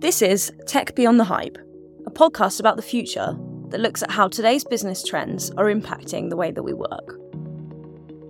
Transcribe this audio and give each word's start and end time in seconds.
This 0.00 0.22
is 0.22 0.52
Tech 0.64 0.94
Beyond 0.94 1.18
the 1.18 1.24
Hype, 1.24 1.58
a 2.06 2.10
podcast 2.12 2.60
about 2.60 2.76
the 2.76 2.82
future 2.82 3.36
that 3.70 3.80
looks 3.80 4.00
at 4.00 4.12
how 4.12 4.28
today's 4.28 4.62
business 4.62 5.02
trends 5.02 5.50
are 5.56 5.64
impacting 5.64 6.30
the 6.30 6.36
way 6.36 6.52
that 6.52 6.62
we 6.62 6.72
work. 6.72 7.18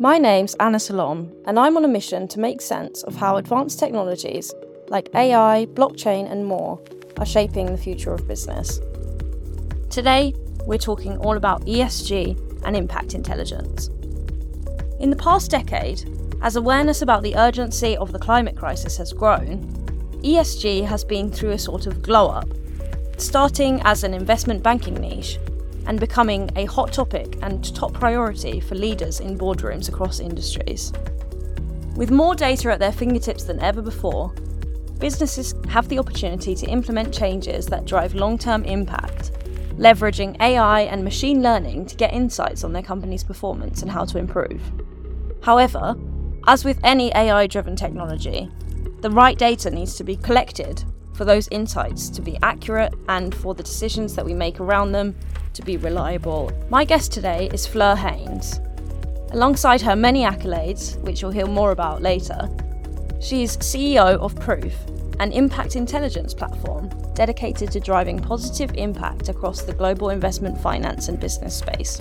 My 0.01 0.17
name's 0.17 0.55
Anna 0.61 0.79
Salom, 0.79 1.31
and 1.47 1.59
I'm 1.59 1.77
on 1.77 1.85
a 1.85 1.89
mission 1.89 2.27
to 2.29 2.41
make 2.41 2.63
sense 2.63 3.03
of 3.03 3.17
how 3.17 3.37
advanced 3.37 3.79
technologies 3.79 4.51
like 4.89 5.11
AI, 5.15 5.67
blockchain, 5.75 6.33
and 6.33 6.47
more 6.47 6.81
are 7.19 7.27
shaping 7.27 7.67
the 7.67 7.77
future 7.77 8.15
of 8.15 8.27
business. 8.27 8.81
Today, 9.91 10.35
we're 10.65 10.79
talking 10.79 11.19
all 11.19 11.37
about 11.37 11.67
ESG 11.67 12.63
and 12.65 12.77
impact 12.77 13.13
intelligence. 13.13 13.89
In 15.01 15.11
the 15.11 15.17
past 15.17 15.51
decade, 15.51 16.03
as 16.41 16.57
awareness 16.57 17.03
about 17.03 17.23
the 17.23 17.37
urgency 17.37 17.95
of 17.99 18.13
the 18.13 18.19
climate 18.19 18.57
crisis 18.57 18.97
has 18.97 19.13
grown, 19.13 19.88
ESG 20.23 20.85
has 20.85 21.05
been 21.05 21.31
through 21.31 21.51
a 21.51 21.59
sort 21.59 21.87
of 21.87 22.03
glow 22.03 22.29
up, 22.29 22.49
starting 23.19 23.81
as 23.85 24.03
an 24.03 24.15
investment 24.15 24.63
banking 24.63 24.95
niche 24.95 25.39
and 25.87 26.01
becoming 26.01 26.51
a 26.57 26.65
hot 26.65 26.93
topic 26.93 27.39
and 27.43 27.75
top 27.75 27.93
priority 27.95 28.61
for 28.61 28.75
leaders 28.75 29.21
in 29.21 29.39
boardrooms 29.39 29.89
across 29.89 30.21
industries. 30.21 30.93
With 31.97 32.11
more 32.11 32.35
data 32.35 32.71
at 32.73 32.79
their 32.79 32.93
fingertips 32.93 33.45
than 33.45 33.61
ever 33.61 33.81
before, 33.81 34.33
businesses 34.99 35.55
have 35.69 35.89
the 35.89 35.99
opportunity 35.99 36.55
to 36.55 36.67
implement 36.67 37.15
changes 37.15 37.67
that 37.67 37.85
drive 37.85 38.15
long 38.15 38.39
term 38.39 38.65
impact, 38.65 39.33
leveraging 39.77 40.41
AI 40.41 40.83
and 40.83 41.05
machine 41.05 41.43
learning 41.43 41.87
to 41.87 41.97
get 41.97 42.13
insights 42.13 42.65
on 42.65 42.73
their 42.73 42.83
company's 42.83 43.25
performance 43.25 43.83
and 43.83 43.91
how 43.91 44.05
to 44.05 44.19
improve. 44.19 44.61
However, 45.43 45.97
as 46.47 46.65
with 46.65 46.81
any 46.83 47.15
AI 47.15 47.47
driven 47.47 47.77
technology, 47.77 48.51
the 49.01 49.11
right 49.11 49.39
data 49.39 49.71
needs 49.71 49.95
to 49.95 50.05
be 50.05 50.17
collected 50.17 50.83
for 51.15 51.25
those 51.25 51.49
insights 51.49 52.09
to 52.11 52.21
be 52.21 52.37
accurate 52.43 52.93
and 53.09 53.35
for 53.35 53.55
the 53.55 53.63
decisions 53.63 54.15
that 54.17 54.25
we 54.25 54.35
make 54.35 54.59
around 54.59 54.93
them 54.93 55.15
to 55.53 55.63
be 55.63 55.77
reliable. 55.77 56.51
My 56.69 56.85
guest 56.85 57.13
today 57.13 57.49
is 57.53 57.67
Fleur 57.67 57.95
Heyns. 57.95 58.61
Alongside 59.33 59.81
her 59.83 59.95
many 59.95 60.25
accolades, 60.25 60.99
which 61.03 61.23
you'll 61.23 61.31
hear 61.31 61.47
more 61.47 61.71
about 61.71 62.03
later, 62.03 62.49
she's 63.21 63.57
CEO 63.59 64.19
of 64.19 64.35
Proof, 64.41 64.75
an 65.21 65.33
impact 65.33 65.77
intelligence 65.77 66.35
platform 66.35 66.91
dedicated 67.15 67.71
to 67.73 67.81
driving 67.81 68.19
positive 68.19 68.73
impact 68.75 69.29
across 69.29 69.63
the 69.63 69.73
global 69.73 70.11
investment 70.11 70.61
finance 70.61 71.09
and 71.09 71.21
business 71.21 71.57
space. 71.57 72.01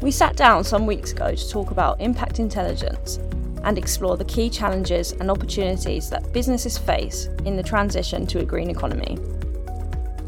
We 0.00 0.10
sat 0.12 0.36
down 0.36 0.62
some 0.62 0.86
weeks 0.86 1.10
ago 1.12 1.34
to 1.34 1.48
talk 1.48 1.70
about 1.72 2.00
impact 2.00 2.38
intelligence 2.38 3.18
and 3.64 3.78
explore 3.78 4.16
the 4.16 4.24
key 4.24 4.50
challenges 4.50 5.12
and 5.12 5.30
opportunities 5.30 6.10
that 6.10 6.32
businesses 6.32 6.78
face 6.78 7.26
in 7.44 7.56
the 7.56 7.62
transition 7.62 8.26
to 8.26 8.40
a 8.40 8.44
green 8.44 8.70
economy. 8.70 9.18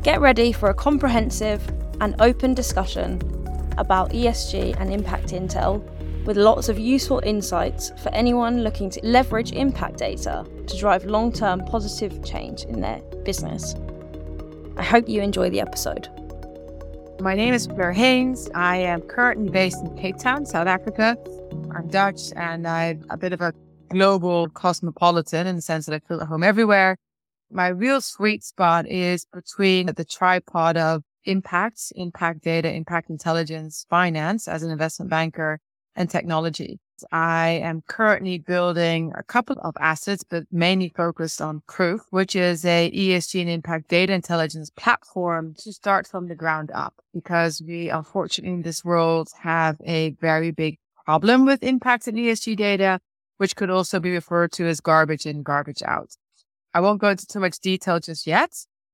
Get 0.03 0.20
ready 0.20 0.53
for 0.53 0.70
a 0.70 0.75
comprehensive 0.75 1.62
and 2.00 2.14
open 2.20 2.55
discussion 2.55 3.20
about 3.78 4.11
ESG 4.11 4.78
and 4.81 4.92
impact 4.92 5.28
intel 5.28 5.83
with 6.25 6.37
lots 6.37 6.69
of 6.69 6.78
useful 6.78 7.20
insights 7.25 7.92
for 8.03 8.11
anyone 8.11 8.62
looking 8.62 8.91
to 8.91 9.00
leverage 9.03 9.53
impact 9.53 9.98
data 9.98 10.44
to 10.67 10.77
drive 10.77 11.05
long 11.05 11.33
term 11.33 11.61
positive 11.65 12.25
change 12.25 12.65
in 12.65 12.81
their 12.81 13.00
business. 13.25 13.75
I 14.77 14.83
hope 14.83 15.09
you 15.09 15.22
enjoy 15.22 15.50
the 15.50 15.61
episode. 15.61 16.09
My 17.20 17.34
name 17.34 17.53
is 17.53 17.67
Fleur 17.67 17.92
Heyns. 17.92 18.48
I 18.55 18.77
am 18.77 19.03
currently 19.03 19.50
based 19.50 19.78
in 19.84 19.94
Cape 19.97 20.17
Town, 20.17 20.47
South 20.47 20.67
Africa. 20.67 21.19
I'm 21.75 21.89
Dutch 21.89 22.33
and 22.37 22.67
I'm 22.67 23.05
a 23.11 23.17
bit 23.17 23.33
of 23.33 23.41
a 23.41 23.53
global 23.89 24.48
cosmopolitan 24.48 25.47
in 25.47 25.56
the 25.56 25.62
sense 25.62 25.87
that 25.87 25.95
I 25.95 25.98
feel 26.06 26.20
at 26.20 26.29
home 26.29 26.43
everywhere. 26.43 26.97
My 27.51 27.69
real 27.69 28.01
sweet 28.01 28.45
spot 28.45 28.87
is 28.87 29.27
between 29.33 29.87
the 29.87 30.05
tripod 30.05 30.77
of 30.77 31.03
impact, 31.25 31.93
impact 31.97 32.43
data, 32.43 32.73
impact 32.73 33.11
intelligence, 33.11 33.87
finance 33.91 34.47
as 34.48 34.62
an 34.62 34.71
investment 34.71 35.11
banker 35.11 35.60
and 35.97 36.09
technology. 36.09 36.78
I 37.10 37.60
am 37.62 37.83
currently 37.87 38.39
building 38.39 39.12
a 39.16 39.22
couple 39.22 39.56
of 39.60 39.75
assets, 39.81 40.22
but 40.22 40.44
mainly 40.53 40.93
focused 40.94 41.41
on 41.41 41.62
Proof, 41.66 42.03
which 42.10 42.37
is 42.37 42.65
a 42.65 42.91
ESG 42.91 43.41
and 43.41 43.50
impact 43.50 43.89
data 43.89 44.12
intelligence 44.12 44.71
platform 44.71 45.55
to 45.59 45.72
start 45.72 46.06
from 46.06 46.28
the 46.28 46.34
ground 46.34 46.71
up 46.75 46.94
because 47.15 47.62
we 47.66 47.89
unfortunately 47.89 48.53
in 48.55 48.62
this 48.62 48.84
world 48.84 49.31
have 49.41 49.77
a 49.84 50.10
very 50.21 50.50
big 50.50 50.78
problem 51.10 51.44
with 51.44 51.65
impact 51.65 52.06
and 52.06 52.16
ESG 52.16 52.56
data, 52.56 53.00
which 53.38 53.56
could 53.56 53.69
also 53.69 53.98
be 53.98 54.12
referred 54.12 54.53
to 54.53 54.65
as 54.69 54.78
garbage 54.81 55.26
in, 55.26 55.43
garbage 55.43 55.82
out. 55.82 56.10
I 56.72 56.78
won't 56.78 57.00
go 57.00 57.09
into 57.09 57.26
too 57.26 57.41
much 57.41 57.59
detail 57.59 57.98
just 57.98 58.28
yet, 58.28 58.53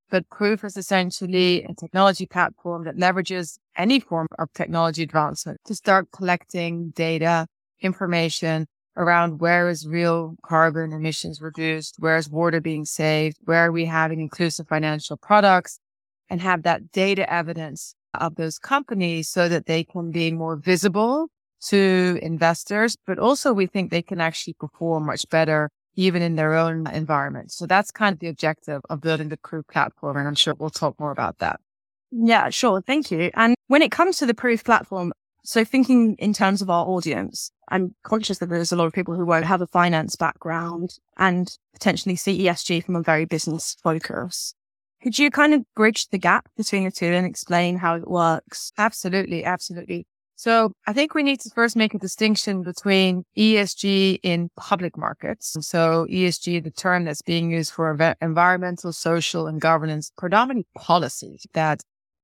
but 0.09 0.27
Proof 0.31 0.65
is 0.65 0.79
essentially 0.79 1.63
a 1.65 1.75
technology 1.75 2.25
platform 2.25 2.85
that 2.85 2.97
leverages 2.97 3.59
any 3.77 4.01
form 4.01 4.29
of 4.39 4.51
technology 4.55 5.03
advancement 5.03 5.61
to 5.67 5.75
start 5.75 6.11
collecting 6.11 6.89
data, 6.97 7.49
information 7.83 8.67
around 8.97 9.39
where 9.43 9.69
is 9.69 9.87
real 9.87 10.37
carbon 10.43 10.95
emissions 10.95 11.43
reduced, 11.43 11.97
where 11.99 12.17
is 12.17 12.31
water 12.31 12.63
being 12.63 12.87
saved, 12.87 13.37
where 13.45 13.67
are 13.67 13.73
we 13.73 13.85
having 13.85 14.21
inclusive 14.21 14.67
financial 14.67 15.19
products, 15.19 15.81
and 16.31 16.41
have 16.41 16.63
that 16.63 16.93
data 16.93 17.31
evidence 17.31 17.95
of 18.15 18.37
those 18.37 18.59
companies 18.59 19.29
so 19.29 19.51
that 19.51 19.67
they 19.67 19.85
can 19.85 20.11
be 20.11 20.33
more 20.33 20.57
visible 20.57 21.29
to 21.67 22.19
investors, 22.23 22.97
but 23.07 23.19
also 23.19 23.53
we 23.53 23.67
think 23.67 23.91
they 23.91 24.03
can 24.03 24.21
actually 24.21 24.55
perform 24.55 25.07
much 25.07 25.29
better 25.29 25.71
even 25.97 26.23
in 26.23 26.37
their 26.37 26.55
own 26.55 26.87
environment. 26.89 27.51
So 27.51 27.67
that's 27.67 27.91
kind 27.91 28.13
of 28.13 28.21
the 28.21 28.29
objective 28.29 28.83
of 28.91 29.01
building 29.01 29.31
the 29.31 29.39
Proof 29.39 29.67
platform. 29.67 30.17
And 30.17 30.29
I'm 30.29 30.35
sure 30.35 30.55
we'll 30.55 30.71
talk 30.71 31.01
more 31.01 31.11
about 31.11 31.39
that. 31.39 31.59
Yeah, 32.11 32.51
sure. 32.51 32.81
Thank 32.83 33.11
you. 33.11 33.31
And 33.35 33.55
when 33.69 33.83
it 33.83 33.91
comes 33.91 34.19
to 34.19 34.27
the 34.27 34.35
Proof 34.35 34.63
platform, 34.63 35.13
so 35.43 35.65
thinking 35.65 36.17
in 36.19 36.33
terms 36.33 36.61
of 36.61 36.69
our 36.69 36.85
audience, 36.87 37.51
I'm 37.69 37.95
conscious 38.03 38.39
that 38.39 38.49
there's 38.49 38.73
a 38.73 38.77
lot 38.77 38.87
of 38.87 38.93
people 38.93 39.15
who 39.15 39.25
won't 39.25 39.45
have 39.45 39.63
a 39.63 39.67
finance 39.67 40.17
background 40.17 40.99
and 41.17 41.49
potentially 41.73 42.17
see 42.17 42.45
ESG 42.45 42.85
from 42.85 42.97
a 42.97 43.03
very 43.03 43.25
business 43.25 43.77
focus. 43.83 44.55
Could 45.03 45.19
you 45.19 45.31
kind 45.31 45.55
of 45.55 45.63
bridge 45.75 46.09
the 46.09 46.19
gap 46.19 46.49
between 46.57 46.85
the 46.85 46.91
two 46.91 47.07
and 47.07 47.27
explain 47.27 47.79
how 47.79 47.97
it 47.97 48.09
works? 48.09 48.73
Absolutely. 48.77 49.45
Absolutely. 49.45 50.07
So 50.39 50.73
I 50.87 50.93
think 50.93 51.15
we 51.15 51.23
need 51.23 51.41
to 51.41 51.51
first 51.51 51.77
make 51.77 51.95
a 51.95 51.99
distinction 51.99 52.63
between 52.63 53.25
ESG 53.39 54.21
in 54.23 54.51
public 54.55 54.97
markets. 54.99 55.57
So 55.61 56.07
ESG, 56.11 56.63
the 56.63 56.71
term 56.71 57.05
that's 57.05 57.23
being 57.23 57.51
used 57.51 57.73
for 57.73 57.97
environmental, 58.21 58.93
social, 58.93 59.47
and 59.47 59.59
governance, 59.59 60.13
predominantly 60.19 60.67
policies 60.77 61.47
that 61.55 61.81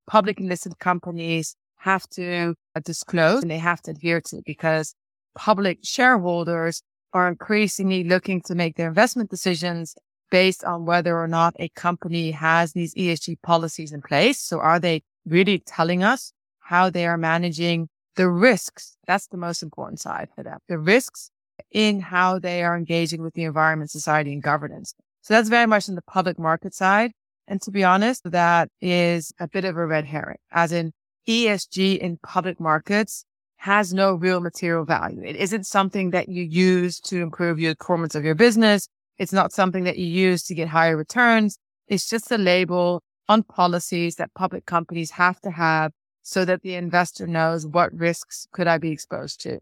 public 0.06 0.38
listed 0.38 0.78
companies 0.78 1.56
have 1.78 2.06
to 2.10 2.54
uh, 2.76 2.80
disclose 2.84 3.42
and 3.42 3.50
they 3.50 3.58
have 3.58 3.80
to 3.82 3.92
adhere 3.92 4.20
to 4.20 4.42
because 4.44 4.94
public 5.34 5.78
shareholders 5.82 6.82
are 7.14 7.28
increasingly 7.28 8.04
looking 8.04 8.42
to 8.42 8.54
make 8.54 8.76
their 8.76 8.88
investment 8.88 9.30
decisions 9.30 9.94
based 10.30 10.64
on 10.64 10.84
whether 10.84 11.18
or 11.18 11.28
not 11.28 11.54
a 11.58 11.70
company 11.70 12.30
has 12.30 12.72
these 12.72 12.94
ESG 12.94 13.40
policies 13.42 13.90
in 13.90 14.02
place. 14.02 14.38
So 14.38 14.60
are 14.60 14.78
they 14.78 15.02
really 15.26 15.60
telling 15.60 16.02
us 16.02 16.32
how 16.60 16.90
they 16.90 17.06
are 17.06 17.18
managing 17.18 17.88
the 18.16 18.28
risks. 18.28 18.96
That's 19.06 19.26
the 19.28 19.36
most 19.36 19.62
important 19.62 20.00
side 20.00 20.28
for 20.34 20.42
them. 20.42 20.58
The 20.68 20.78
risks 20.78 21.30
in 21.70 22.00
how 22.00 22.38
they 22.38 22.62
are 22.62 22.76
engaging 22.76 23.22
with 23.22 23.34
the 23.34 23.44
environment, 23.44 23.90
society, 23.90 24.32
and 24.32 24.42
governance. 24.42 24.94
So 25.22 25.34
that's 25.34 25.48
very 25.48 25.66
much 25.66 25.88
in 25.88 25.94
the 25.94 26.02
public 26.02 26.38
market 26.38 26.74
side. 26.74 27.12
And 27.46 27.60
to 27.62 27.70
be 27.70 27.84
honest, 27.84 28.22
that 28.24 28.68
is 28.80 29.32
a 29.38 29.48
bit 29.48 29.64
of 29.64 29.76
a 29.76 29.86
red 29.86 30.04
herring, 30.04 30.38
as 30.50 30.72
in 30.72 30.92
ESG 31.28 31.98
in 31.98 32.18
public 32.18 32.58
markets 32.60 33.24
has 33.56 33.94
no 33.94 34.14
real 34.14 34.40
material 34.40 34.84
value. 34.84 35.22
It 35.22 35.36
isn't 35.36 35.66
something 35.66 36.10
that 36.10 36.28
you 36.28 36.42
use 36.42 36.98
to 37.02 37.22
improve 37.22 37.60
your 37.60 37.76
performance 37.76 38.16
of 38.16 38.24
your 38.24 38.34
business. 38.34 38.88
It's 39.18 39.32
not 39.32 39.52
something 39.52 39.84
that 39.84 39.98
you 39.98 40.06
use 40.06 40.42
to 40.44 40.54
get 40.54 40.68
higher 40.68 40.96
returns. 40.96 41.58
It's 41.86 42.08
just 42.08 42.32
a 42.32 42.38
label 42.38 43.02
on 43.28 43.44
policies 43.44 44.16
that 44.16 44.34
public 44.34 44.66
companies 44.66 45.12
have 45.12 45.40
to 45.42 45.50
have 45.50 45.92
so 46.22 46.44
that 46.44 46.62
the 46.62 46.74
investor 46.74 47.26
knows 47.26 47.66
what 47.66 47.92
risks 47.92 48.46
could 48.52 48.66
I 48.66 48.78
be 48.78 48.90
exposed 48.90 49.40
to. 49.42 49.58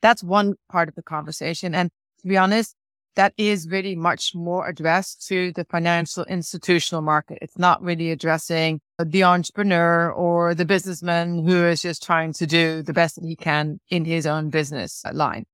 That's 0.00 0.22
one 0.22 0.54
part 0.70 0.88
of 0.88 0.94
the 0.94 1.02
conversation. 1.02 1.74
And 1.74 1.90
to 2.22 2.28
be 2.28 2.36
honest, 2.36 2.74
that 3.16 3.34
is 3.36 3.68
really 3.68 3.96
much 3.96 4.34
more 4.34 4.68
addressed 4.68 5.26
to 5.28 5.52
the 5.52 5.64
financial 5.64 6.24
institutional 6.24 7.02
market. 7.02 7.38
It's 7.42 7.58
not 7.58 7.82
really 7.82 8.10
addressing 8.10 8.80
the 9.04 9.24
entrepreneur 9.24 10.10
or 10.12 10.54
the 10.54 10.64
businessman 10.64 11.44
who 11.44 11.64
is 11.64 11.82
just 11.82 12.02
trying 12.02 12.32
to 12.34 12.46
do 12.46 12.82
the 12.82 12.92
best 12.92 13.16
that 13.16 13.24
he 13.24 13.36
can 13.36 13.80
in 13.88 14.04
his 14.04 14.26
own 14.26 14.50
business 14.50 15.02
line. 15.12 15.44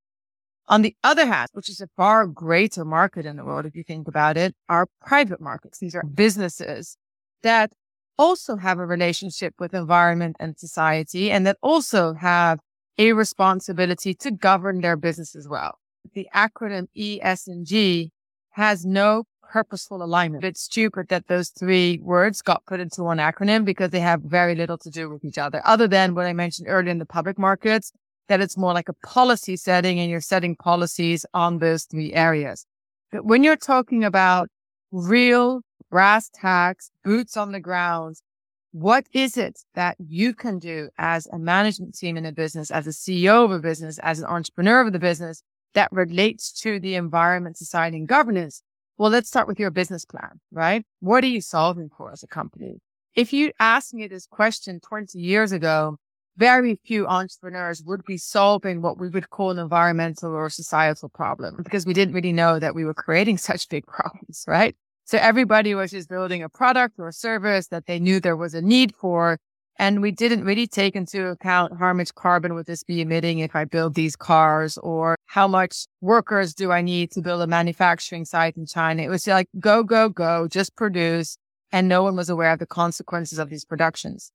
On 0.69 0.83
the 0.83 0.97
other 1.03 1.27
hand, 1.27 1.49
which 1.53 1.71
is 1.71 1.81
a 1.81 1.89
far 1.97 2.27
greater 2.27 2.85
market 2.85 3.25
in 3.25 3.37
the 3.37 3.45
world, 3.45 3.67
if 3.67 3.77
you 3.77 3.85
think 3.85 4.09
about 4.09 4.37
it, 4.37 4.55
are 4.69 4.89
private 5.01 5.41
markets. 5.41 5.79
These 5.79 5.95
are 5.95 6.03
businesses 6.03 6.97
that 7.43 7.73
also 8.19 8.57
have 8.57 8.79
a 8.79 8.87
relationship 8.87 9.55
with 9.59 9.75
environment 9.75 10.37
and 10.39 10.59
society 10.59 11.31
and 11.31 11.47
that 11.47 11.59
also 11.63 12.15
have 12.15 12.59
a 12.99 13.13
responsibility 13.13 14.15
to 14.15 14.31
govern 14.31 14.81
their 14.81 14.97
business 14.97 15.35
as 15.37 15.49
well. 15.49 15.79
The 16.15 16.29
acronym 16.35 16.89
ESG 16.97 18.11
has 18.51 18.87
no 18.87 19.25
purposeful 19.43 20.03
alignment. 20.03 20.45
It's 20.45 20.63
stupid 20.63 21.09
that 21.09 21.29
those 21.29 21.51
three 21.51 21.99
words 22.03 22.43
got 22.43 22.65
put 22.67 22.81
into 22.81 23.03
one 23.03 23.19
acronym 23.19 23.65
because 23.65 23.91
they 23.91 24.01
have 24.01 24.23
very 24.23 24.55
little 24.55 24.79
to 24.79 24.91
do 24.91 25.09
with 25.11 25.25
each 25.25 25.39
other, 25.39 25.63
other 25.65 25.87
than 25.87 26.15
what 26.15 26.27
I 26.27 26.33
mentioned 26.33 26.69
earlier 26.69 26.91
in 26.91 26.99
the 26.99 27.07
public 27.07 27.39
markets, 27.39 27.93
that 28.29 28.41
it's 28.41 28.57
more 28.57 28.73
like 28.73 28.89
a 28.89 29.07
policy 29.07 29.57
setting 29.57 30.01
and 30.01 30.11
you're 30.11 30.21
setting 30.21 30.57
policies 30.57 31.25
on 31.33 31.59
those 31.59 31.85
three 31.85 32.13
areas. 32.13 32.67
But 33.13 33.25
when 33.25 33.45
you're 33.45 33.57
talking 33.57 34.03
about 34.05 34.49
real 34.91 35.63
brass 35.91 36.31
tacks, 36.33 36.91
boots 37.05 37.37
on 37.37 37.53
the 37.53 37.61
ground, 37.61 38.17
what 38.73 39.07
is 39.13 39.37
it 39.37 39.61
that 39.75 39.97
you 39.99 40.35
can 40.35 40.59
do 40.59 40.91
as 40.99 41.27
a 41.33 41.39
management 41.39 41.97
team 41.97 42.17
in 42.17 42.27
a 42.27 42.33
business, 42.33 42.71
as 42.71 42.87
a 42.87 42.91
CEO 42.91 43.45
of 43.45 43.51
a 43.51 43.59
business, 43.59 43.99
as 44.01 44.19
an 44.19 44.27
entrepreneur 44.27 44.83
of 44.87 44.93
the 44.93 44.99
business 44.99 45.43
that 45.75 45.91
relates 45.93 46.53
to 46.61 46.79
the 46.79 46.95
environment, 46.95 47.57
society, 47.57 47.97
and 47.97 48.09
governance? 48.09 48.63
Well, 48.99 49.11
let's 49.11 49.29
start 49.29 49.49
with 49.49 49.59
your 49.59 49.71
business 49.71 50.05
plan, 50.05 50.41
right? 50.51 50.85
What 51.01 51.25
are 51.25 51.29
you 51.29 51.41
solving 51.41 51.91
for 51.97 52.13
as 52.13 52.23
a 52.23 52.27
company? 52.27 52.81
If 53.15 53.33
you 53.33 53.53
asked 53.59 53.95
me 53.95 54.07
this 54.09 54.27
question 54.27 54.81
20 54.81 55.19
years 55.19 55.53
ago, 55.53 55.97
very 56.37 56.79
few 56.85 57.07
entrepreneurs 57.07 57.83
would 57.83 58.05
be 58.05 58.19
solving 58.19 58.83
what 58.83 58.99
we 58.99 59.09
would 59.09 59.31
call 59.31 59.51
an 59.51 59.59
environmental 59.59 60.35
or 60.35 60.51
societal 60.51 61.09
problem 61.09 61.57
because 61.63 61.87
we 61.87 61.95
didn't 61.95 62.15
really 62.15 62.33
know 62.33 62.59
that 62.59 62.75
we 62.75 62.85
were 62.85 62.95
creating 62.95 63.39
such 63.51 63.69
big 63.69 63.87
problems, 63.87 64.45
right? 64.47 64.77
So 65.07 65.19
everybody 65.19 65.73
was 65.73 65.93
just 65.93 66.09
building 66.09 66.43
a 66.43 66.49
product 66.49 66.99
or 66.99 67.09
a 67.09 67.13
service 67.13 67.69
that 67.69 67.87
they 67.87 68.01
knew 68.01 68.19
there 68.19 68.37
was 68.37 68.55
a 68.55 68.61
need 68.61 68.93
for. 68.93 69.39
And 69.79 70.03
we 70.03 70.11
didn't 70.11 70.43
really 70.43 70.67
take 70.67 70.97
into 70.97 71.29
account 71.29 71.75
how 71.79 71.93
much 71.93 72.13
carbon 72.17 72.55
would 72.55 72.67
this 72.67 72.83
be 72.83 73.01
emitting 73.01 73.39
if 73.39 73.55
I 73.55 73.67
build 73.67 73.95
these 73.95 74.17
cars 74.17 74.79
or 74.79 75.15
how 75.27 75.47
much 75.47 75.87
workers 76.01 76.55
do 76.55 76.73
I 76.73 76.83
need 76.83 77.13
to 77.13 77.21
build 77.21 77.41
a 77.41 77.47
manufacturing 77.47 78.25
site 78.25 78.57
in 78.57 78.67
China? 78.67 79.03
It 79.03 79.09
was 79.09 79.29
like, 79.29 79.49
go, 79.61 79.85
go, 79.85 80.09
go, 80.09 80.49
just 80.49 80.75
produce. 80.75 81.39
And 81.71 81.89
no 81.89 82.03
one 82.03 82.17
was 82.17 82.29
aware 82.29 82.53
of 82.53 82.59
the 82.59 82.67
consequences 82.67 83.39
of 83.39 83.49
these 83.49 83.65
productions. 83.65 84.33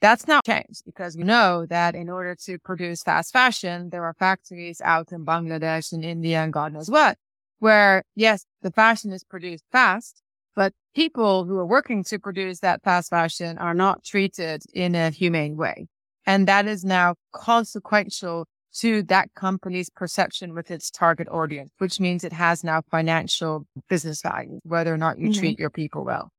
That's 0.00 0.28
now 0.28 0.40
changed 0.46 0.84
because 0.84 1.16
we 1.16 1.24
know 1.24 1.66
that 1.66 1.96
in 1.96 2.08
order 2.08 2.36
to 2.44 2.60
produce 2.60 3.02
fast 3.02 3.32
fashion, 3.32 3.90
there 3.90 4.04
are 4.04 4.14
factories 4.14 4.80
out 4.82 5.10
in 5.10 5.24
Bangladesh 5.24 5.92
and 5.92 6.04
India 6.04 6.38
and 6.44 6.52
God 6.52 6.72
knows 6.72 6.90
what 6.90 7.18
where 7.62 8.02
yes, 8.16 8.44
the 8.62 8.72
fashion 8.72 9.12
is 9.12 9.22
produced 9.22 9.62
fast, 9.70 10.20
but 10.56 10.72
people 10.96 11.44
who 11.44 11.56
are 11.56 11.64
working 11.64 12.02
to 12.02 12.18
produce 12.18 12.58
that 12.58 12.82
fast 12.82 13.08
fashion 13.10 13.56
are 13.58 13.72
not 13.72 14.02
treated 14.02 14.64
in 14.74 14.96
a 14.96 15.10
humane 15.10 15.56
way. 15.56 15.86
And 16.26 16.48
that 16.48 16.66
is 16.66 16.84
now 16.84 17.14
consequential 17.32 18.48
to 18.78 19.04
that 19.04 19.28
company's 19.36 19.88
perception 19.90 20.54
with 20.54 20.72
its 20.72 20.90
target 20.90 21.28
audience, 21.28 21.70
which 21.78 22.00
means 22.00 22.24
it 22.24 22.32
has 22.32 22.64
now 22.64 22.82
financial 22.90 23.64
business 23.88 24.22
value, 24.22 24.58
whether 24.64 24.92
or 24.92 24.98
not 24.98 25.20
you 25.20 25.28
mm-hmm. 25.28 25.38
treat 25.38 25.58
your 25.60 25.70
people 25.70 26.04
well. 26.04 26.30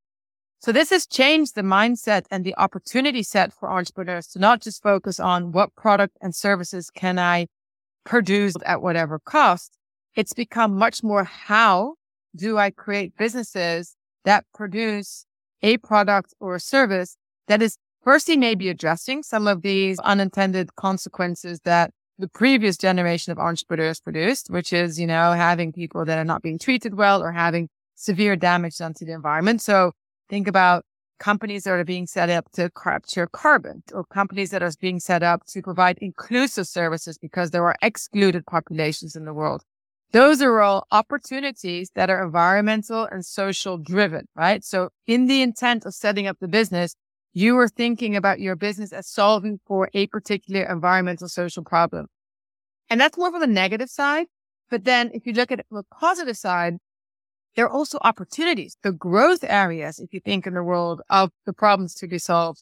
So 0.60 0.74
this 0.74 0.90
has 0.90 1.06
changed 1.08 1.56
the 1.56 1.62
mindset 1.62 2.26
and 2.32 2.44
the 2.44 2.56
opportunity 2.58 3.24
set 3.24 3.54
for 3.54 3.72
entrepreneurs 3.72 4.28
to 4.28 4.40
not 4.40 4.62
just 4.62 4.84
focus 4.84 5.22
on 5.22 5.54
what 5.54 5.74
product 5.76 6.18
and 6.22 6.36
services 6.36 6.90
can 6.90 7.18
I 7.18 7.48
produce 8.04 8.56
at 8.66 8.82
whatever 8.82 9.20
cost, 9.20 9.78
it's 10.16 10.34
become 10.34 10.78
much 10.78 11.04
more 11.04 11.24
how 11.24 11.96
do 12.36 12.58
I 12.58 12.70
create 12.70 13.18
businesses 13.18 13.96
that 14.26 14.46
produce 14.54 15.26
a 15.62 15.78
product 15.78 16.34
or 16.40 16.56
a 16.56 16.60
service 16.60 17.18
that 17.48 17.62
is 17.62 17.78
firstly 18.04 18.38
maybe 18.38 18.70
addressing 18.70 19.24
some 19.24 19.48
of 19.48 19.62
these 19.62 20.00
unintended 20.00 20.76
consequences 20.76 21.60
that 21.64 21.92
the 22.20 22.28
previous 22.28 22.78
generation 22.78 23.32
of 23.32 23.40
entrepreneurs 23.40 24.00
produced, 24.00 24.50
which 24.50 24.72
is, 24.72 25.00
you 25.00 25.08
know, 25.08 25.32
having 25.32 25.72
people 25.72 26.06
that 26.06 26.18
are 26.18 26.26
not 26.26 26.42
being 26.42 26.60
treated 26.60 26.96
well 26.96 27.24
or 27.24 27.32
having 27.32 27.70
severe 27.96 28.36
damage 28.36 28.78
done 28.78 28.94
to 28.94 29.06
the 29.06 29.14
environment. 29.14 29.62
So 29.62 29.94
think 30.30 30.48
about 30.48 30.86
companies 31.20 31.64
that 31.64 31.72
are 31.72 31.84
being 31.84 32.06
set 32.06 32.30
up 32.30 32.52
to 32.52 32.70
capture 32.72 33.28
carbon 33.28 33.84
or 33.94 34.04
companies 34.04 34.52
that 34.52 34.62
are 34.62 34.72
being 34.80 35.00
set 35.00 35.24
up 35.24 35.46
to 35.48 35.62
provide 35.62 35.98
inclusive 36.00 36.68
services 36.68 37.18
because 37.18 37.52
there 37.52 37.66
are 37.66 37.76
excluded 37.82 38.46
populations 38.46 39.16
in 39.16 39.26
the 39.26 39.34
world. 39.34 39.64
Those 40.14 40.44
are 40.44 40.62
all 40.62 40.86
opportunities 40.92 41.90
that 41.96 42.12
are 42.12 42.24
environmental 42.24 43.06
and 43.06 43.26
social 43.26 43.80
driven, 43.80 44.28
right? 44.36 44.64
So 44.64 44.90
in 45.08 45.26
the 45.26 45.42
intent 45.42 45.86
of 45.88 45.96
setting 45.96 46.28
up 46.28 46.38
the 46.40 46.48
business, 46.48 46.96
you 47.34 47.58
are 47.58 47.68
thinking 47.68 48.16
about 48.16 48.40
your 48.40 48.56
business 48.56 48.94
as 48.94 49.08
solving 49.08 49.60
for 49.66 49.90
a 49.96 50.06
particular 50.06 50.62
environmental 50.70 51.28
social 51.28 51.64
problem. 51.64 52.06
And 52.92 53.02
that's 53.02 53.18
more 53.18 53.32
from 53.32 53.42
the 53.42 53.48
negative 53.48 53.90
side. 53.90 54.28
But 54.70 54.84
then 54.84 55.10
if 55.16 55.26
you 55.26 55.34
look 55.34 55.52
at 55.52 55.66
a 55.72 55.84
positive 56.00 56.38
side, 56.38 56.76
there 57.56 57.66
are 57.66 57.72
also 57.72 57.98
opportunities, 58.02 58.78
the 58.84 58.92
growth 58.92 59.44
areas, 59.44 59.98
if 59.98 60.14
you 60.14 60.20
think 60.20 60.46
in 60.46 60.54
the 60.54 60.64
world 60.64 61.02
of 61.10 61.32
the 61.48 61.54
problems 61.54 61.96
to 61.96 62.08
be 62.08 62.20
solved 62.20 62.62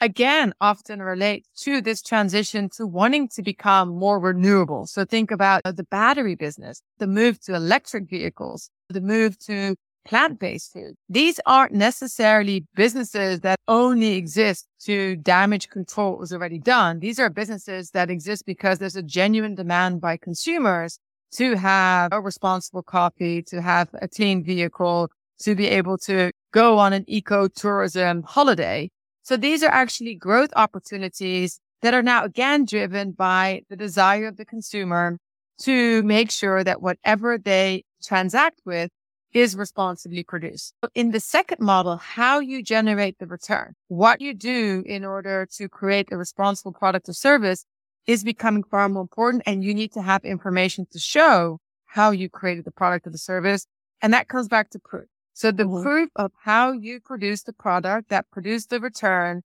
again 0.00 0.52
often 0.60 1.02
relate 1.02 1.46
to 1.58 1.80
this 1.80 2.02
transition 2.02 2.68
to 2.76 2.86
wanting 2.86 3.28
to 3.28 3.42
become 3.42 3.88
more 3.88 4.18
renewable. 4.18 4.86
So 4.86 5.04
think 5.04 5.30
about 5.30 5.62
uh, 5.64 5.72
the 5.72 5.84
battery 5.84 6.34
business, 6.34 6.82
the 6.98 7.06
move 7.06 7.40
to 7.40 7.54
electric 7.54 8.08
vehicles, 8.08 8.70
the 8.88 9.00
move 9.00 9.38
to 9.40 9.76
plant-based 10.04 10.72
food. 10.72 10.94
These 11.08 11.38
aren't 11.44 11.72
necessarily 11.72 12.64
businesses 12.74 13.40
that 13.40 13.58
only 13.68 14.14
exist 14.14 14.66
to 14.84 15.16
damage 15.16 15.68
control 15.68 16.16
was 16.16 16.32
already 16.32 16.58
done. 16.58 17.00
These 17.00 17.18
are 17.18 17.28
businesses 17.28 17.90
that 17.90 18.08
exist 18.10 18.46
because 18.46 18.78
there's 18.78 18.96
a 18.96 19.02
genuine 19.02 19.54
demand 19.54 20.00
by 20.00 20.16
consumers 20.16 20.98
to 21.32 21.56
have 21.56 22.10
a 22.12 22.22
responsible 22.22 22.82
coffee, 22.82 23.42
to 23.42 23.60
have 23.60 23.90
a 24.00 24.08
clean 24.08 24.42
vehicle, 24.42 25.10
to 25.40 25.54
be 25.54 25.66
able 25.66 25.98
to 25.98 26.32
go 26.52 26.78
on 26.78 26.94
an 26.94 27.04
eco 27.06 27.46
tourism 27.48 28.22
holiday. 28.22 28.90
So 29.28 29.36
these 29.36 29.62
are 29.62 29.68
actually 29.68 30.14
growth 30.14 30.48
opportunities 30.56 31.60
that 31.82 31.92
are 31.92 32.02
now 32.02 32.24
again 32.24 32.64
driven 32.64 33.10
by 33.10 33.60
the 33.68 33.76
desire 33.76 34.26
of 34.26 34.38
the 34.38 34.46
consumer 34.46 35.18
to 35.64 36.02
make 36.04 36.30
sure 36.30 36.64
that 36.64 36.80
whatever 36.80 37.36
they 37.36 37.84
transact 38.02 38.62
with 38.64 38.90
is 39.34 39.54
responsibly 39.54 40.24
produced. 40.24 40.72
In 40.94 41.10
the 41.10 41.20
second 41.20 41.60
model, 41.60 41.98
how 41.98 42.38
you 42.38 42.62
generate 42.62 43.18
the 43.18 43.26
return, 43.26 43.74
what 43.88 44.22
you 44.22 44.32
do 44.32 44.82
in 44.86 45.04
order 45.04 45.46
to 45.58 45.68
create 45.68 46.08
a 46.10 46.16
responsible 46.16 46.72
product 46.72 47.06
or 47.06 47.12
service 47.12 47.66
is 48.06 48.24
becoming 48.24 48.64
far 48.64 48.88
more 48.88 49.02
important. 49.02 49.42
And 49.44 49.62
you 49.62 49.74
need 49.74 49.92
to 49.92 50.00
have 50.00 50.24
information 50.24 50.86
to 50.92 50.98
show 50.98 51.58
how 51.84 52.12
you 52.12 52.30
created 52.30 52.64
the 52.64 52.70
product 52.70 53.06
or 53.06 53.10
the 53.10 53.18
service. 53.18 53.66
And 54.00 54.14
that 54.14 54.28
comes 54.28 54.48
back 54.48 54.70
to 54.70 54.78
proof. 54.78 55.04
So 55.38 55.52
the 55.52 55.62
mm-hmm. 55.62 55.84
proof 55.84 56.10
of 56.16 56.32
how 56.42 56.72
you 56.72 56.98
produce 56.98 57.44
the 57.44 57.52
product 57.52 58.08
that 58.08 58.28
produced 58.32 58.70
the 58.70 58.80
return, 58.80 59.42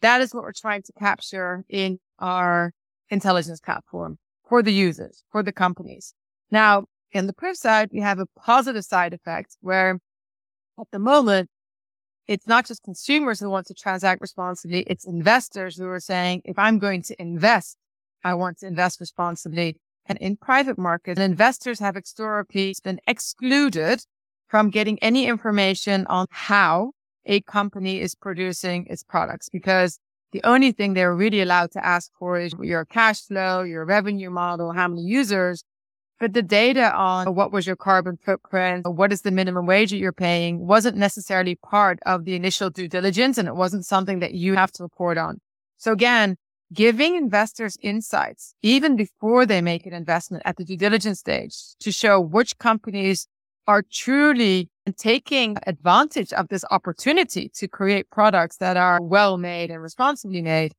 that 0.00 0.20
is 0.20 0.32
what 0.32 0.44
we're 0.44 0.52
trying 0.52 0.82
to 0.82 0.92
capture 0.92 1.64
in 1.68 1.98
our 2.20 2.72
intelligence 3.10 3.58
platform 3.58 4.18
for 4.48 4.62
the 4.62 4.72
users, 4.72 5.24
for 5.32 5.42
the 5.42 5.50
companies. 5.50 6.14
Now, 6.52 6.84
in 7.10 7.26
the 7.26 7.32
proof 7.32 7.56
side, 7.56 7.88
we 7.92 7.98
have 7.98 8.20
a 8.20 8.26
positive 8.38 8.84
side 8.84 9.12
effect 9.12 9.56
where 9.60 9.98
at 10.78 10.86
the 10.92 11.00
moment, 11.00 11.50
it's 12.28 12.46
not 12.46 12.64
just 12.64 12.84
consumers 12.84 13.40
who 13.40 13.50
want 13.50 13.66
to 13.66 13.74
transact 13.74 14.20
responsibly. 14.20 14.82
It's 14.82 15.04
investors 15.04 15.76
who 15.76 15.88
are 15.88 15.98
saying, 15.98 16.42
if 16.44 16.56
I'm 16.56 16.78
going 16.78 17.02
to 17.02 17.20
invest, 17.20 17.76
I 18.22 18.34
want 18.34 18.58
to 18.58 18.68
invest 18.68 19.00
responsibly. 19.00 19.76
And 20.06 20.18
in 20.18 20.36
private 20.36 20.78
markets, 20.78 21.20
investors 21.20 21.80
have 21.80 21.96
historically 21.96 22.76
been 22.84 23.00
excluded 23.08 24.04
from 24.52 24.68
getting 24.68 24.98
any 24.98 25.26
information 25.26 26.06
on 26.08 26.26
how 26.30 26.92
a 27.24 27.40
company 27.40 27.98
is 27.98 28.14
producing 28.14 28.86
its 28.90 29.02
products 29.02 29.48
because 29.48 29.98
the 30.32 30.42
only 30.44 30.72
thing 30.72 30.92
they're 30.92 31.14
really 31.14 31.40
allowed 31.40 31.70
to 31.70 31.82
ask 31.82 32.10
for 32.18 32.38
is 32.38 32.52
your 32.60 32.84
cash 32.84 33.22
flow, 33.22 33.62
your 33.62 33.86
revenue 33.86 34.28
model, 34.28 34.70
how 34.72 34.88
many 34.88 35.00
users. 35.00 35.64
But 36.20 36.34
the 36.34 36.42
data 36.42 36.94
on 36.94 37.34
what 37.34 37.50
was 37.50 37.66
your 37.66 37.76
carbon 37.76 38.18
footprint, 38.22 38.86
what 38.86 39.10
is 39.10 39.22
the 39.22 39.30
minimum 39.30 39.64
wage 39.64 39.88
that 39.88 39.96
you're 39.96 40.12
paying 40.12 40.66
wasn't 40.66 40.98
necessarily 40.98 41.54
part 41.54 41.98
of 42.04 42.26
the 42.26 42.34
initial 42.34 42.68
due 42.68 42.88
diligence 42.88 43.38
and 43.38 43.48
it 43.48 43.56
wasn't 43.56 43.86
something 43.86 44.18
that 44.18 44.34
you 44.34 44.54
have 44.54 44.70
to 44.72 44.82
report 44.82 45.16
on. 45.16 45.40
So 45.78 45.92
again, 45.92 46.36
giving 46.74 47.16
investors 47.16 47.78
insights 47.80 48.54
even 48.60 48.96
before 48.96 49.46
they 49.46 49.62
make 49.62 49.86
an 49.86 49.94
investment 49.94 50.42
at 50.44 50.58
the 50.58 50.64
due 50.64 50.76
diligence 50.76 51.20
stage 51.20 51.56
to 51.80 51.90
show 51.90 52.20
which 52.20 52.58
companies 52.58 53.26
are 53.66 53.82
truly 53.90 54.68
taking 54.96 55.56
advantage 55.66 56.32
of 56.32 56.48
this 56.48 56.64
opportunity 56.70 57.48
to 57.54 57.68
create 57.68 58.10
products 58.10 58.56
that 58.56 58.76
are 58.76 59.00
well 59.00 59.38
made 59.38 59.70
and 59.70 59.80
responsibly 59.80 60.42
made. 60.42 60.72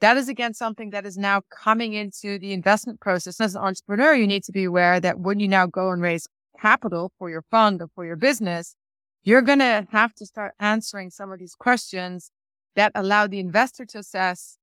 That 0.00 0.16
is 0.16 0.28
again 0.28 0.54
something 0.54 0.90
that 0.90 1.06
is 1.06 1.16
now 1.18 1.42
coming 1.50 1.94
into 1.94 2.38
the 2.38 2.52
investment 2.52 3.00
process. 3.00 3.40
As 3.40 3.54
an 3.54 3.62
entrepreneur, 3.62 4.14
you 4.14 4.26
need 4.26 4.44
to 4.44 4.52
be 4.52 4.64
aware 4.64 5.00
that 5.00 5.18
when 5.18 5.40
you 5.40 5.48
now 5.48 5.66
go 5.66 5.90
and 5.90 6.00
raise 6.00 6.28
capital 6.60 7.12
for 7.18 7.30
your 7.30 7.42
fund 7.50 7.82
or 7.82 7.88
for 7.94 8.04
your 8.04 8.16
business, 8.16 8.76
you're 9.24 9.42
going 9.42 9.58
to 9.58 9.86
have 9.90 10.14
to 10.14 10.26
start 10.26 10.54
answering 10.60 11.10
some 11.10 11.32
of 11.32 11.38
these 11.38 11.54
questions 11.54 12.30
that 12.76 12.92
allow 12.94 13.26
the 13.26 13.40
investor 13.40 13.84
to 13.86 13.98
assess 13.98 14.56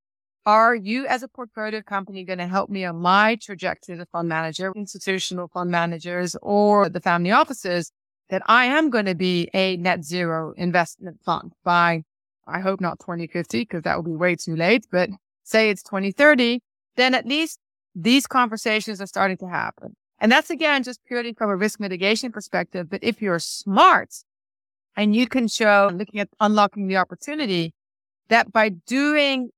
are 0.45 0.75
you 0.75 1.07
as 1.07 1.23
a 1.23 1.27
portfolio 1.27 1.81
company 1.81 2.23
going 2.23 2.39
to 2.39 2.47
help 2.47 2.69
me 2.69 2.85
on 2.85 2.97
my 2.97 3.35
trajectory 3.35 3.95
as 3.95 4.01
a 4.01 4.05
fund 4.05 4.29
manager, 4.29 4.71
institutional 4.75 5.47
fund 5.47 5.71
managers 5.71 6.35
or 6.41 6.89
the 6.89 7.01
family 7.01 7.31
offices? 7.31 7.91
that 8.29 8.41
I 8.47 8.65
am 8.65 8.89
going 8.89 9.05
to 9.05 9.15
be 9.15 9.49
a 9.53 9.77
net 9.77 10.03
zero 10.03 10.53
investment 10.57 11.19
fund 11.23 11.53
by, 11.63 12.03
I 12.47 12.59
hope 12.59 12.81
not 12.81 12.99
2050, 12.99 13.61
because 13.61 13.83
that 13.83 13.95
will 13.95 14.03
be 14.03 14.15
way 14.15 14.35
too 14.35 14.55
late, 14.55 14.85
but 14.91 15.09
say 15.43 15.69
it's 15.69 15.83
2030, 15.83 16.61
then 16.95 17.13
at 17.13 17.27
least 17.27 17.59
these 17.93 18.27
conversations 18.27 18.99
are 18.99 19.07
starting 19.07 19.37
to 19.37 19.47
happen. 19.47 19.95
And 20.19 20.31
that's 20.31 20.49
again, 20.49 20.83
just 20.83 21.03
purely 21.05 21.33
from 21.33 21.49
a 21.49 21.55
risk 21.55 21.79
mitigation 21.79 22.31
perspective. 22.31 22.89
But 22.89 23.03
if 23.03 23.21
you're 23.21 23.39
smart 23.39 24.15
and 24.95 25.15
you 25.15 25.27
can 25.27 25.47
show 25.47 25.91
looking 25.93 26.19
at 26.19 26.29
unlocking 26.39 26.87
the 26.87 26.97
opportunity 26.97 27.73
that 28.29 28.51
by 28.51 28.69
doing 28.69 29.51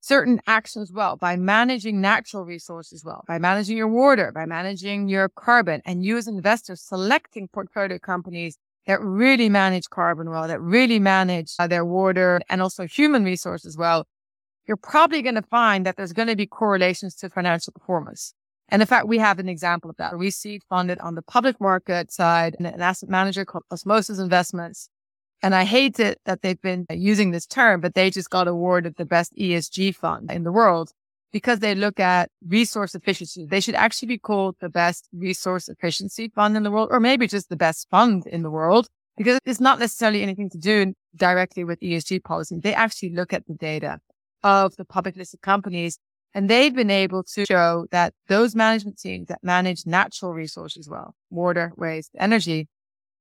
certain 0.00 0.40
actions 0.46 0.92
well, 0.92 1.16
by 1.16 1.36
managing 1.36 2.00
natural 2.00 2.44
resources 2.44 3.04
well, 3.04 3.24
by 3.26 3.38
managing 3.38 3.76
your 3.76 3.88
water, 3.88 4.32
by 4.32 4.46
managing 4.46 5.08
your 5.08 5.28
carbon 5.28 5.82
and 5.84 6.04
you 6.04 6.16
as 6.16 6.28
investors 6.28 6.80
selecting 6.80 7.48
portfolio 7.48 7.98
companies 7.98 8.56
that 8.86 9.00
really 9.02 9.48
manage 9.48 9.90
carbon 9.90 10.30
well, 10.30 10.48
that 10.48 10.60
really 10.60 10.98
manage 10.98 11.52
uh, 11.58 11.66
their 11.66 11.84
water 11.84 12.40
and 12.48 12.62
also 12.62 12.86
human 12.86 13.24
resources 13.24 13.76
well, 13.76 14.06
you're 14.66 14.76
probably 14.76 15.22
going 15.22 15.34
to 15.34 15.42
find 15.42 15.84
that 15.86 15.96
there's 15.96 16.12
going 16.12 16.28
to 16.28 16.36
be 16.36 16.46
correlations 16.46 17.14
to 17.16 17.28
financial 17.28 17.72
performance. 17.72 18.34
And 18.68 18.82
in 18.82 18.86
fact, 18.86 19.08
we 19.08 19.18
have 19.18 19.38
an 19.38 19.48
example 19.48 19.88
of 19.88 19.96
that. 19.96 20.18
We 20.18 20.30
see 20.30 20.60
funded 20.68 20.98
on 21.00 21.14
the 21.14 21.22
public 21.22 21.60
market 21.60 22.12
side 22.12 22.56
an 22.58 22.66
asset 22.66 23.08
manager 23.08 23.44
called 23.44 23.64
Osmosis 23.70 24.18
Investments. 24.18 24.90
And 25.42 25.54
I 25.54 25.64
hate 25.64 26.00
it 26.00 26.20
that 26.24 26.42
they've 26.42 26.60
been 26.60 26.86
using 26.90 27.30
this 27.30 27.46
term, 27.46 27.80
but 27.80 27.94
they 27.94 28.10
just 28.10 28.30
got 28.30 28.48
awarded 28.48 28.96
the 28.96 29.04
best 29.04 29.32
ESG 29.36 29.94
fund 29.94 30.30
in 30.32 30.42
the 30.42 30.52
world 30.52 30.92
because 31.32 31.60
they 31.60 31.74
look 31.74 32.00
at 32.00 32.30
resource 32.46 32.94
efficiency. 32.94 33.46
They 33.46 33.60
should 33.60 33.74
actually 33.74 34.08
be 34.08 34.18
called 34.18 34.56
the 34.60 34.68
best 34.68 35.08
resource 35.12 35.68
efficiency 35.68 36.32
fund 36.34 36.56
in 36.56 36.62
the 36.62 36.70
world, 36.70 36.88
or 36.90 37.00
maybe 37.00 37.26
just 37.26 37.48
the 37.48 37.56
best 37.56 37.88
fund 37.90 38.26
in 38.26 38.42
the 38.42 38.50
world 38.50 38.88
because 39.16 39.38
it's 39.44 39.60
not 39.60 39.78
necessarily 39.78 40.22
anything 40.22 40.48
to 40.50 40.58
do 40.58 40.94
directly 41.16 41.64
with 41.64 41.80
ESG 41.80 42.22
policy. 42.24 42.58
They 42.58 42.72
actually 42.74 43.10
look 43.10 43.32
at 43.32 43.46
the 43.46 43.54
data 43.54 44.00
of 44.42 44.76
the 44.76 44.84
public 44.84 45.16
listed 45.16 45.42
companies. 45.42 45.98
And 46.34 46.48
they've 46.48 46.74
been 46.74 46.90
able 46.90 47.24
to 47.34 47.46
show 47.46 47.86
that 47.90 48.14
those 48.28 48.54
management 48.54 48.98
teams 48.98 49.28
that 49.28 49.42
manage 49.42 49.86
natural 49.86 50.32
resources 50.32 50.88
well, 50.88 51.14
water, 51.30 51.72
waste, 51.76 52.10
energy, 52.18 52.68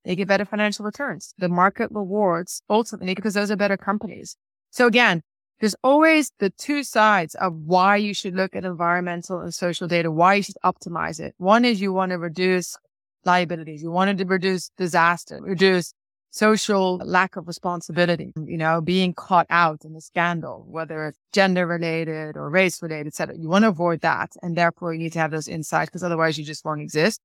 they 0.06 0.16
get 0.16 0.28
better 0.28 0.46
financial 0.46 0.86
returns. 0.86 1.34
The 1.38 1.50
market 1.50 1.90
rewards 1.92 2.62
ultimately 2.70 3.16
because 3.16 3.34
those 3.34 3.52
are 3.52 3.56
better 3.56 3.78
companies. 3.78 4.38
So 4.72 4.88
again, 4.88 5.22
there's 5.60 5.76
always 5.84 6.32
the 6.40 6.52
two 6.52 6.84
sides 6.84 7.36
of 7.36 7.54
why 7.54 7.98
you 7.98 8.14
should 8.14 8.36
look 8.36 8.56
at 8.56 8.64
environmental 8.64 9.40
and 9.40 9.54
social 9.54 9.88
data, 9.88 10.12
why 10.12 10.36
you 10.36 10.44
should 10.44 10.58
optimize 10.64 11.20
it. 11.20 11.34
One 11.38 11.66
is 11.66 11.82
you 11.82 11.92
want 11.92 12.12
to 12.12 12.18
reduce 12.18 12.78
liabilities. 13.26 13.82
You 13.82 13.92
wanted 13.92 14.18
to 14.20 14.26
reduce 14.26 14.70
disaster, 14.78 15.40
reduce 15.42 15.94
social 16.30 16.98
lack 16.98 17.36
of 17.36 17.48
responsibility, 17.48 18.32
you 18.46 18.58
know, 18.58 18.82
being 18.82 19.14
caught 19.14 19.48
out 19.50 19.84
in 19.84 19.96
a 19.96 20.02
scandal, 20.02 20.66
whether 20.70 21.08
it's 21.08 21.18
gender 21.34 21.66
related 21.66 22.38
or 22.38 22.50
race 22.50 22.82
related, 22.82 23.08
etc. 23.08 23.36
You 23.38 23.50
want 23.50 23.64
to 23.64 23.70
avoid 23.70 24.02
that. 24.02 24.34
And 24.44 24.56
therefore 24.56 24.94
you 24.94 25.00
need 25.00 25.14
to 25.14 25.20
have 25.20 25.32
those 25.32 25.48
insights 25.48 25.90
because 25.90 26.04
otherwise 26.04 26.38
you 26.38 26.46
just 26.46 26.64
won't 26.64 26.82
exist. 26.82 27.20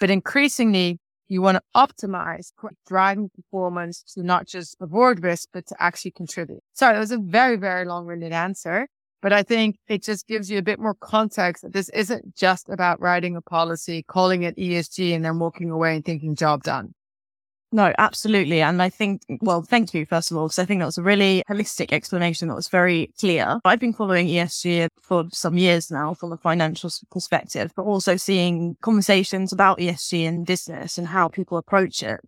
But 0.00 0.10
increasingly, 0.10 0.98
you 1.28 1.42
want 1.42 1.56
to 1.56 1.62
optimize 1.74 2.52
driving 2.86 3.30
performance 3.30 4.02
to 4.14 4.22
not 4.22 4.46
just 4.46 4.76
avoid 4.80 5.22
risk, 5.22 5.48
but 5.52 5.66
to 5.66 5.76
actually 5.78 6.12
contribute. 6.12 6.60
Sorry, 6.74 6.94
that 6.94 7.00
was 7.00 7.10
a 7.10 7.18
very, 7.18 7.56
very 7.56 7.84
long 7.84 8.06
winded 8.06 8.32
answer. 8.32 8.88
But 9.22 9.32
I 9.32 9.42
think 9.42 9.78
it 9.88 10.02
just 10.02 10.28
gives 10.28 10.50
you 10.50 10.58
a 10.58 10.62
bit 10.62 10.78
more 10.78 10.94
context 10.94 11.62
that 11.62 11.72
this 11.72 11.88
isn't 11.88 12.36
just 12.36 12.68
about 12.68 13.00
writing 13.00 13.34
a 13.34 13.40
policy, 13.40 14.04
calling 14.06 14.42
it 14.42 14.56
ESG 14.56 15.16
and 15.16 15.24
then 15.24 15.38
walking 15.38 15.70
away 15.70 15.96
and 15.96 16.04
thinking 16.04 16.36
job 16.36 16.62
done. 16.62 16.94
No, 17.76 17.92
absolutely. 17.98 18.62
And 18.62 18.80
I 18.80 18.88
think, 18.88 19.20
well, 19.42 19.60
thank 19.60 19.92
you, 19.92 20.06
first 20.06 20.30
of 20.30 20.38
all, 20.38 20.46
because 20.46 20.58
I 20.58 20.64
think 20.64 20.80
that 20.80 20.86
was 20.86 20.96
a 20.96 21.02
really 21.02 21.42
holistic 21.46 21.92
explanation 21.92 22.48
that 22.48 22.54
was 22.54 22.68
very 22.68 23.12
clear. 23.20 23.60
I've 23.66 23.80
been 23.80 23.92
following 23.92 24.28
ESG 24.28 24.88
for 25.02 25.26
some 25.30 25.58
years 25.58 25.90
now 25.90 26.14
from 26.14 26.32
a 26.32 26.38
financial 26.38 26.88
perspective, 27.10 27.72
but 27.76 27.82
also 27.82 28.16
seeing 28.16 28.78
conversations 28.80 29.52
about 29.52 29.76
ESG 29.76 30.24
in 30.24 30.44
business 30.44 30.96
and 30.96 31.06
how 31.08 31.28
people 31.28 31.58
approach 31.58 32.02
it. 32.02 32.20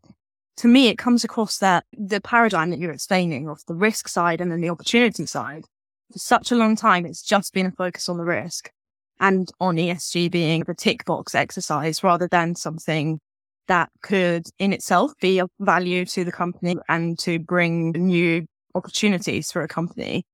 To 0.58 0.68
me, 0.68 0.88
it 0.88 0.98
comes 0.98 1.24
across 1.24 1.56
that 1.60 1.86
the 1.96 2.20
paradigm 2.20 2.68
that 2.68 2.78
you're 2.78 2.92
explaining 2.92 3.48
of 3.48 3.64
the 3.66 3.74
risk 3.74 4.06
side 4.06 4.42
and 4.42 4.52
then 4.52 4.60
the 4.60 4.68
opportunity 4.68 5.24
side. 5.24 5.64
For 6.12 6.18
such 6.18 6.52
a 6.52 6.56
long 6.56 6.76
time, 6.76 7.06
it's 7.06 7.22
just 7.22 7.54
been 7.54 7.64
a 7.64 7.72
focus 7.72 8.10
on 8.10 8.18
the 8.18 8.24
risk 8.24 8.70
and 9.18 9.50
on 9.60 9.76
ESG 9.76 10.30
being 10.30 10.64
the 10.66 10.74
tick 10.74 11.06
box 11.06 11.34
exercise 11.34 12.04
rather 12.04 12.28
than 12.28 12.54
something 12.54 13.20
that 13.68 13.90
could 14.02 14.46
in 14.58 14.72
itself 14.72 15.12
be 15.20 15.38
of 15.38 15.50
value 15.60 16.04
to 16.06 16.24
the 16.24 16.32
company 16.32 16.76
and 16.88 17.18
to 17.20 17.38
bring 17.38 17.92
new 17.92 18.46
opportunities 18.74 19.52
for 19.52 19.62
a 19.62 19.68
company. 19.68 20.24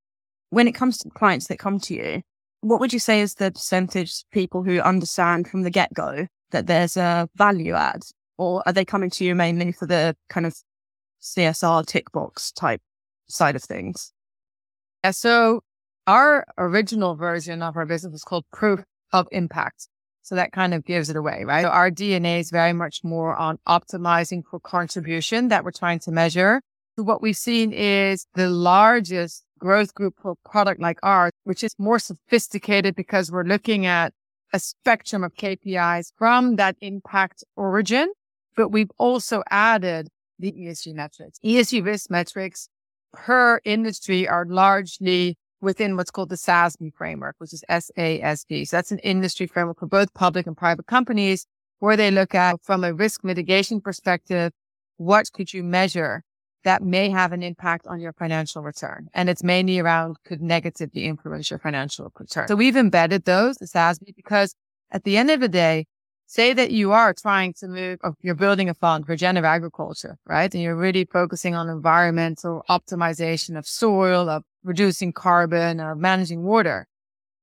When 0.51 0.67
it 0.69 0.73
comes 0.73 0.99
to 0.99 1.11
clients 1.11 1.49
that 1.49 1.59
come 1.59 1.79
to 1.81 1.95
you, 1.95 2.23
what 2.61 2.81
would 2.81 2.93
you 2.93 2.99
say 2.99 3.21
is 3.21 3.35
the 3.35 3.53
percentage 3.53 4.11
of 4.11 4.31
people 4.33 4.63
who 4.63 4.81
understand 4.81 5.49
from 5.49 5.63
the 5.63 5.71
get 5.71 5.93
go 5.93 6.27
that 6.51 6.67
there's 6.67 6.97
a 6.97 7.29
value 7.37 7.75
add? 7.75 8.03
Or 8.39 8.63
are 8.67 8.73
they 8.73 8.85
coming 8.85 9.11
to 9.11 9.25
you 9.25 9.35
mainly 9.35 9.73
for 9.73 9.87
the 9.87 10.17
kind 10.29 10.47
of 10.47 10.55
CSR 11.21 11.85
tick 11.87 12.11
box 12.13 12.53
type 12.53 12.81
side 13.29 13.57
of 13.57 13.63
things? 13.63 14.13
Yeah. 15.05 15.11
So 15.11 15.61
our 16.07 16.47
original 16.59 17.17
version 17.17 17.63
of 17.63 17.77
our 17.77 17.87
business 17.87 18.13
was 18.13 18.25
called 18.25 18.45
proof 18.53 18.81
of 19.13 19.27
impact. 19.31 19.89
So 20.25 20.35
that 20.37 20.53
kind 20.53 20.73
of 20.73 20.87
gives 20.87 21.11
it 21.11 21.17
away, 21.17 21.45
right? 21.45 21.65
So 21.65 21.69
our 21.69 21.91
DNA 21.91 22.41
is 22.41 22.51
very 22.51 22.73
much 22.73 23.05
more 23.05 23.37
on 23.37 23.59
optimizing 23.69 24.43
for 24.51 24.59
contribution 24.59 25.49
that 25.49 25.65
we're 25.65 25.71
trying 25.71 25.99
to 26.01 26.11
measure. 26.11 26.63
So 26.97 27.05
what 27.05 27.21
we've 27.21 27.37
seen 27.37 27.73
is 27.73 28.27
the 28.35 28.49
largest 28.49 29.45
growth 29.59 29.95
group 29.95 30.15
for 30.23 30.35
product 30.43 30.81
like 30.81 30.99
ours, 31.03 31.31
which 31.45 31.63
is 31.63 31.75
more 31.79 31.99
sophisticated 31.99 32.97
because 32.97 33.31
we're 33.31 33.45
looking 33.45 33.85
at 33.85 34.15
a 34.55 34.59
spectrum 34.59 35.25
of 35.25 35.35
KPIs 35.35 36.13
from 36.17 36.57
that 36.57 36.77
impact 36.81 37.45
origin, 37.55 38.11
but 38.57 38.71
we've 38.71 38.93
also 38.97 39.43
added 39.51 40.09
the 40.39 40.53
ESG 40.53 40.95
metrics. 40.95 41.39
ESG 41.45 41.85
risk 41.85 42.11
metrics 42.11 42.69
per 43.13 43.61
industry 43.65 44.27
are 44.27 44.47
largely 44.49 45.37
within 45.65 45.97
what's 45.97 46.11
called 46.11 46.29
the 46.29 46.37
SASB 46.37 46.95
framework, 46.95 47.37
which 47.39 47.53
is 47.53 47.65
SASB. 47.69 48.69
So 48.69 48.77
that's 48.77 48.93
an 48.93 49.01
industry 49.01 49.47
framework 49.47 49.81
for 49.81 49.87
both 49.87 50.15
public 50.15 50.47
and 50.47 50.57
private 50.57 50.87
companies 50.87 51.47
where 51.81 51.97
they 51.97 52.11
look 52.11 52.35
at 52.35 52.63
from 52.63 52.85
a 52.85 52.95
risk 52.95 53.25
mitigation 53.25 53.81
perspective, 53.81 54.53
what 54.97 55.33
could 55.33 55.53
you 55.53 55.63
measure 55.63 56.23
that 56.63 56.83
may 56.83 57.11
have 57.11 57.33
an 57.33 57.43
impact 57.43 57.87
on 57.87 58.01
your 58.01 58.13
financial 58.13 58.63
return? 58.63 59.09
And 59.13 59.29
it's 59.29 59.43
mainly 59.43 59.79
around 59.79 60.17
could 60.25 60.41
negatively 60.41 61.05
influence 61.05 61.51
your 61.51 61.59
financial 61.59 62.11
return. 62.19 62.49
So 62.49 62.57
we've 62.57 62.77
embedded 62.77 63.25
those, 63.25 63.57
the 63.57 63.67
SASB, 63.67 64.15
because 64.17 64.55
at 64.91 65.05
the 65.05 65.17
end 65.17 65.31
of 65.31 65.41
the 65.41 65.49
day, 65.49 65.87
say 66.27 66.55
that 66.55 66.71
you 66.71 66.93
are 66.93 67.13
trying 67.13 67.53
to 67.55 67.69
move, 67.69 67.99
oh, 68.03 68.15
you're 68.23 68.35
building 68.35 68.71
a 68.71 68.75
fund 68.75 69.05
for 69.05 69.13
regenerative 69.13 69.45
agriculture, 69.45 70.17
right? 70.27 70.53
And 70.55 70.63
you're 70.63 70.77
really 70.77 71.05
focusing 71.05 71.55
on 71.55 71.69
environmental 71.69 72.65
optimization 72.71 73.59
of 73.59 73.67
soil, 73.67 74.31
of 74.31 74.43
reducing 74.65 75.13
carbon, 75.13 75.81
or 75.81 75.95
managing 75.95 76.43
water, 76.43 76.89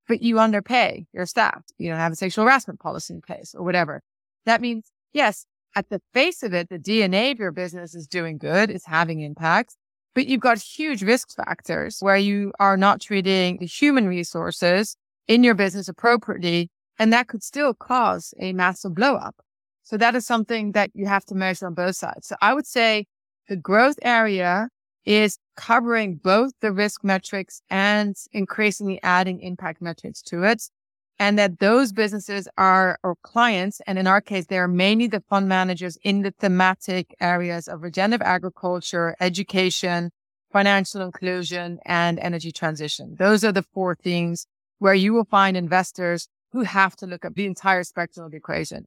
but 0.08 0.22
you 0.22 0.38
underpay 0.38 1.06
your 1.12 1.26
staff. 1.26 1.62
You 1.78 1.90
don't 1.90 1.98
have 1.98 2.12
a 2.12 2.16
sexual 2.16 2.44
harassment 2.44 2.80
policy 2.80 3.14
in 3.14 3.22
place 3.22 3.54
or 3.56 3.64
whatever. 3.64 4.02
That 4.44 4.60
means, 4.60 4.90
yes, 5.12 5.46
at 5.74 5.88
the 5.88 6.00
face 6.12 6.42
of 6.42 6.52
it, 6.52 6.68
the 6.68 6.78
DNA 6.78 7.32
of 7.32 7.38
your 7.38 7.52
business 7.52 7.94
is 7.94 8.06
doing 8.06 8.36
good, 8.38 8.68
it's 8.70 8.86
having 8.86 9.20
impact, 9.20 9.76
but 10.14 10.26
you've 10.26 10.40
got 10.40 10.58
huge 10.58 11.02
risk 11.02 11.34
factors 11.34 11.98
where 12.00 12.16
you 12.16 12.52
are 12.58 12.76
not 12.76 13.00
treating 13.00 13.58
the 13.58 13.66
human 13.66 14.06
resources 14.08 14.96
in 15.28 15.44
your 15.44 15.54
business 15.54 15.88
appropriately 15.88 16.68
and 16.98 17.12
that 17.12 17.28
could 17.28 17.42
still 17.42 17.74
cause 17.74 18.34
a 18.38 18.52
massive 18.52 18.94
blow 18.94 19.16
up. 19.16 19.36
So 19.82 19.96
that 19.96 20.14
is 20.14 20.26
something 20.26 20.72
that 20.72 20.90
you 20.94 21.06
have 21.06 21.24
to 21.26 21.34
measure 21.34 21.66
on 21.66 21.74
both 21.74 21.96
sides. 21.96 22.28
So 22.28 22.36
I 22.40 22.54
would 22.54 22.66
say 22.66 23.06
the 23.48 23.56
growth 23.56 23.96
area 24.02 24.68
is 25.04 25.38
covering 25.56 26.16
both 26.16 26.52
the 26.60 26.72
risk 26.72 27.04
metrics 27.04 27.62
and 27.70 28.16
increasingly 28.32 29.00
adding 29.02 29.40
impact 29.40 29.80
metrics 29.80 30.22
to 30.22 30.44
it. 30.44 30.70
And 31.18 31.38
that 31.38 31.60
those 31.60 31.92
businesses 31.92 32.48
are 32.58 32.98
or 33.04 33.16
clients. 33.22 33.80
And 33.86 33.98
in 33.98 34.06
our 34.06 34.20
case, 34.20 34.46
they 34.46 34.58
are 34.58 34.66
mainly 34.66 35.06
the 35.06 35.22
fund 35.28 35.48
managers 35.48 35.96
in 36.02 36.22
the 36.22 36.32
thematic 36.32 37.14
areas 37.20 37.68
of 37.68 37.82
regenerative 37.82 38.26
agriculture, 38.26 39.14
education, 39.20 40.10
financial 40.52 41.00
inclusion, 41.00 41.78
and 41.84 42.18
energy 42.18 42.50
transition. 42.50 43.16
Those 43.18 43.44
are 43.44 43.52
the 43.52 43.64
four 43.74 43.94
things 43.94 44.46
where 44.78 44.94
you 44.94 45.12
will 45.12 45.24
find 45.24 45.56
investors 45.56 46.28
who 46.52 46.62
have 46.62 46.96
to 46.96 47.06
look 47.06 47.24
at 47.24 47.34
the 47.34 47.46
entire 47.46 47.84
spectrum 47.84 48.26
of 48.26 48.32
the 48.32 48.38
equation. 48.38 48.86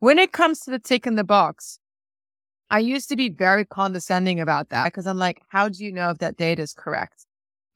When 0.00 0.18
it 0.18 0.32
comes 0.32 0.60
to 0.60 0.70
the 0.70 0.78
tick 0.78 1.06
in 1.06 1.14
the 1.14 1.24
box, 1.24 1.78
I 2.72 2.78
used 2.78 3.10
to 3.10 3.16
be 3.16 3.28
very 3.28 3.66
condescending 3.66 4.40
about 4.40 4.70
that 4.70 4.84
because 4.84 5.06
I'm 5.06 5.18
like, 5.18 5.42
how 5.48 5.68
do 5.68 5.84
you 5.84 5.92
know 5.92 6.08
if 6.08 6.18
that 6.18 6.38
data 6.38 6.62
is 6.62 6.72
correct? 6.72 7.26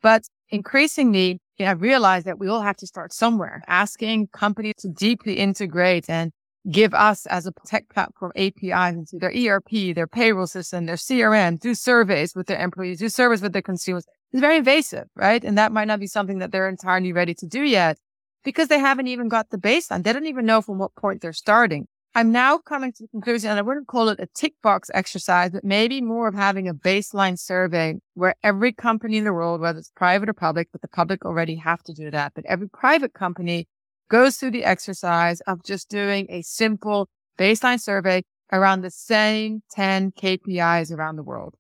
But 0.01 0.23
increasingly, 0.49 1.39
you 1.59 1.67
know, 1.67 1.73
I 1.73 1.75
realized 1.75 2.27
that 2.27 2.39
we 2.39 2.49
all 2.49 2.63
have 2.63 2.79
to 2.79 2.87
start 2.87 3.13
somewhere, 3.13 3.63
asking 3.67 4.29
companies 4.29 4.77
to 4.79 4.89
deeply 4.89 5.35
integrate 5.35 6.09
and 6.09 6.33
give 6.71 6.95
us 6.95 7.27
as 7.27 7.47
a 7.47 7.53
tech 7.67 7.91
platform 7.91 8.33
APIs 8.37 8.95
into 8.95 9.19
their 9.19 9.31
ERP, 9.31 9.95
their 9.95 10.07
payroll 10.07 10.47
system, 10.47 10.87
their 10.87 10.97
CRM, 10.97 11.61
do 11.61 11.75
surveys 11.75 12.35
with 12.35 12.47
their 12.47 12.59
employees, 12.59 12.99
do 12.99 13.11
surveys 13.11 13.43
with 13.43 13.53
their 13.53 13.61
consumers. 13.61 14.07
It's 14.33 14.41
very 14.41 14.57
invasive, 14.57 15.09
right? 15.15 15.45
And 15.45 15.59
that 15.59 15.73
might 15.73 15.89
not 15.89 16.01
be 16.01 16.07
something 16.07 16.39
that 16.39 16.53
they're 16.53 16.71
entirely 16.71 17.13
ready 17.13 17.35
to 17.35 17.47
do 17.47 17.61
yet 17.61 17.99
because 18.45 18.69
they 18.69 18.79
haven't 18.79 19.09
even 19.09 19.29
got 19.29 19.51
the 19.51 19.59
baseline. 19.59 20.05
They 20.05 20.15
don't 20.15 20.27
even 20.27 20.47
know 20.47 20.63
from 20.63 20.79
what 20.79 20.95
point 20.95 21.21
they're 21.21 21.35
starting. 21.35 21.87
I'm 22.17 22.33
now 22.33 22.57
coming 22.57 22.93
to 22.93 23.03
the 23.03 23.09
conclusion, 23.09 23.51
and 23.51 23.59
I 23.59 23.63
wouldn't 23.63 23.89
call 23.89 24.09
it 24.09 24.19
a 24.19 24.27
tick 24.35 24.55
box 24.63 24.91
exercise, 24.95 25.51
but 25.51 25.63
maybe 25.65 26.01
more 26.01 26.29
of 26.29 26.35
having 26.35 26.67
a 26.67 26.73
baseline 26.73 27.39
survey 27.39 27.97
where 28.15 28.35
every 28.43 28.73
company 28.73 29.19
in 29.19 29.25
the 29.25 29.35
world, 29.35 29.61
whether 29.61 29.79
it's 29.79 29.93
private 29.95 30.31
or 30.31 30.33
public, 30.33 30.69
but 30.73 30.81
the 30.81 30.89
public 30.89 31.27
already 31.27 31.57
have 31.57 31.83
to 31.83 31.93
do 31.93 32.11
that, 32.11 32.33
but 32.35 32.47
every 32.47 32.71
private 32.71 33.13
company 33.13 33.69
goes 34.09 34.39
through 34.39 34.53
the 34.53 34.65
exercise 34.65 35.43
of 35.43 35.63
just 35.63 35.91
doing 35.91 36.27
a 36.31 36.41
simple 36.41 37.11
baseline 37.39 37.79
survey 37.79 38.23
around 38.51 38.81
the 38.81 38.91
same 38.91 39.63
10 39.73 40.13
KPIs 40.13 40.91
around 40.91 41.17
the 41.17 41.23
world. 41.23 41.55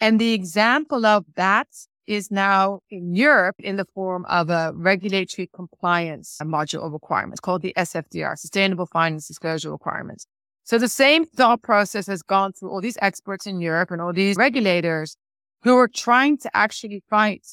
And 0.00 0.20
the 0.20 0.34
example 0.34 1.06
of 1.06 1.24
that 1.36 1.68
is 2.06 2.30
now 2.30 2.80
in 2.90 3.14
Europe 3.14 3.56
in 3.58 3.76
the 3.76 3.86
form 3.94 4.24
of 4.26 4.50
a 4.50 4.72
regulatory 4.74 5.48
compliance 5.54 6.38
module 6.42 6.84
of 6.84 6.92
requirements 6.92 7.40
called 7.40 7.62
the 7.62 7.72
SFDR, 7.76 8.38
Sustainable 8.38 8.86
Finance 8.86 9.28
Disclosure 9.28 9.70
Requirements. 9.70 10.26
So 10.64 10.78
the 10.78 10.88
same 10.88 11.26
thought 11.26 11.62
process 11.62 12.06
has 12.06 12.22
gone 12.22 12.52
through 12.52 12.70
all 12.70 12.80
these 12.80 12.98
experts 13.02 13.46
in 13.46 13.60
Europe 13.60 13.90
and 13.90 14.00
all 14.00 14.12
these 14.12 14.36
regulators 14.36 15.16
who 15.62 15.76
are 15.76 15.88
trying 15.88 16.38
to 16.38 16.50
actually 16.56 17.02
fight 17.10 17.46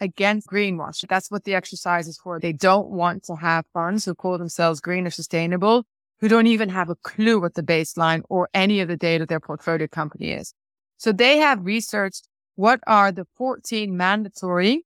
against 0.00 0.48
greenwash. 0.48 1.06
That's 1.08 1.30
what 1.30 1.44
the 1.44 1.54
exercise 1.54 2.08
is 2.08 2.18
for. 2.18 2.38
They 2.38 2.52
don't 2.52 2.90
want 2.90 3.24
to 3.24 3.36
have 3.36 3.64
funds 3.72 4.04
who 4.04 4.14
call 4.14 4.38
themselves 4.38 4.80
green 4.80 5.06
or 5.06 5.10
sustainable, 5.10 5.84
who 6.20 6.28
don't 6.28 6.46
even 6.46 6.68
have 6.68 6.90
a 6.90 6.96
clue 6.96 7.40
what 7.40 7.54
the 7.54 7.62
baseline 7.62 8.22
or 8.28 8.48
any 8.54 8.80
of 8.80 8.88
the 8.88 8.96
data 8.96 9.26
their 9.26 9.40
portfolio 9.40 9.86
company 9.86 10.32
is. 10.32 10.52
So 10.96 11.12
they 11.12 11.38
have 11.38 11.64
researched 11.64 12.28
what 12.56 12.80
are 12.86 13.12
the 13.12 13.26
14 13.36 13.96
mandatory, 13.96 14.84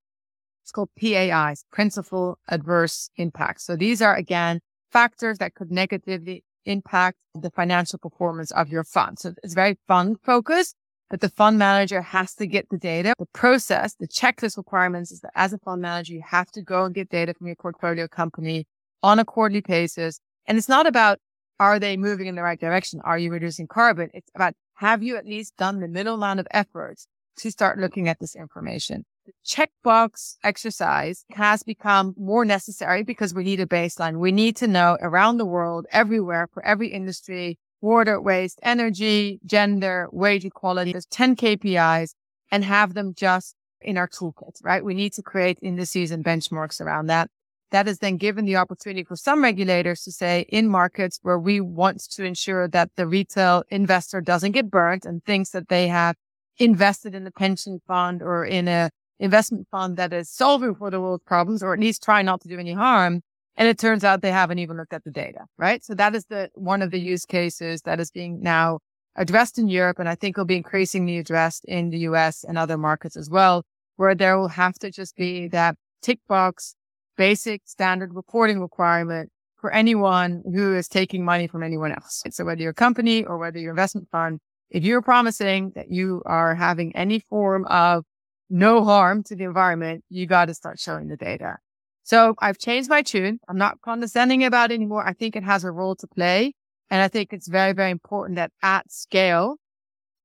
it's 0.63 0.73
called 0.73 0.91
PAIs, 1.01 1.65
principal 1.73 2.39
adverse 2.49 3.11
impacts. 3.17 3.65
So 3.65 3.77
these 3.77 4.03
are 4.03 4.15
again 4.15 4.61
factors 4.93 5.39
that 5.39 5.55
could 5.55 5.71
negatively 5.71 6.45
impact 6.67 7.17
the 7.35 7.51
financial 7.51 7.99
performance 7.99 8.51
of 8.51 8.69
your 8.69 8.85
fund. 8.85 9.19
So 9.19 9.35
it's 9.43 9.55
very 9.55 9.79
fund 9.89 10.19
focused, 10.23 10.75
but 11.09 11.21
the 11.21 11.29
fund 11.29 11.59
manager 11.59 12.03
has 12.03 12.35
to 12.35 12.47
get 12.47 12.69
the 12.71 12.79
data. 12.79 13.15
The 13.19 13.27
process, 13.33 13.95
the 13.95 14.09
checklist 14.09 14.57
requirements 14.57 15.11
is 15.11 15.21
that 15.21 15.33
as 15.35 15.53
a 15.53 15.59
fund 15.59 15.81
manager, 15.81 16.13
you 16.13 16.23
have 16.27 16.51
to 16.53 16.63
go 16.63 16.85
and 16.85 16.95
get 16.95 17.09
data 17.09 17.35
from 17.35 17.47
your 17.47 17.57
portfolio 17.57 18.07
company 18.09 18.67
on 19.03 19.19
a 19.19 19.25
quarterly 19.25 19.61
basis. 19.61 20.21
And 20.47 20.59
it's 20.59 20.69
not 20.69 20.87
about 20.87 21.19
are 21.59 21.79
they 21.79 21.97
moving 21.97 22.27
in 22.27 22.37
the 22.37 22.43
right 22.43 22.59
direction? 22.59 23.01
Are 23.05 23.19
you 23.19 23.31
reducing 23.31 23.67
carbon? 23.67 24.11
It's 24.15 24.31
about 24.35 24.55
have 24.75 25.03
you 25.03 25.17
at 25.17 25.27
least 25.27 25.57
done 25.57 25.81
the 25.81 25.89
middle 25.89 26.15
amount 26.15 26.41
of 26.41 26.49
efforts 26.53 27.07
to 27.41 27.51
start 27.51 27.79
looking 27.79 28.09
at 28.09 28.19
this 28.21 28.35
information. 28.35 29.05
The 29.27 29.33
checkbox 29.47 30.37
exercise 30.43 31.25
has 31.33 31.63
become 31.63 32.15
more 32.17 32.45
necessary 32.45 33.03
because 33.03 33.35
we 33.35 33.45
need 33.45 33.61
a 33.61 33.67
baseline. 33.67 34.19
We 34.19 34.33
need 34.33 34.57
to 34.57 34.67
know 34.67 34.99
around 35.01 35.37
the 35.37 35.47
world, 35.47 35.87
everywhere, 35.93 36.49
for 36.53 36.65
every 36.65 36.89
industry, 36.89 37.59
water, 37.81 38.21
waste, 38.21 38.59
energy, 38.63 39.41
gender, 39.47 40.09
wage 40.13 40.45
equality. 40.45 40.93
There's 40.93 41.07
10 41.07 41.37
KPIs 41.37 42.15
and 42.51 42.65
have 42.65 42.95
them 42.95 43.15
just 43.15 43.55
in 43.81 43.97
our 43.97 44.09
toolkit, 44.09 44.63
right? 44.63 44.85
We 44.85 44.95
need 44.95 45.13
to 45.15 45.23
create 45.23 45.59
indices 45.63 46.11
and 46.11 46.25
benchmarks 46.25 46.81
around 46.81 47.07
that. 47.07 47.31
That 47.71 47.87
is 47.87 48.01
then 48.01 48.17
given 48.17 48.45
the 48.45 48.57
opportunity 48.57 49.05
for 49.05 49.17
some 49.17 49.43
regulators 49.43 50.03
to 50.03 50.13
say 50.13 50.45
in 50.49 50.69
markets 50.69 51.21
where 51.23 51.39
we 51.39 51.61
want 51.61 52.01
to 52.11 52.25
ensure 52.25 52.67
that 52.69 52.91
the 52.97 53.07
retail 53.07 53.63
investor 53.71 54.21
doesn't 54.21 54.53
get 54.53 54.71
burnt 54.71 55.05
and 55.05 55.25
thinks 55.25 55.51
that 55.51 55.69
they 55.69 55.87
have 55.87 56.17
invested 56.61 57.15
in 57.15 57.27
a 57.27 57.31
pension 57.33 57.81
fund 57.89 58.23
or 58.23 58.45
in 58.45 58.69
a 58.69 58.91
investment 59.19 59.67
fund 59.71 59.97
that 59.97 60.13
is 60.13 60.31
solving 60.31 60.75
for 60.75 60.91
the 60.91 61.01
world's 61.01 61.25
problems 61.25 61.63
or 61.63 61.75
at 61.75 61.81
least 61.81 62.03
trying 62.03 62.27
not 62.27 62.41
to 62.43 62.49
do 62.49 62.59
any 62.59 62.73
harm. 62.73 63.23
And 63.57 63.69
it 63.69 63.79
turns 63.79 64.05
out 64.05 64.23
they 64.23 64.33
haven't 64.33 64.59
even 64.59 64.77
looked 64.77 64.93
at 64.93 65.05
the 65.05 65.11
data, 65.11 65.41
right? 65.59 65.85
So 65.85 65.95
that 65.95 66.15
is 66.15 66.27
the 66.27 66.51
one 66.55 66.81
of 66.81 66.91
the 66.91 67.01
use 67.01 67.27
cases 67.27 67.83
that 67.83 68.01
is 68.01 68.11
being 68.11 68.41
now 68.41 68.79
addressed 69.17 69.59
in 69.59 69.69
Europe. 69.69 69.99
And 69.99 70.09
I 70.09 70.15
think 70.15 70.37
will 70.37 70.45
be 70.45 70.57
increasingly 70.57 71.19
addressed 71.19 71.65
in 71.65 71.91
the 71.91 71.99
US 72.11 72.45
and 72.45 72.57
other 72.57 72.79
markets 72.79 73.17
as 73.17 73.29
well, 73.29 73.65
where 73.97 74.15
there 74.15 74.39
will 74.39 74.49
have 74.49 74.79
to 74.79 74.91
just 74.91 75.17
be 75.17 75.49
that 75.49 75.77
tick 76.01 76.21
box, 76.29 76.75
basic 77.17 77.63
standard 77.67 78.15
reporting 78.15 78.61
requirement 78.61 79.31
for 79.57 79.71
anyone 79.73 80.43
who 80.55 80.75
is 80.75 80.89
taking 80.89 81.23
money 81.23 81.47
from 81.47 81.63
anyone 81.63 81.93
else. 81.93 82.23
So 82.31 82.45
whether 82.45 82.63
you're 82.63 82.71
a 82.71 82.75
company 82.75 83.25
or 83.25 83.37
whether 83.37 83.59
you're 83.59 83.71
investment 83.71 84.09
fund, 84.11 84.41
if 84.71 84.85
you're 84.85 85.03
promising 85.03 85.73
that 85.75 85.91
you 85.91 86.23
are 86.27 86.55
having 86.55 86.95
any 86.95 87.19
form 87.19 87.65
of 87.67 88.05
no 88.49 88.85
harm 88.85 89.23
to 89.25 89.37
the 89.37 89.45
environment, 89.45 90.05
you 90.09 90.27
got 90.27 90.47
to 90.47 90.55
start 90.55 90.79
showing 90.79 91.09
the 91.09 91.17
data. 91.17 91.57
So 92.03 92.35
I've 92.39 92.59
changed 92.59 92.89
my 92.89 93.03
tune. 93.03 93.39
I'm 93.49 93.59
not 93.59 93.81
condescending 93.83 94.45
about 94.45 94.71
it 94.71 94.75
anymore. 94.75 95.07
I 95.07 95.13
think 95.13 95.37
it 95.37 95.45
has 95.45 95.65
a 95.65 95.71
role 95.71 95.95
to 95.97 96.07
play. 96.07 96.55
And 96.91 97.03
I 97.03 97.09
think 97.09 97.33
it's 97.33 97.47
very, 97.47 97.73
very 97.73 97.91
important 97.91 98.37
that 98.37 98.51
at 98.63 98.91
scale, 98.91 99.57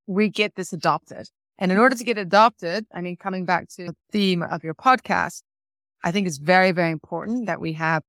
we 0.08 0.30
get 0.30 0.56
this 0.56 0.74
adopted. 0.74 1.28
And 1.58 1.72
in 1.72 1.78
order 1.78 1.96
to 1.96 2.04
get 2.04 2.18
adopted, 2.18 2.86
I 2.94 3.02
mean, 3.02 3.18
coming 3.18 3.46
back 3.46 3.70
to 3.76 3.88
the 3.88 3.96
theme 4.12 4.42
of 4.42 4.64
your 4.64 4.74
podcast, 4.74 5.42
I 6.04 6.12
think 6.12 6.28
it's 6.28 6.38
very, 6.38 6.72
very 6.72 6.92
important 6.92 7.46
that 7.48 7.62
we 7.62 7.74
have 7.74 8.04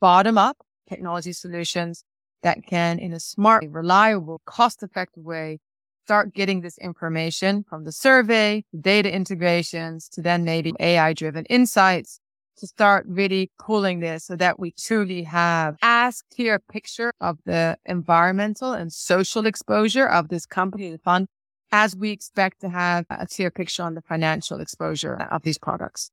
bottom 0.00 0.36
up 0.36 0.56
technology 0.88 1.32
solutions 1.32 2.04
that 2.42 2.66
can, 2.66 2.98
in 2.98 3.12
a 3.12 3.20
smart, 3.20 3.64
reliable, 3.68 4.40
cost 4.44 4.82
effective 4.82 5.24
way, 5.24 5.58
start 6.04 6.34
getting 6.34 6.60
this 6.60 6.78
information 6.78 7.64
from 7.68 7.84
the 7.84 7.92
survey, 7.92 8.64
data 8.80 9.12
integrations 9.12 10.08
to 10.08 10.20
then 10.20 10.44
maybe 10.44 10.72
AI 10.80 11.12
driven 11.12 11.44
insights 11.46 12.18
to 12.56 12.66
start 12.66 13.06
really 13.08 13.50
pulling 13.58 14.00
this 14.00 14.24
so 14.24 14.36
that 14.36 14.58
we 14.58 14.72
truly 14.72 15.22
have 15.22 15.76
as 15.82 16.22
clear 16.34 16.58
picture 16.58 17.12
of 17.20 17.38
the 17.44 17.78
environmental 17.86 18.72
and 18.72 18.92
social 18.92 19.46
exposure 19.46 20.06
of 20.06 20.28
this 20.28 20.44
company, 20.44 20.90
the 20.90 20.98
fund, 20.98 21.28
as 21.70 21.96
we 21.96 22.10
expect 22.10 22.60
to 22.60 22.68
have 22.68 23.06
a 23.08 23.26
clear 23.26 23.50
picture 23.50 23.82
on 23.82 23.94
the 23.94 24.02
financial 24.02 24.60
exposure 24.60 25.14
of 25.30 25.42
these 25.42 25.58
products. 25.58 26.10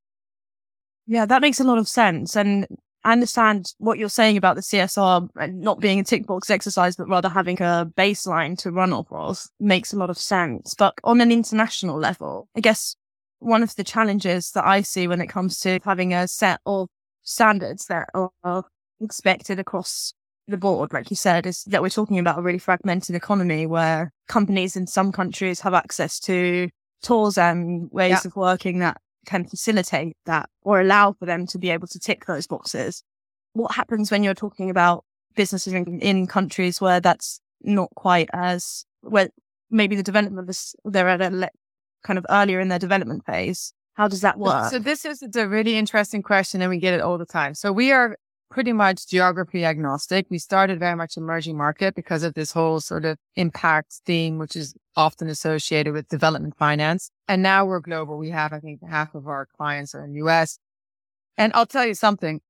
Yeah, 1.06 1.26
that 1.26 1.42
makes 1.42 1.60
a 1.60 1.64
lot 1.64 1.78
of 1.78 1.88
sense. 1.88 2.36
And 2.36 2.66
I 3.04 3.12
understand 3.12 3.72
what 3.78 3.98
you're 3.98 4.10
saying 4.10 4.36
about 4.36 4.56
the 4.56 4.62
CSR 4.62 5.28
and 5.36 5.60
not 5.60 5.80
being 5.80 6.00
a 6.00 6.04
tick 6.04 6.26
box 6.26 6.50
exercise, 6.50 6.96
but 6.96 7.08
rather 7.08 7.28
having 7.28 7.60
a 7.62 7.90
baseline 7.96 8.58
to 8.58 8.70
run 8.70 8.92
off 8.92 9.06
of 9.10 9.42
makes 9.58 9.92
a 9.92 9.96
lot 9.96 10.10
of 10.10 10.18
sense. 10.18 10.74
But 10.74 10.94
on 11.04 11.20
an 11.20 11.32
international 11.32 11.98
level, 11.98 12.48
I 12.54 12.60
guess 12.60 12.96
one 13.38 13.62
of 13.62 13.74
the 13.76 13.84
challenges 13.84 14.50
that 14.52 14.66
I 14.66 14.82
see 14.82 15.08
when 15.08 15.20
it 15.20 15.28
comes 15.28 15.58
to 15.60 15.80
having 15.82 16.12
a 16.12 16.28
set 16.28 16.60
of 16.66 16.88
standards 17.22 17.86
that 17.86 18.08
are 18.14 18.64
expected 19.00 19.58
across 19.58 20.12
the 20.46 20.58
board, 20.58 20.92
like 20.92 21.10
you 21.10 21.16
said, 21.16 21.46
is 21.46 21.64
that 21.64 21.80
we're 21.80 21.88
talking 21.88 22.18
about 22.18 22.38
a 22.38 22.42
really 22.42 22.58
fragmented 22.58 23.16
economy 23.16 23.66
where 23.66 24.12
companies 24.28 24.76
in 24.76 24.86
some 24.86 25.10
countries 25.10 25.60
have 25.60 25.74
access 25.74 26.20
to 26.20 26.68
tools 27.02 27.38
and 27.38 27.90
ways 27.92 28.10
yeah. 28.10 28.20
of 28.26 28.36
working 28.36 28.80
that 28.80 28.98
can 29.30 29.44
facilitate 29.44 30.16
that 30.26 30.48
or 30.62 30.80
allow 30.80 31.12
for 31.12 31.24
them 31.24 31.46
to 31.46 31.58
be 31.58 31.70
able 31.70 31.86
to 31.86 32.00
tick 32.00 32.26
those 32.26 32.48
boxes. 32.48 33.04
What 33.52 33.72
happens 33.74 34.10
when 34.10 34.24
you're 34.24 34.34
talking 34.34 34.70
about 34.70 35.04
businesses 35.36 35.72
in, 35.72 36.00
in 36.00 36.26
countries 36.26 36.80
where 36.80 37.00
that's 37.00 37.40
not 37.62 37.90
quite 37.94 38.28
as 38.32 38.84
where 39.02 39.28
maybe 39.70 39.94
the 39.94 40.02
development 40.02 40.50
is 40.50 40.74
they're 40.84 41.08
at 41.08 41.22
a 41.22 41.30
le- 41.30 41.56
kind 42.02 42.18
of 42.18 42.26
earlier 42.28 42.58
in 42.58 42.68
their 42.68 42.78
development 42.80 43.24
phase? 43.24 43.72
How 43.94 44.08
does 44.08 44.22
that 44.22 44.36
work? 44.38 44.70
So 44.70 44.80
this 44.80 45.04
is 45.04 45.22
a 45.36 45.46
really 45.46 45.76
interesting 45.76 46.22
question 46.22 46.60
and 46.60 46.70
we 46.70 46.78
get 46.78 46.94
it 46.94 47.00
all 47.00 47.18
the 47.18 47.26
time. 47.26 47.54
So 47.54 47.72
we 47.72 47.92
are 47.92 48.16
pretty 48.50 48.72
much 48.72 49.06
geography 49.06 49.64
agnostic. 49.64 50.26
We 50.28 50.38
started 50.38 50.80
very 50.80 50.96
much 50.96 51.16
emerging 51.16 51.56
market 51.56 51.94
because 51.94 52.24
of 52.24 52.34
this 52.34 52.50
whole 52.50 52.80
sort 52.80 53.04
of 53.04 53.16
impact 53.36 54.00
theme, 54.04 54.38
which 54.38 54.56
is 54.56 54.74
often 54.96 55.28
associated 55.28 55.92
with 55.92 56.08
development 56.08 56.56
finance. 56.56 57.10
And 57.28 57.42
now 57.42 57.64
we're 57.64 57.80
global. 57.80 58.18
We 58.18 58.30
have, 58.30 58.52
I 58.52 58.60
think, 58.60 58.80
half 58.88 59.14
of 59.14 59.26
our 59.26 59.46
clients 59.46 59.94
are 59.94 60.04
in 60.04 60.12
the 60.12 60.18
US. 60.26 60.58
And 61.36 61.52
I'll 61.54 61.66
tell 61.66 61.86
you 61.86 61.94
something. 61.94 62.40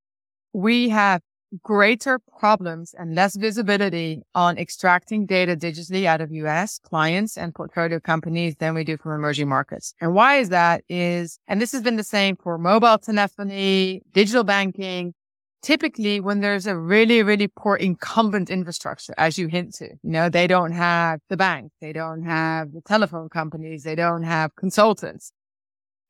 We 0.53 0.89
have 0.89 1.23
greater 1.63 2.21
problems 2.39 2.95
and 2.97 3.15
less 3.15 3.37
visibility 3.37 4.23
on 4.35 4.57
extracting 4.57 5.27
data 5.27 5.57
digitally 5.57 6.05
out 6.05 6.21
of 6.21 6.31
US 6.33 6.79
clients 6.79 7.37
and 7.37 7.55
portfolio 7.55 7.99
companies 7.99 8.55
than 8.57 8.75
we 8.75 8.85
do 8.85 8.97
from 8.97 9.13
emerging 9.13 9.49
markets. 9.49 9.95
And 10.01 10.15
why 10.15 10.37
is 10.37 10.49
that 10.51 10.85
is, 10.89 11.39
and 11.49 11.61
this 11.61 11.73
has 11.73 11.83
been 11.83 11.97
the 11.97 12.05
same 12.05 12.37
for 12.37 12.57
mobile 12.57 12.99
telephony, 12.99 14.03
digital 14.13 14.45
banking, 14.45 15.15
typically 15.63 16.21
when 16.21 16.41
there's 16.41 16.67
a 16.67 16.77
really, 16.77 17.23
really 17.23 17.49
poor 17.49 17.77
incumbent 17.77 18.51
infrastructure, 18.51 19.15
as 19.19 19.39
you 19.39 19.47
hint 19.49 19.75
to, 19.75 19.87
you 19.87 20.11
know, 20.11 20.29
they 20.29 20.47
don't 20.47 20.73
have 20.73 21.21
the 21.29 21.37
bank, 21.37 21.73
they 21.81 21.93
don't 21.93 22.23
have 22.23 22.73
the 22.73 22.81
telephone 22.83 23.29
companies, 23.29 23.83
they 23.85 23.95
don't 23.95 24.23
have 24.25 24.55
consultants. 24.57 25.33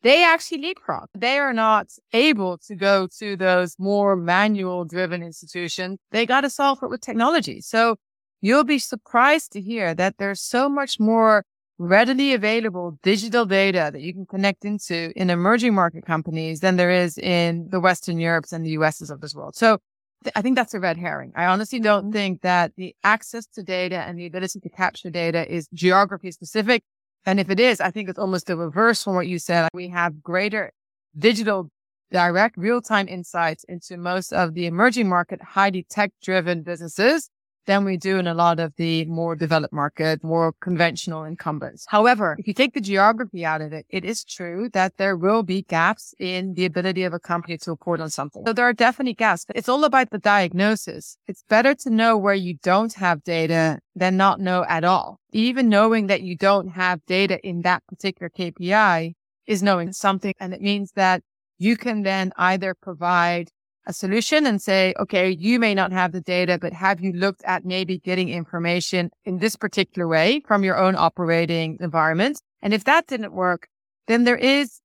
they 0.02 0.24
actually 0.24 0.62
leapfrog. 0.62 1.08
They 1.14 1.38
are 1.38 1.52
not 1.52 1.88
able 2.12 2.58
to 2.58 2.74
go 2.74 3.06
to 3.18 3.36
those 3.36 3.76
more 3.78 4.16
manual 4.16 4.84
driven 4.84 5.22
institutions. 5.22 5.98
They 6.10 6.24
got 6.26 6.40
to 6.42 6.50
solve 6.50 6.78
it 6.82 6.88
with 6.88 7.02
technology. 7.02 7.60
So 7.60 7.96
you'll 8.40 8.64
be 8.64 8.78
surprised 8.78 9.52
to 9.52 9.60
hear 9.60 9.94
that 9.94 10.16
there's 10.18 10.40
so 10.40 10.68
much 10.70 10.98
more 10.98 11.44
readily 11.80 12.34
available 12.34 12.98
digital 13.02 13.46
data 13.46 13.88
that 13.90 14.02
you 14.02 14.12
can 14.12 14.26
connect 14.26 14.66
into 14.66 15.12
in 15.16 15.30
emerging 15.30 15.74
market 15.74 16.04
companies 16.04 16.60
than 16.60 16.76
there 16.76 16.90
is 16.90 17.16
in 17.16 17.68
the 17.70 17.80
Western 17.80 18.18
Europes 18.18 18.52
and 18.52 18.66
the 18.66 18.76
USs 18.76 19.10
of 19.10 19.22
this 19.22 19.34
world. 19.34 19.56
So 19.56 19.78
th- 20.22 20.32
I 20.36 20.42
think 20.42 20.56
that's 20.56 20.74
a 20.74 20.78
red 20.78 20.98
herring. 20.98 21.32
I 21.34 21.46
honestly 21.46 21.80
don't 21.80 22.04
mm-hmm. 22.04 22.12
think 22.12 22.42
that 22.42 22.72
the 22.76 22.94
access 23.02 23.46
to 23.54 23.62
data 23.62 23.96
and 23.96 24.18
the 24.18 24.26
ability 24.26 24.60
to 24.60 24.68
capture 24.68 25.08
data 25.08 25.50
is 25.50 25.68
geography 25.72 26.30
specific. 26.32 26.82
And 27.24 27.40
if 27.40 27.48
it 27.48 27.58
is, 27.58 27.80
I 27.80 27.90
think 27.90 28.10
it's 28.10 28.18
almost 28.18 28.46
the 28.46 28.58
reverse 28.58 29.02
from 29.02 29.14
what 29.14 29.26
you 29.26 29.38
said. 29.38 29.70
We 29.72 29.88
have 29.88 30.22
greater 30.22 30.72
digital, 31.18 31.70
direct, 32.12 32.58
real 32.58 32.82
time 32.82 33.08
insights 33.08 33.64
into 33.64 33.96
most 33.96 34.34
of 34.34 34.52
the 34.52 34.66
emerging 34.66 35.08
market, 35.08 35.40
highly 35.40 35.86
tech 35.88 36.12
driven 36.22 36.62
businesses 36.62 37.30
than 37.66 37.84
we 37.84 37.96
do 37.96 38.18
in 38.18 38.26
a 38.26 38.34
lot 38.34 38.58
of 38.58 38.72
the 38.76 39.04
more 39.06 39.36
developed 39.36 39.72
market, 39.72 40.22
more 40.24 40.52
conventional 40.60 41.24
incumbents. 41.24 41.84
However, 41.88 42.36
if 42.38 42.46
you 42.46 42.54
take 42.54 42.74
the 42.74 42.80
geography 42.80 43.44
out 43.44 43.60
of 43.60 43.72
it, 43.72 43.86
it 43.88 44.04
is 44.04 44.24
true 44.24 44.68
that 44.72 44.96
there 44.96 45.16
will 45.16 45.42
be 45.42 45.62
gaps 45.62 46.14
in 46.18 46.54
the 46.54 46.64
ability 46.64 47.04
of 47.04 47.12
a 47.12 47.18
company 47.18 47.58
to 47.58 47.70
report 47.70 48.00
on 48.00 48.10
something. 48.10 48.42
So 48.46 48.52
there 48.52 48.64
are 48.64 48.72
definitely 48.72 49.14
gaps, 49.14 49.44
but 49.44 49.56
it's 49.56 49.68
all 49.68 49.84
about 49.84 50.10
the 50.10 50.18
diagnosis. 50.18 51.16
It's 51.26 51.44
better 51.48 51.74
to 51.74 51.90
know 51.90 52.16
where 52.16 52.34
you 52.34 52.56
don't 52.62 52.94
have 52.94 53.22
data 53.24 53.78
than 53.94 54.16
not 54.16 54.40
know 54.40 54.64
at 54.68 54.84
all. 54.84 55.20
Even 55.32 55.68
knowing 55.68 56.06
that 56.08 56.22
you 56.22 56.36
don't 56.36 56.68
have 56.68 57.04
data 57.06 57.38
in 57.46 57.62
that 57.62 57.82
particular 57.86 58.30
KPI 58.30 59.14
is 59.46 59.62
knowing 59.62 59.92
something. 59.92 60.34
And 60.40 60.54
it 60.54 60.60
means 60.60 60.92
that 60.92 61.22
you 61.58 61.76
can 61.76 62.02
then 62.02 62.32
either 62.36 62.74
provide 62.74 63.50
a 63.86 63.92
solution 63.92 64.46
and 64.46 64.60
say, 64.60 64.94
okay, 64.98 65.30
you 65.30 65.58
may 65.58 65.74
not 65.74 65.92
have 65.92 66.12
the 66.12 66.20
data, 66.20 66.58
but 66.60 66.72
have 66.72 67.00
you 67.00 67.12
looked 67.12 67.42
at 67.44 67.64
maybe 67.64 67.98
getting 67.98 68.28
information 68.28 69.10
in 69.24 69.38
this 69.38 69.56
particular 69.56 70.06
way 70.06 70.42
from 70.46 70.62
your 70.64 70.76
own 70.76 70.94
operating 70.96 71.78
environment? 71.80 72.40
And 72.62 72.74
if 72.74 72.84
that 72.84 73.06
didn't 73.06 73.32
work, 73.32 73.68
then 74.06 74.24
there 74.24 74.36
is, 74.36 74.80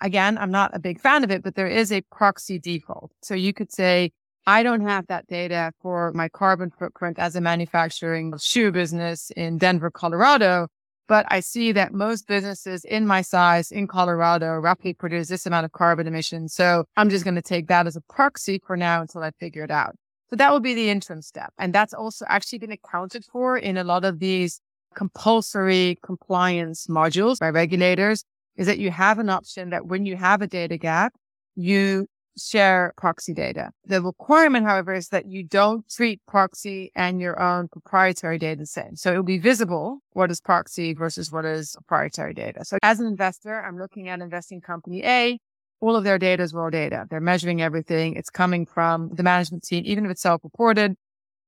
again, 0.00 0.36
I'm 0.36 0.50
not 0.50 0.74
a 0.74 0.78
big 0.78 1.00
fan 1.00 1.24
of 1.24 1.30
it, 1.30 1.42
but 1.42 1.54
there 1.54 1.66
is 1.66 1.90
a 1.90 2.02
proxy 2.12 2.58
default. 2.58 3.12
So 3.22 3.34
you 3.34 3.52
could 3.52 3.72
say, 3.72 4.12
I 4.46 4.62
don't 4.62 4.82
have 4.82 5.06
that 5.06 5.26
data 5.26 5.72
for 5.80 6.12
my 6.12 6.28
carbon 6.28 6.70
footprint 6.78 7.18
as 7.18 7.34
a 7.34 7.40
manufacturing 7.40 8.36
shoe 8.38 8.70
business 8.70 9.30
in 9.30 9.56
Denver, 9.56 9.90
Colorado. 9.90 10.68
But 11.06 11.26
I 11.28 11.40
see 11.40 11.72
that 11.72 11.92
most 11.92 12.26
businesses 12.26 12.84
in 12.84 13.06
my 13.06 13.20
size 13.20 13.70
in 13.70 13.86
Colorado 13.86 14.54
roughly 14.54 14.94
produce 14.94 15.28
this 15.28 15.44
amount 15.44 15.66
of 15.66 15.72
carbon 15.72 16.06
emissions. 16.06 16.54
So 16.54 16.84
I'm 16.96 17.10
just 17.10 17.24
going 17.24 17.34
to 17.34 17.42
take 17.42 17.68
that 17.68 17.86
as 17.86 17.96
a 17.96 18.00
proxy 18.02 18.60
for 18.66 18.76
now 18.76 19.02
until 19.02 19.22
I 19.22 19.30
figure 19.32 19.64
it 19.64 19.70
out. 19.70 19.94
So 20.30 20.36
that 20.36 20.50
will 20.50 20.60
be 20.60 20.74
the 20.74 20.88
interim 20.88 21.20
step. 21.20 21.52
And 21.58 21.74
that's 21.74 21.92
also 21.92 22.24
actually 22.28 22.58
been 22.58 22.72
accounted 22.72 23.24
for 23.24 23.58
in 23.58 23.76
a 23.76 23.84
lot 23.84 24.04
of 24.04 24.18
these 24.18 24.60
compulsory 24.94 25.98
compliance 26.02 26.86
modules 26.86 27.38
by 27.38 27.50
regulators 27.50 28.24
is 28.56 28.66
that 28.66 28.78
you 28.78 28.90
have 28.90 29.18
an 29.18 29.28
option 29.28 29.70
that 29.70 29.86
when 29.86 30.06
you 30.06 30.16
have 30.16 30.40
a 30.40 30.46
data 30.46 30.78
gap, 30.78 31.12
you 31.56 32.06
share 32.36 32.92
proxy 32.96 33.32
data. 33.32 33.70
The 33.86 34.02
requirement, 34.02 34.66
however, 34.66 34.94
is 34.94 35.08
that 35.08 35.26
you 35.26 35.42
don't 35.44 35.88
treat 35.88 36.20
proxy 36.26 36.90
and 36.94 37.20
your 37.20 37.40
own 37.40 37.68
proprietary 37.68 38.38
data 38.38 38.60
the 38.60 38.66
same. 38.66 38.96
So 38.96 39.12
it 39.12 39.16
will 39.16 39.22
be 39.22 39.38
visible 39.38 40.00
what 40.12 40.30
is 40.30 40.40
proxy 40.40 40.94
versus 40.94 41.30
what 41.30 41.44
is 41.44 41.72
proprietary 41.74 42.34
data. 42.34 42.64
So 42.64 42.78
as 42.82 43.00
an 43.00 43.06
investor, 43.06 43.62
I'm 43.62 43.78
looking 43.78 44.08
at 44.08 44.20
investing 44.20 44.60
company 44.60 45.04
A. 45.04 45.38
All 45.80 45.96
of 45.96 46.04
their 46.04 46.18
data 46.18 46.42
is 46.42 46.54
raw 46.54 46.70
data. 46.70 47.06
They're 47.10 47.20
measuring 47.20 47.60
everything. 47.60 48.16
It's 48.16 48.30
coming 48.30 48.64
from 48.66 49.10
the 49.14 49.22
management 49.22 49.64
team, 49.64 49.82
even 49.86 50.04
if 50.04 50.12
it's 50.12 50.22
self-reported. 50.22 50.96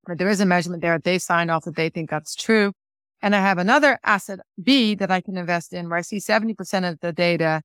But 0.04 0.18
there 0.18 0.28
is 0.28 0.40
a 0.40 0.46
measurement 0.46 0.82
there. 0.82 0.98
They 0.98 1.18
sign 1.18 1.50
off 1.50 1.64
that 1.64 1.76
they 1.76 1.88
think 1.88 2.10
that's 2.10 2.34
true. 2.34 2.72
And 3.22 3.34
I 3.34 3.40
have 3.40 3.58
another 3.58 3.98
asset 4.04 4.40
B 4.62 4.94
that 4.96 5.10
I 5.10 5.20
can 5.20 5.36
invest 5.36 5.72
in 5.72 5.88
where 5.88 5.98
I 5.98 6.02
see 6.02 6.18
70% 6.18 6.88
of 6.88 7.00
the 7.00 7.12
data 7.12 7.62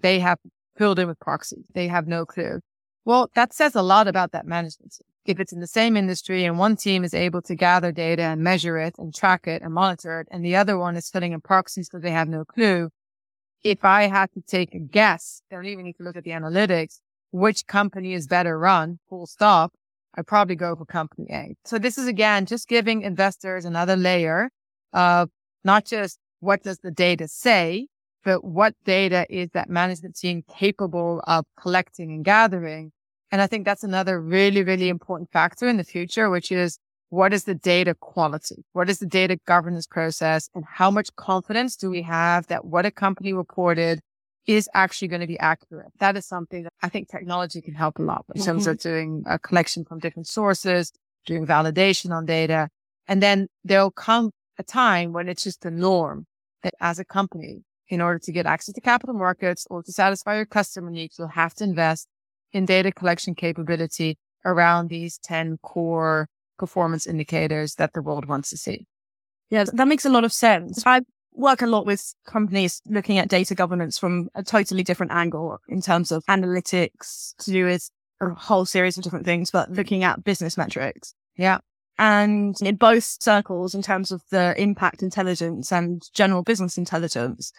they 0.00 0.18
have 0.20 0.38
filled 0.76 0.98
in 0.98 1.08
with 1.08 1.18
proxies. 1.20 1.64
They 1.74 1.88
have 1.88 2.06
no 2.06 2.24
clue. 2.24 2.60
Well, 3.04 3.30
that 3.34 3.52
says 3.52 3.74
a 3.74 3.82
lot 3.82 4.08
about 4.08 4.32
that 4.32 4.46
management 4.46 4.92
team. 4.92 5.06
If 5.26 5.40
it's 5.40 5.52
in 5.52 5.60
the 5.60 5.66
same 5.66 5.96
industry 5.96 6.44
and 6.44 6.58
one 6.58 6.76
team 6.76 7.04
is 7.04 7.14
able 7.14 7.42
to 7.42 7.54
gather 7.54 7.92
data 7.92 8.22
and 8.22 8.42
measure 8.42 8.76
it 8.78 8.94
and 8.98 9.14
track 9.14 9.46
it 9.46 9.62
and 9.62 9.72
monitor 9.72 10.20
it, 10.20 10.28
and 10.30 10.44
the 10.44 10.56
other 10.56 10.78
one 10.78 10.96
is 10.96 11.10
filling 11.10 11.32
in 11.32 11.40
proxies 11.40 11.88
because 11.88 12.02
they 12.02 12.10
have 12.10 12.28
no 12.28 12.44
clue. 12.44 12.90
If 13.62 13.84
I 13.84 14.04
had 14.04 14.32
to 14.32 14.42
take 14.42 14.74
a 14.74 14.78
guess, 14.78 15.42
they 15.48 15.56
don't 15.56 15.66
even 15.66 15.84
need 15.84 15.96
to 15.96 16.02
look 16.02 16.16
at 16.16 16.24
the 16.24 16.30
analytics, 16.30 17.00
which 17.30 17.66
company 17.66 18.12
is 18.12 18.26
better 18.26 18.58
run, 18.58 18.98
full 19.08 19.26
stop, 19.26 19.72
I 20.16 20.22
probably 20.22 20.54
go 20.54 20.76
for 20.76 20.84
company 20.84 21.26
A. 21.30 21.56
So 21.64 21.78
this 21.78 21.98
is 21.98 22.06
again, 22.06 22.46
just 22.46 22.68
giving 22.68 23.02
investors 23.02 23.64
another 23.64 23.96
layer 23.96 24.50
of 24.92 25.30
not 25.64 25.84
just 25.84 26.18
what 26.40 26.62
does 26.62 26.78
the 26.78 26.90
data 26.90 27.26
say, 27.26 27.88
but 28.24 28.42
what 28.44 28.74
data 28.84 29.26
is 29.28 29.50
that 29.52 29.68
management 29.68 30.16
team 30.16 30.42
capable 30.48 31.22
of 31.26 31.44
collecting 31.60 32.10
and 32.10 32.24
gathering? 32.24 32.90
And 33.30 33.42
I 33.42 33.46
think 33.46 33.64
that's 33.64 33.84
another 33.84 34.20
really, 34.20 34.62
really 34.62 34.88
important 34.88 35.30
factor 35.30 35.68
in 35.68 35.76
the 35.76 35.84
future, 35.84 36.30
which 36.30 36.50
is 36.50 36.78
what 37.10 37.32
is 37.32 37.44
the 37.44 37.54
data 37.54 37.94
quality? 37.94 38.64
What 38.72 38.88
is 38.88 38.98
the 38.98 39.06
data 39.06 39.38
governance 39.46 39.86
process? 39.86 40.48
And 40.54 40.64
how 40.66 40.90
much 40.90 41.14
confidence 41.16 41.76
do 41.76 41.90
we 41.90 42.02
have 42.02 42.46
that 42.48 42.64
what 42.64 42.86
a 42.86 42.90
company 42.90 43.32
reported 43.32 44.00
is 44.46 44.68
actually 44.74 45.08
going 45.08 45.20
to 45.20 45.26
be 45.26 45.38
accurate? 45.38 45.92
That 46.00 46.16
is 46.16 46.26
something 46.26 46.64
that 46.64 46.72
I 46.82 46.88
think 46.88 47.08
technology 47.08 47.60
can 47.60 47.74
help 47.74 47.98
a 47.98 48.02
lot 48.02 48.24
in 48.34 48.42
terms 48.42 48.62
mm-hmm. 48.62 48.70
of 48.70 48.78
doing 48.78 49.22
a 49.26 49.38
collection 49.38 49.84
from 49.84 49.98
different 49.98 50.26
sources, 50.26 50.92
doing 51.26 51.46
validation 51.46 52.10
on 52.10 52.26
data. 52.26 52.68
And 53.06 53.22
then 53.22 53.48
there'll 53.64 53.90
come 53.90 54.30
a 54.58 54.62
time 54.62 55.12
when 55.12 55.28
it's 55.28 55.44
just 55.44 55.60
the 55.60 55.70
norm 55.70 56.26
that 56.62 56.74
as 56.80 56.98
a 56.98 57.04
company, 57.04 57.62
in 57.88 58.00
order 58.00 58.18
to 58.18 58.32
get 58.32 58.46
access 58.46 58.74
to 58.74 58.80
capital 58.80 59.14
markets 59.14 59.66
or 59.70 59.82
to 59.82 59.92
satisfy 59.92 60.36
your 60.36 60.46
customer 60.46 60.90
needs, 60.90 61.18
you'll 61.18 61.28
have 61.28 61.54
to 61.54 61.64
invest 61.64 62.08
in 62.52 62.64
data 62.64 62.92
collection 62.92 63.34
capability 63.34 64.18
around 64.44 64.88
these 64.88 65.18
10 65.18 65.58
core 65.62 66.28
performance 66.58 67.06
indicators 67.06 67.74
that 67.74 67.92
the 67.94 68.02
world 68.02 68.26
wants 68.26 68.50
to 68.50 68.56
see. 68.56 68.86
Yeah, 69.50 69.64
that 69.72 69.88
makes 69.88 70.04
a 70.04 70.10
lot 70.10 70.24
of 70.24 70.32
sense. 70.32 70.82
I 70.86 71.02
work 71.32 71.62
a 71.62 71.66
lot 71.66 71.84
with 71.84 72.14
companies 72.26 72.80
looking 72.86 73.18
at 73.18 73.28
data 73.28 73.54
governance 73.54 73.98
from 73.98 74.28
a 74.34 74.42
totally 74.42 74.82
different 74.82 75.12
angle 75.12 75.58
in 75.68 75.82
terms 75.82 76.12
of 76.12 76.24
analytics 76.26 77.34
to 77.38 77.50
do 77.50 77.64
with 77.66 77.90
a 78.20 78.30
whole 78.30 78.64
series 78.64 78.96
of 78.96 79.04
different 79.04 79.24
things, 79.24 79.50
but 79.50 79.70
looking 79.70 80.04
at 80.04 80.24
business 80.24 80.56
metrics. 80.56 81.14
Yeah. 81.36 81.58
And 81.98 82.56
in 82.62 82.76
both 82.76 83.04
circles, 83.20 83.74
in 83.74 83.82
terms 83.82 84.10
of 84.10 84.22
the 84.30 84.54
impact 84.60 85.02
intelligence 85.02 85.72
and 85.72 86.02
general 86.12 86.42
business 86.42 86.78
intelligence, 86.78 87.52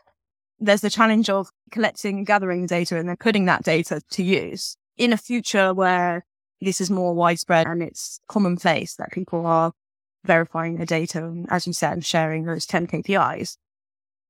there's 0.60 0.82
the 0.82 0.90
challenge 0.90 1.30
of 1.30 1.50
collecting 1.72 2.24
gathering 2.24 2.66
data 2.66 2.98
and 2.98 3.10
then 3.10 3.18
putting 3.18 3.46
that 3.46 3.64
data 3.64 4.02
to 4.12 4.24
use 4.24 4.78
in 4.98 5.12
a 5.12 5.18
future 5.18 5.74
where 5.74 6.26
this 6.62 6.80
is 6.80 6.90
more 6.90 7.14
widespread 7.14 7.68
and 7.68 7.84
it's 7.84 8.20
commonplace 8.28 8.96
that 8.96 9.12
people 9.12 9.46
are 9.46 9.74
verifying 10.24 10.78
the 10.78 10.86
data 10.86 11.24
and, 11.24 11.48
as 11.50 11.68
you 11.68 11.74
said, 11.74 11.94
and 11.94 12.06
sharing 12.06 12.46
those 12.46 12.66
10 12.66 12.88
KPIs. 12.88 13.58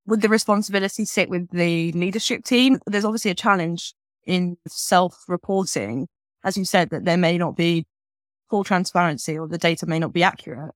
Would 0.07 0.21
the 0.21 0.29
responsibility 0.29 1.05
sit 1.05 1.29
with 1.29 1.49
the 1.51 1.91
leadership 1.93 2.43
team? 2.43 2.79
There's 2.85 3.05
obviously 3.05 3.31
a 3.31 3.35
challenge 3.35 3.93
in 4.25 4.57
self 4.67 5.23
reporting. 5.27 6.07
As 6.43 6.57
you 6.57 6.65
said, 6.65 6.91
that 6.91 7.05
there 7.05 7.17
may 7.17 7.37
not 7.37 7.55
be 7.55 7.85
full 8.49 8.63
transparency 8.63 9.37
or 9.37 9.47
the 9.47 9.57
data 9.57 9.87
may 9.87 9.97
not 9.97 10.13
be 10.13 10.21
accurate. 10.21 10.75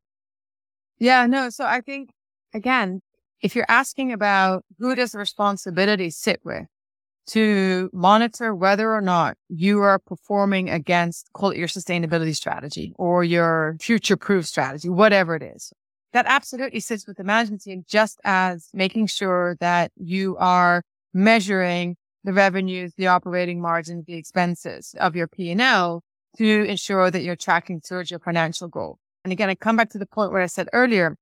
Yeah, 0.98 1.28
no. 1.28 1.50
So 1.50 1.66
I 1.66 1.82
think, 1.82 2.10
again, 2.54 3.02
if 3.42 3.56
you're 3.56 3.66
asking 3.70 4.12
about 4.12 4.66
who 4.80 4.96
does 4.96 5.12
the 5.12 5.18
responsibility 5.18 6.10
sit 6.10 6.42
with 6.44 6.66
to 7.28 7.90
monitor 7.94 8.56
whether 8.56 8.94
or 8.94 9.02
not 9.02 9.38
you 9.50 9.80
are 9.82 10.00
performing 10.00 10.70
against, 10.70 11.30
call 11.34 11.52
it 11.52 11.58
your 11.58 11.68
sustainability 11.68 12.36
strategy 12.36 12.94
or 12.98 13.24
your 13.24 13.78
future 13.80 14.18
proof 14.18 14.48
strategy, 14.48 14.90
whatever 14.90 15.36
it 15.36 15.44
is, 15.44 15.72
that 16.12 16.26
absolutely 16.28 16.80
sits 16.80 17.06
with 17.08 17.18
the 17.18 17.24
management 17.24 17.62
team, 17.62 17.84
just 17.88 18.20
as 18.24 18.70
making 18.74 19.06
sure 19.06 19.56
that 19.60 19.92
you 19.96 20.36
are 20.38 20.82
measuring 21.14 21.96
the 22.24 22.34
revenues, 22.34 22.94
the 22.98 23.08
operating 23.08 23.62
margins, 23.62 24.06
the 24.06 24.16
expenses 24.16 24.96
of 25.00 25.16
your 25.16 25.28
P&L 25.28 26.02
to 26.38 26.66
ensure 26.66 27.12
that 27.12 27.22
you're 27.22 27.36
tracking 27.36 27.80
towards 27.80 28.12
your 28.12 28.20
financial 28.20 28.68
goal. 28.68 28.98
And 29.24 29.32
again, 29.32 29.50
I 29.50 29.56
come 29.56 29.78
back 29.78 29.90
to 29.92 29.98
the 29.98 30.06
point 30.06 30.32
where 30.32 30.42
I 30.42 30.48
said 30.48 30.68
earlier, 30.74 31.16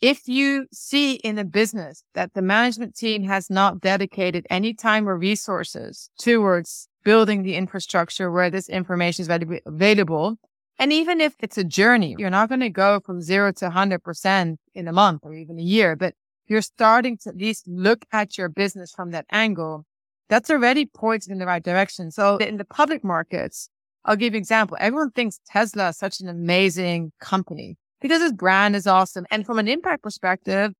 if 0.00 0.28
you 0.28 0.66
see 0.72 1.14
in 1.14 1.38
a 1.38 1.44
business 1.44 2.04
that 2.14 2.34
the 2.34 2.42
management 2.42 2.94
team 2.94 3.24
has 3.24 3.50
not 3.50 3.80
dedicated 3.80 4.46
any 4.48 4.72
time 4.72 5.08
or 5.08 5.16
resources 5.16 6.10
towards 6.18 6.88
building 7.04 7.42
the 7.42 7.56
infrastructure 7.56 8.30
where 8.30 8.50
this 8.50 8.68
information 8.68 9.22
is 9.22 9.60
available, 9.66 10.36
and 10.78 10.92
even 10.92 11.20
if 11.20 11.34
it's 11.40 11.58
a 11.58 11.64
journey, 11.64 12.14
you're 12.18 12.30
not 12.30 12.48
going 12.48 12.60
to 12.60 12.70
go 12.70 13.00
from 13.04 13.20
zero 13.20 13.50
to 13.52 13.68
100% 13.70 14.56
in 14.74 14.88
a 14.88 14.92
month 14.92 15.20
or 15.24 15.34
even 15.34 15.58
a 15.58 15.62
year, 15.62 15.96
but 15.96 16.14
you're 16.46 16.62
starting 16.62 17.18
to 17.18 17.30
at 17.30 17.36
least 17.36 17.66
look 17.66 18.04
at 18.12 18.38
your 18.38 18.48
business 18.48 18.92
from 18.92 19.10
that 19.10 19.26
angle, 19.32 19.84
that's 20.28 20.50
already 20.50 20.86
pointing 20.86 21.32
in 21.32 21.38
the 21.38 21.46
right 21.46 21.62
direction. 21.62 22.10
So 22.10 22.36
in 22.36 22.56
the 22.56 22.64
public 22.64 23.02
markets, 23.02 23.68
I'll 24.04 24.16
give 24.16 24.32
you 24.34 24.38
an 24.38 24.42
example. 24.42 24.76
Everyone 24.80 25.10
thinks 25.10 25.40
Tesla 25.46 25.88
is 25.88 25.98
such 25.98 26.20
an 26.20 26.28
amazing 26.28 27.12
company 27.20 27.76
because 28.00 28.22
its 28.22 28.32
brand 28.32 28.76
is 28.76 28.86
awesome. 28.86 29.26
And 29.30 29.44
from 29.44 29.58
an 29.58 29.68
impact 29.68 30.02
perspective, 30.02 30.72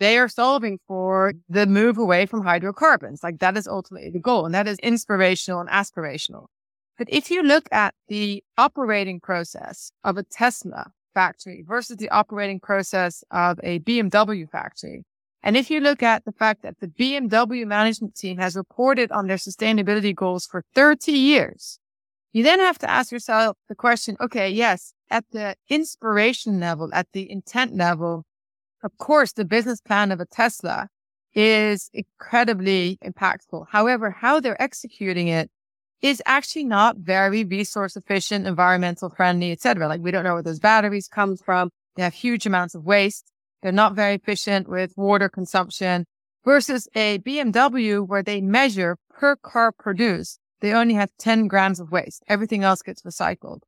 they 0.00 0.18
are 0.18 0.28
solving 0.28 0.78
for 0.88 1.34
the 1.48 1.66
move 1.66 1.98
away 1.98 2.26
from 2.26 2.44
hydrocarbons. 2.44 3.22
Like 3.22 3.38
that 3.38 3.56
is 3.56 3.68
ultimately 3.68 4.10
the 4.10 4.20
goal. 4.20 4.44
And 4.44 4.54
that 4.54 4.66
is 4.66 4.78
inspirational 4.78 5.60
and 5.60 5.68
aspirational. 5.68 6.46
But 6.98 7.08
if 7.10 7.30
you 7.30 7.42
look 7.42 7.68
at 7.72 7.94
the 8.08 8.42
operating 8.58 9.20
process 9.20 9.92
of 10.04 10.16
a 10.16 10.22
Tesla 10.24 10.90
factory 11.14 11.64
versus 11.66 11.96
the 11.96 12.10
operating 12.10 12.60
process 12.60 13.24
of 13.30 13.58
a 13.62 13.78
BMW 13.80 14.48
factory, 14.48 15.04
and 15.42 15.56
if 15.56 15.70
you 15.70 15.80
look 15.80 16.02
at 16.02 16.24
the 16.24 16.32
fact 16.32 16.62
that 16.62 16.78
the 16.80 16.86
BMW 16.86 17.66
management 17.66 18.14
team 18.14 18.38
has 18.38 18.54
reported 18.54 19.10
on 19.10 19.26
their 19.26 19.36
sustainability 19.36 20.14
goals 20.14 20.46
for 20.46 20.64
30 20.74 21.12
years, 21.12 21.78
you 22.32 22.42
then 22.42 22.60
have 22.60 22.78
to 22.78 22.90
ask 22.90 23.10
yourself 23.12 23.56
the 23.68 23.74
question, 23.74 24.16
okay, 24.20 24.48
yes, 24.48 24.94
at 25.12 25.24
the 25.30 25.54
inspiration 25.68 26.58
level, 26.58 26.88
at 26.92 27.06
the 27.12 27.30
intent 27.30 27.76
level, 27.76 28.24
of 28.82 28.96
course, 28.98 29.32
the 29.32 29.44
business 29.44 29.80
plan 29.80 30.10
of 30.10 30.18
a 30.18 30.26
Tesla 30.26 30.88
is 31.34 31.90
incredibly 31.92 32.98
impactful. 33.04 33.66
However, 33.70 34.10
how 34.10 34.40
they're 34.40 34.60
executing 34.60 35.28
it 35.28 35.50
is 36.00 36.20
actually 36.26 36.64
not 36.64 36.96
very 36.96 37.44
resource 37.44 37.96
efficient, 37.96 38.46
environmental 38.46 39.10
friendly, 39.10 39.52
etc. 39.52 39.86
Like 39.86 40.00
we 40.00 40.10
don't 40.10 40.24
know 40.24 40.34
where 40.34 40.42
those 40.42 40.58
batteries 40.58 41.08
come 41.08 41.36
from. 41.36 41.70
They 41.94 42.02
have 42.02 42.14
huge 42.14 42.44
amounts 42.46 42.74
of 42.74 42.84
waste. 42.84 43.30
They're 43.62 43.70
not 43.70 43.94
very 43.94 44.16
efficient 44.16 44.68
with 44.68 44.94
water 44.96 45.28
consumption 45.28 46.06
versus 46.44 46.88
a 46.96 47.18
BMW 47.18 48.04
where 48.04 48.22
they 48.22 48.40
measure 48.40 48.96
per 49.10 49.36
car 49.36 49.70
produced. 49.70 50.40
They 50.60 50.72
only 50.72 50.94
have 50.94 51.10
10 51.18 51.46
grams 51.46 51.78
of 51.78 51.92
waste. 51.92 52.24
Everything 52.28 52.64
else 52.64 52.82
gets 52.82 53.02
recycled. 53.02 53.60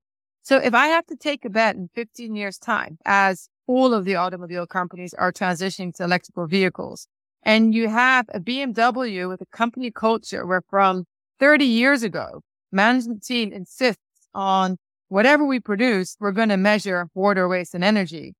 So 0.45 0.59
if 0.59 0.75
I 0.75 0.89
have 0.89 1.07
to 1.07 1.17
take 1.17 1.47
a 1.47 1.49
bet 1.49 1.75
in 1.75 1.89
15 1.95 2.37
years 2.37 2.59
time, 2.59 2.99
as 3.07 3.49
all 3.67 3.95
of 3.95 4.05
the 4.05 4.17
automobile 4.17 4.67
companies 4.67 5.15
are 5.15 5.33
transitioning 5.33 5.95
to 5.95 6.05
electrical 6.05 6.47
vehicles, 6.47 7.09
and 7.43 7.75
you 7.75 7.89
have 7.89 8.27
a 8.29 8.41
BMW 8.41 9.27
with 9.27 9.41
a 9.41 9.47
company 9.47 9.91
culture 9.91 10.45
where 10.45 10.61
from 10.69 11.07
30 11.41 11.65
years 11.65 12.03
ago, 12.03 12.43
management 12.71 13.25
team 13.25 13.55
insists 13.55 14.03
on 14.35 14.77
whatever 15.09 15.47
we 15.47 15.61
produce, 15.61 16.15
we're 16.21 16.31
going 16.31 16.51
to 16.51 16.59
measure 16.59 17.09
water 17.15 17.49
waste 17.49 17.75
and 17.75 17.83
energy. 17.83 18.35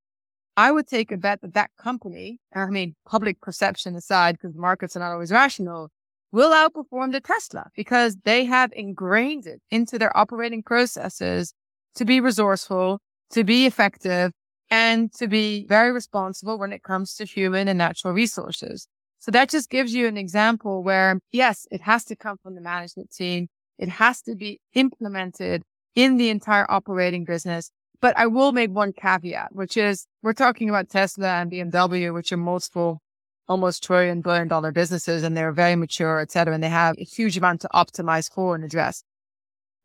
I 0.55 0.71
would 0.71 0.85
take 0.85 1.11
a 1.11 1.17
bet 1.17 1.41
that 1.41 1.55
that 1.55 1.71
company, 1.75 2.37
I 2.53 2.67
mean, 2.67 2.93
public 3.07 3.41
perception 3.41 3.95
aside, 3.95 4.37
because 4.39 4.55
markets 4.55 4.95
are 4.95 4.99
not 4.99 5.11
always 5.11 5.31
rational, 5.31 5.89
will 6.31 6.51
outperform 6.51 7.13
the 7.13 7.19
Tesla 7.19 7.71
because 7.75 8.17
they 8.25 8.45
have 8.45 8.71
ingrained 8.75 9.47
it 9.47 9.59
into 9.71 9.97
their 9.97 10.15
operating 10.15 10.61
processes 10.61 11.55
to 11.95 12.05
be 12.05 12.19
resourceful, 12.19 12.99
to 13.31 13.43
be 13.43 13.65
effective, 13.65 14.31
and 14.69 15.11
to 15.13 15.27
be 15.27 15.65
very 15.67 15.91
responsible 15.91 16.57
when 16.57 16.73
it 16.73 16.83
comes 16.83 17.15
to 17.15 17.25
human 17.25 17.67
and 17.67 17.77
natural 17.77 18.13
resources. 18.13 18.87
So 19.19 19.31
that 19.31 19.49
just 19.49 19.69
gives 19.69 19.93
you 19.93 20.07
an 20.07 20.17
example 20.17 20.83
where, 20.83 21.19
yes, 21.31 21.65
it 21.71 21.81
has 21.81 22.05
to 22.05 22.15
come 22.15 22.37
from 22.41 22.55
the 22.55 22.61
management 22.61 23.11
team. 23.11 23.47
It 23.77 23.89
has 23.89 24.21
to 24.23 24.35
be 24.35 24.59
implemented 24.73 25.63
in 25.95 26.17
the 26.17 26.29
entire 26.29 26.69
operating 26.69 27.25
business. 27.25 27.71
But 28.01 28.17
I 28.17 28.27
will 28.27 28.51
make 28.51 28.71
one 28.71 28.93
caveat, 28.93 29.55
which 29.55 29.77
is 29.77 30.05
we're 30.21 30.33
talking 30.33 30.69
about 30.69 30.89
Tesla 30.89 31.41
and 31.41 31.51
BMW, 31.51 32.13
which 32.13 32.31
are 32.31 32.37
multiple, 32.37 33.01
almost 33.47 33.83
trillion 33.83 34.21
billion 34.21 34.47
dollar 34.47 34.71
businesses, 34.71 35.23
and 35.23 35.35
they're 35.35 35.51
very 35.51 35.75
mature, 35.75 36.19
et 36.19 36.31
cetera, 36.31 36.53
and 36.53 36.63
they 36.63 36.69
have 36.69 36.95
a 36.97 37.03
huge 37.03 37.37
amount 37.37 37.61
to 37.61 37.69
optimize 37.73 38.31
for 38.31 38.53
and 38.53 38.63
address. 38.63 39.03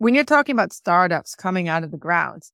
When 0.01 0.15
you're 0.15 0.25
talking 0.25 0.55
about 0.55 0.73
startups 0.73 1.35
coming 1.35 1.69
out 1.69 1.85
of 1.85 1.91
the 1.91 1.99
ground, 1.99 2.45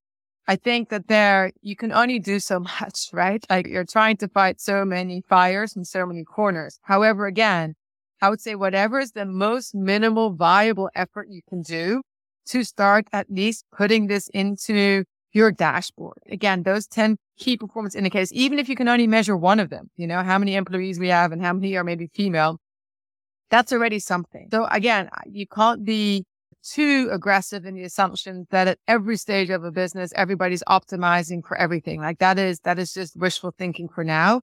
I 0.49 0.57
think 0.57 0.89
that 0.89 1.07
there 1.07 1.53
you 1.63 1.77
can 1.77 1.93
only 1.93 2.19
do 2.19 2.41
so 2.41 2.59
much, 2.81 3.09
right? 3.13 3.45
Like 3.49 3.69
you're 3.69 3.85
trying 3.85 4.17
to 4.17 4.27
fight 4.27 4.61
so 4.61 4.85
many 4.85 5.23
fires 5.29 5.77
and 5.77 5.87
so 5.87 6.05
many 6.07 6.25
corners. 6.25 6.81
However, 6.83 7.27
again, 7.27 7.77
I 8.21 8.31
would 8.31 8.41
say 8.41 8.57
whatever 8.57 8.99
is 8.99 9.13
the 9.13 9.27
most 9.27 9.77
minimal 9.77 10.33
viable 10.33 10.91
effort 10.97 11.29
you 11.31 11.41
can 11.49 11.63
do 11.63 12.03
to 12.47 12.65
start 12.65 13.07
at 13.13 13.31
least 13.31 13.65
putting 13.71 14.09
this 14.09 14.29
into 14.35 15.05
your 15.31 15.53
dashboard. 15.53 16.19
Again, 16.29 16.65
those 16.65 16.89
10 16.89 17.17
key 17.39 17.57
performance 17.57 17.95
indicators, 17.95 18.33
even 18.33 18.59
if 18.59 18.69
you 18.69 18.75
can 18.75 18.89
only 18.89 19.07
measure 19.07 19.37
one 19.37 19.61
of 19.61 19.71
them, 19.71 19.89
you 19.95 20.09
know, 20.09 20.25
how 20.25 20.37
many 20.37 20.57
employees 20.57 20.99
we 20.99 21.11
have 21.11 21.31
and 21.31 21.41
how 21.41 21.53
many 21.53 21.77
are 21.77 21.85
maybe 21.85 22.09
female, 22.13 22.59
that's 23.51 23.73
already 23.73 24.01
something. 24.01 24.49
So 24.51 24.65
again, 24.65 25.11
you 25.31 25.47
can't 25.47 25.85
be 25.85 26.25
too 26.69 27.09
aggressive 27.13 27.65
in 27.65 27.75
the 27.75 27.85
assumption 27.85 28.47
that 28.51 28.69
at 28.69 28.79
every 28.89 29.17
stage 29.17 29.51
of 29.51 29.65
a 29.65 29.71
business, 29.71 30.13
everybody's 30.17 30.63
optimizing 30.69 31.45
for 31.47 31.57
everything. 31.57 32.01
Like 32.01 32.19
that 32.19 32.39
is, 32.39 32.61
that 32.61 32.79
is 32.79 32.93
just 32.93 33.17
wishful 33.17 33.55
thinking 33.57 33.89
for 33.89 34.05
now. 34.05 34.41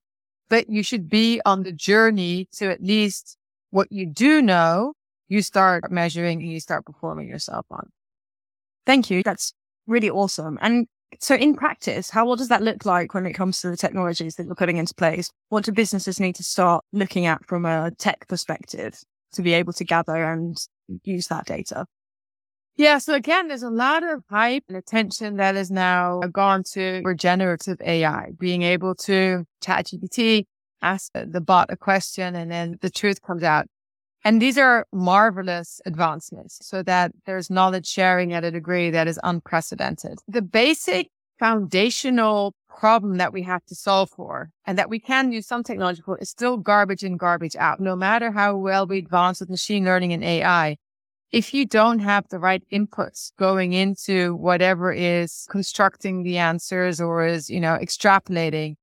But 0.49 0.69
you 0.69 0.83
should 0.83 1.09
be 1.09 1.41
on 1.45 1.63
the 1.63 1.71
journey 1.71 2.47
to 2.53 2.69
at 2.69 2.81
least 2.81 3.37
what 3.71 3.91
you 3.91 4.05
do 4.05 4.41
know, 4.41 4.93
you 5.27 5.41
start 5.41 5.91
measuring 5.91 6.41
and 6.41 6.51
you 6.51 6.59
start 6.59 6.85
performing 6.85 7.27
yourself 7.27 7.65
on. 7.71 7.89
Thank 8.85 9.09
you. 9.09 9.23
That's 9.23 9.53
really 9.87 10.09
awesome. 10.09 10.59
And 10.61 10.87
so 11.19 11.35
in 11.35 11.55
practice, 11.55 12.09
how 12.09 12.25
what 12.25 12.39
does 12.39 12.49
that 12.49 12.61
look 12.61 12.85
like 12.85 13.13
when 13.13 13.25
it 13.25 13.33
comes 13.33 13.61
to 13.61 13.69
the 13.69 13.77
technologies 13.77 14.35
that 14.35 14.45
you're 14.45 14.55
putting 14.55 14.77
into 14.77 14.93
place? 14.93 15.31
What 15.49 15.63
do 15.63 15.71
businesses 15.71 16.19
need 16.19 16.35
to 16.35 16.43
start 16.43 16.83
looking 16.91 17.25
at 17.25 17.45
from 17.45 17.65
a 17.65 17.91
tech 17.97 18.27
perspective 18.27 18.99
to 19.33 19.41
be 19.41 19.53
able 19.53 19.73
to 19.73 19.83
gather 19.83 20.23
and 20.23 20.55
mm. 20.89 20.99
use 21.03 21.27
that 21.27 21.45
data? 21.45 21.85
Yeah. 22.75 22.97
So 22.97 23.13
again, 23.13 23.47
there's 23.47 23.63
a 23.63 23.69
lot 23.69 24.03
of 24.03 24.23
hype 24.29 24.63
and 24.67 24.75
attention 24.75 25.37
that 25.37 25.55
is 25.55 25.69
now 25.69 26.21
gone 26.31 26.63
to 26.73 27.01
regenerative 27.03 27.79
AI, 27.81 28.31
being 28.39 28.63
able 28.63 28.95
to 28.95 29.45
chat 29.61 29.87
GPT, 29.87 30.45
ask 30.81 31.11
the 31.13 31.41
bot 31.41 31.71
a 31.71 31.77
question 31.77 32.35
and 32.35 32.51
then 32.51 32.77
the 32.81 32.89
truth 32.89 33.21
comes 33.21 33.43
out. 33.43 33.67
And 34.25 34.41
these 34.41 34.57
are 34.57 34.87
marvelous 34.91 35.81
advancements 35.85 36.59
so 36.61 36.81
that 36.83 37.11
there's 37.25 37.49
knowledge 37.49 37.85
sharing 37.85 38.33
at 38.33 38.43
a 38.43 38.51
degree 38.51 38.89
that 38.89 39.07
is 39.07 39.19
unprecedented. 39.23 40.19
The 40.27 40.41
basic 40.41 41.09
foundational 41.39 42.55
problem 42.69 43.17
that 43.17 43.33
we 43.33 43.43
have 43.43 43.63
to 43.65 43.75
solve 43.75 44.09
for 44.09 44.49
and 44.65 44.77
that 44.77 44.89
we 44.89 44.97
can 44.97 45.31
use 45.31 45.45
some 45.45 45.61
technology 45.61 46.01
for 46.01 46.17
is 46.19 46.29
still 46.29 46.57
garbage 46.57 47.03
in, 47.03 47.17
garbage 47.17 47.55
out. 47.57 47.79
No 47.79 47.95
matter 47.95 48.31
how 48.31 48.55
well 48.55 48.87
we 48.87 48.99
advance 48.99 49.41
with 49.41 49.49
machine 49.49 49.83
learning 49.83 50.13
and 50.13 50.23
AI, 50.23 50.77
if 51.33 51.51
you 51.51 51.65
don't 51.65 51.97
have 51.97 52.29
the 52.29 52.37
right 52.37 52.63
inputs 52.71 53.31
going 53.39 53.73
into 53.73 54.35
whatever 54.35 54.93
is 54.93 55.47
constructing 55.49 56.21
the 56.21 56.37
answers 56.37 57.01
or 57.01 57.25
is, 57.25 57.49
you 57.49 57.59
know, 57.59 57.75
extrapolating, 57.81 58.75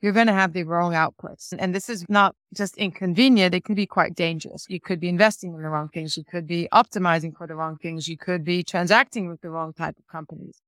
you're 0.00 0.12
going 0.12 0.28
to 0.28 0.32
have 0.32 0.52
the 0.52 0.62
wrong 0.62 0.92
outputs. 0.92 1.52
And 1.58 1.74
this 1.74 1.90
is 1.90 2.04
not 2.08 2.36
just 2.54 2.76
inconvenient. 2.76 3.56
It 3.56 3.64
can 3.64 3.74
be 3.74 3.86
quite 3.86 4.14
dangerous. 4.14 4.66
You 4.68 4.80
could 4.80 5.00
be 5.00 5.08
investing 5.08 5.52
in 5.52 5.60
the 5.60 5.68
wrong 5.68 5.88
things. 5.88 6.16
You 6.16 6.22
could 6.22 6.46
be 6.46 6.68
optimizing 6.72 7.36
for 7.36 7.48
the 7.48 7.56
wrong 7.56 7.76
things. 7.76 8.06
You 8.06 8.16
could 8.16 8.44
be 8.44 8.62
transacting 8.62 9.28
with 9.28 9.40
the 9.40 9.50
wrong 9.50 9.72
type 9.72 9.96
of 9.98 10.06
companies. 10.06 10.60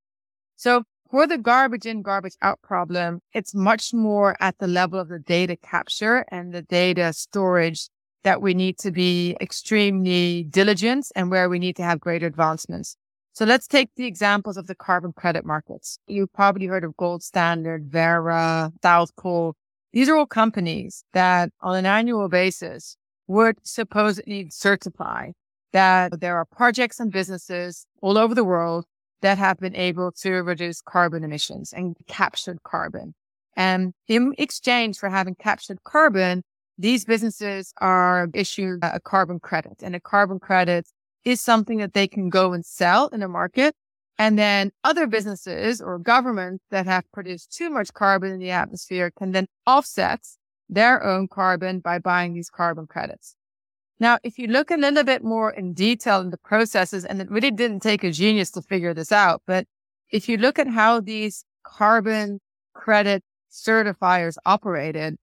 So 0.57 0.83
for 1.09 1.29
the 1.29 1.39
garbage 1.39 1.87
in, 1.87 2.03
garbage 2.03 2.35
out 2.43 2.61
problem, 2.63 3.21
it's 3.33 3.55
much 3.55 3.95
more 3.95 4.37
at 4.41 4.59
the 4.59 4.67
level 4.67 4.99
of 4.99 5.09
the 5.09 5.21
data 5.21 5.55
capture 5.55 6.25
and 6.33 6.53
the 6.53 6.63
data 6.63 7.13
storage 7.13 7.89
that 8.29 8.43
we 8.43 8.53
need 8.53 8.77
to 8.77 8.91
be 8.91 9.35
extremely 9.41 10.43
diligent 10.51 11.11
and 11.17 11.31
where 11.31 11.49
we 11.49 11.59
need 11.59 11.75
to 11.75 11.83
have 11.83 11.99
greater 11.99 12.27
advancements. 12.27 12.95
So 13.33 13.47
let's 13.47 13.67
take 13.67 13.89
the 13.97 14.05
examples 14.05 14.59
of 14.59 14.67
the 14.67 14.75
carbon 14.75 15.15
credit 15.15 15.47
markets. 15.47 15.99
You've 16.07 16.35
probably 16.35 16.67
heard 16.67 16.85
of 16.85 16.95
Gold 16.99 17.23
Standard, 17.23 17.87
Verra, 17.91 18.71
South 18.83 19.17
Pole. 19.17 19.55
These 19.95 20.11
are 20.11 20.17
all 20.17 20.27
companies 20.27 21.05
that 21.15 21.49
on 21.63 21.75
an 21.75 21.87
annual 21.87 22.29
basis 22.29 22.99
would 23.29 23.57
supposedly 23.63 24.51
certify 24.51 25.31
that 25.73 26.21
there 26.21 26.37
are 26.37 26.45
projects 26.45 27.01
and 27.01 27.11
businesses 27.11 27.87
all 28.03 28.19
over 28.19 28.35
the 28.35 28.45
world 28.45 28.85
that 29.23 29.39
have 29.39 29.59
been 29.59 29.75
able 29.75 30.13
to 30.21 30.43
reduce 30.43 30.83
carbon 30.83 31.25
emissions 31.25 31.73
and 31.73 31.97
captured 32.09 32.63
carbon. 32.63 33.15
And 33.57 33.95
in 34.07 34.35
exchange 34.37 34.99
for 34.99 35.09
having 35.09 35.35
captured 35.35 35.83
carbon, 35.83 36.45
these 36.79 37.05
businesses 37.05 37.75
are 37.79 38.29
issued 38.33 38.79
a 38.83 39.01
carbon 39.01 39.41
credit 39.41 39.83
and 39.83 39.97
a 39.97 40.01
carbon 40.01 40.39
credit 40.39 40.87
is 41.25 41.41
something 41.41 41.79
that 41.79 41.93
they 41.93 42.07
can 42.07 42.31
go 42.31 42.53
and 42.53 42.65
sell 42.65 43.09
in 43.09 43.23
a 43.23 43.29
market. 43.29 43.75
And 44.17 44.39
then 44.39 44.73
other 44.83 45.07
businesses 45.07 45.81
or 45.81 45.99
governments 45.99 46.65
that 46.71 46.87
have 46.87 47.05
produced 47.13 47.53
too 47.53 47.71
much 47.71 47.93
carbon 47.93 48.33
in 48.33 48.39
the 48.39 48.51
atmosphere 48.51 49.13
can 49.17 49.33
then 49.33 49.47
offset 49.67 50.21
their 50.69 51.03
own 51.05 51.29
carbon 51.29 51.81
by 51.81 51.99
buying 51.99 52.35
these 52.35 52.51
carbon 52.51 52.87
credits. 52.87 53.37
Now, 54.01 54.19
if 54.23 54.39
you 54.39 54.47
look 54.47 54.71
a 54.71 54.77
little 54.77 55.05
bit 55.05 55.25
more 55.25 55.51
in 55.51 55.73
detail 55.73 56.21
in 56.21 56.31
the 56.31 56.39
processes, 56.39 57.05
and 57.05 57.21
it 57.21 57.31
really 57.31 57.51
didn't 57.51 57.81
take 57.81 58.05
a 58.05 58.13
genius 58.13 58.51
to 58.53 58.63
figure 58.63 58.95
this 58.95 59.11
out, 59.11 59.43
but 59.47 59.67
if 60.11 60.29
you 60.29 60.37
look 60.37 60.59
at 60.59 60.69
how 60.69 61.01
these 61.01 61.45
carbon 61.65 62.41
credit 62.75 63.23
certifiers 63.51 64.37
operated, 64.47 65.17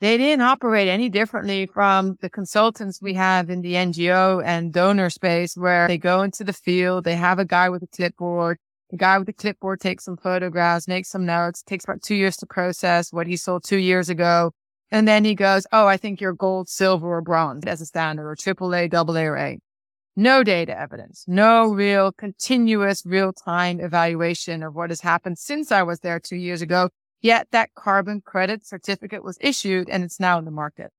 they 0.00 0.18
didn't 0.18 0.42
operate 0.42 0.88
any 0.88 1.08
differently 1.08 1.64
from 1.66 2.18
the 2.20 2.28
consultants 2.28 3.00
we 3.00 3.14
have 3.14 3.48
in 3.48 3.62
the 3.62 3.74
NGO 3.74 4.44
and 4.44 4.72
donor 4.72 5.08
space 5.08 5.56
where 5.56 5.88
they 5.88 5.96
go 5.96 6.22
into 6.22 6.44
the 6.44 6.52
field, 6.52 7.04
they 7.04 7.16
have 7.16 7.38
a 7.38 7.46
guy 7.46 7.70
with 7.70 7.82
a 7.82 7.86
clipboard. 7.86 8.58
The 8.90 8.98
guy 8.98 9.16
with 9.18 9.26
the 9.26 9.32
clipboard 9.32 9.80
takes 9.80 10.04
some 10.04 10.18
photographs, 10.18 10.86
makes 10.86 11.08
some 11.08 11.24
notes, 11.24 11.62
takes 11.62 11.84
about 11.84 12.02
two 12.02 12.14
years 12.14 12.36
to 12.38 12.46
process 12.46 13.12
what 13.12 13.26
he 13.26 13.36
sold 13.36 13.64
two 13.64 13.78
years 13.78 14.10
ago. 14.10 14.52
And 14.90 15.08
then 15.08 15.24
he 15.24 15.34
goes, 15.34 15.66
Oh, 15.72 15.86
I 15.86 15.96
think 15.96 16.20
you're 16.20 16.34
gold, 16.34 16.68
silver, 16.68 17.16
or 17.16 17.22
bronze 17.22 17.64
as 17.64 17.80
a 17.80 17.86
standard 17.86 18.30
or 18.30 18.36
AAA, 18.36 18.84
A, 18.84 18.88
double 18.88 19.16
A, 19.16 19.24
or 19.24 19.36
A. 19.36 19.58
No 20.14 20.44
data 20.44 20.78
evidence, 20.78 21.24
no 21.26 21.68
real 21.68 22.12
continuous 22.12 23.04
real 23.04 23.32
time 23.32 23.80
evaluation 23.80 24.62
of 24.62 24.74
what 24.74 24.90
has 24.90 25.00
happened 25.00 25.38
since 25.38 25.72
I 25.72 25.82
was 25.82 26.00
there 26.00 26.20
two 26.20 26.36
years 26.36 26.62
ago 26.62 26.90
Yet 27.22 27.48
that 27.50 27.74
carbon 27.74 28.20
credit 28.20 28.66
certificate 28.66 29.24
was 29.24 29.38
issued 29.40 29.88
and 29.88 30.04
it's 30.04 30.20
now 30.20 30.38
in 30.38 30.44
the 30.44 30.50
market. 30.50 30.90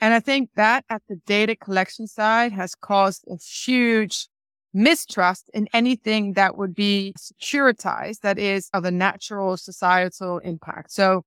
And 0.00 0.14
I 0.14 0.20
think 0.20 0.50
that 0.54 0.84
at 0.88 1.02
the 1.08 1.16
data 1.26 1.56
collection 1.56 2.06
side 2.06 2.52
has 2.52 2.74
caused 2.74 3.24
a 3.28 3.36
huge 3.36 4.28
mistrust 4.72 5.50
in 5.54 5.66
anything 5.72 6.34
that 6.34 6.56
would 6.56 6.74
be 6.74 7.14
securitized 7.18 8.20
that 8.20 8.38
is 8.38 8.68
of 8.72 8.84
a 8.84 8.90
natural 8.90 9.56
societal 9.56 10.38
impact. 10.38 10.92
So 10.92 11.22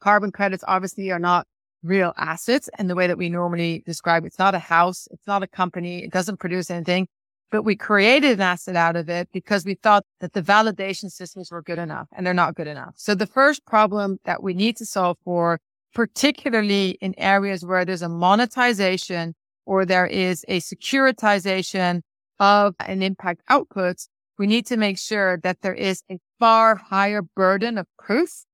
carbon 0.00 0.30
credits 0.30 0.62
obviously 0.68 1.10
are 1.10 1.18
not 1.18 1.46
real 1.82 2.12
assets 2.16 2.68
and 2.78 2.90
the 2.90 2.94
way 2.94 3.06
that 3.06 3.18
we 3.18 3.28
normally 3.28 3.82
describe 3.86 4.24
it. 4.24 4.28
It's 4.28 4.38
not 4.38 4.54
a 4.54 4.60
house. 4.60 5.08
It's 5.10 5.26
not 5.26 5.42
a 5.42 5.46
company. 5.46 6.04
It 6.04 6.12
doesn't 6.12 6.38
produce 6.38 6.70
anything 6.70 7.08
but 7.50 7.62
we 7.62 7.76
created 7.76 8.32
an 8.32 8.40
asset 8.40 8.76
out 8.76 8.96
of 8.96 9.08
it 9.08 9.28
because 9.32 9.64
we 9.64 9.74
thought 9.74 10.04
that 10.20 10.32
the 10.32 10.42
validation 10.42 11.10
systems 11.10 11.50
were 11.50 11.62
good 11.62 11.78
enough 11.78 12.08
and 12.12 12.26
they're 12.26 12.34
not 12.34 12.54
good 12.54 12.66
enough. 12.66 12.94
So 12.96 13.14
the 13.14 13.26
first 13.26 13.64
problem 13.66 14.18
that 14.24 14.42
we 14.42 14.54
need 14.54 14.76
to 14.78 14.86
solve 14.86 15.16
for, 15.24 15.60
particularly 15.94 16.98
in 17.00 17.14
areas 17.18 17.64
where 17.64 17.84
there's 17.84 18.02
a 18.02 18.08
monetization 18.08 19.34
or 19.64 19.84
there 19.84 20.06
is 20.06 20.44
a 20.48 20.60
securitization 20.60 22.02
of 22.38 22.74
an 22.80 23.02
impact 23.02 23.42
output, 23.48 23.96
we 24.38 24.46
need 24.46 24.66
to 24.66 24.76
make 24.76 24.98
sure 24.98 25.38
that 25.42 25.62
there 25.62 25.74
is 25.74 26.02
a 26.10 26.18
far 26.38 26.76
higher 26.76 27.22
burden 27.22 27.78
of 27.78 27.86
proof 27.98 28.44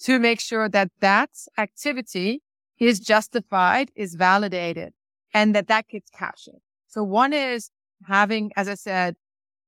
to 0.00 0.18
make 0.18 0.40
sure 0.40 0.68
that 0.68 0.90
that 1.00 1.30
activity 1.58 2.42
is 2.78 3.00
justified, 3.00 3.90
is 3.94 4.14
validated, 4.14 4.92
and 5.32 5.54
that 5.54 5.68
that 5.68 5.88
gets 5.88 6.10
captured. 6.10 6.60
So 6.88 7.02
one 7.02 7.32
is 7.32 7.70
having, 8.06 8.52
as 8.56 8.68
I 8.68 8.74
said, 8.74 9.16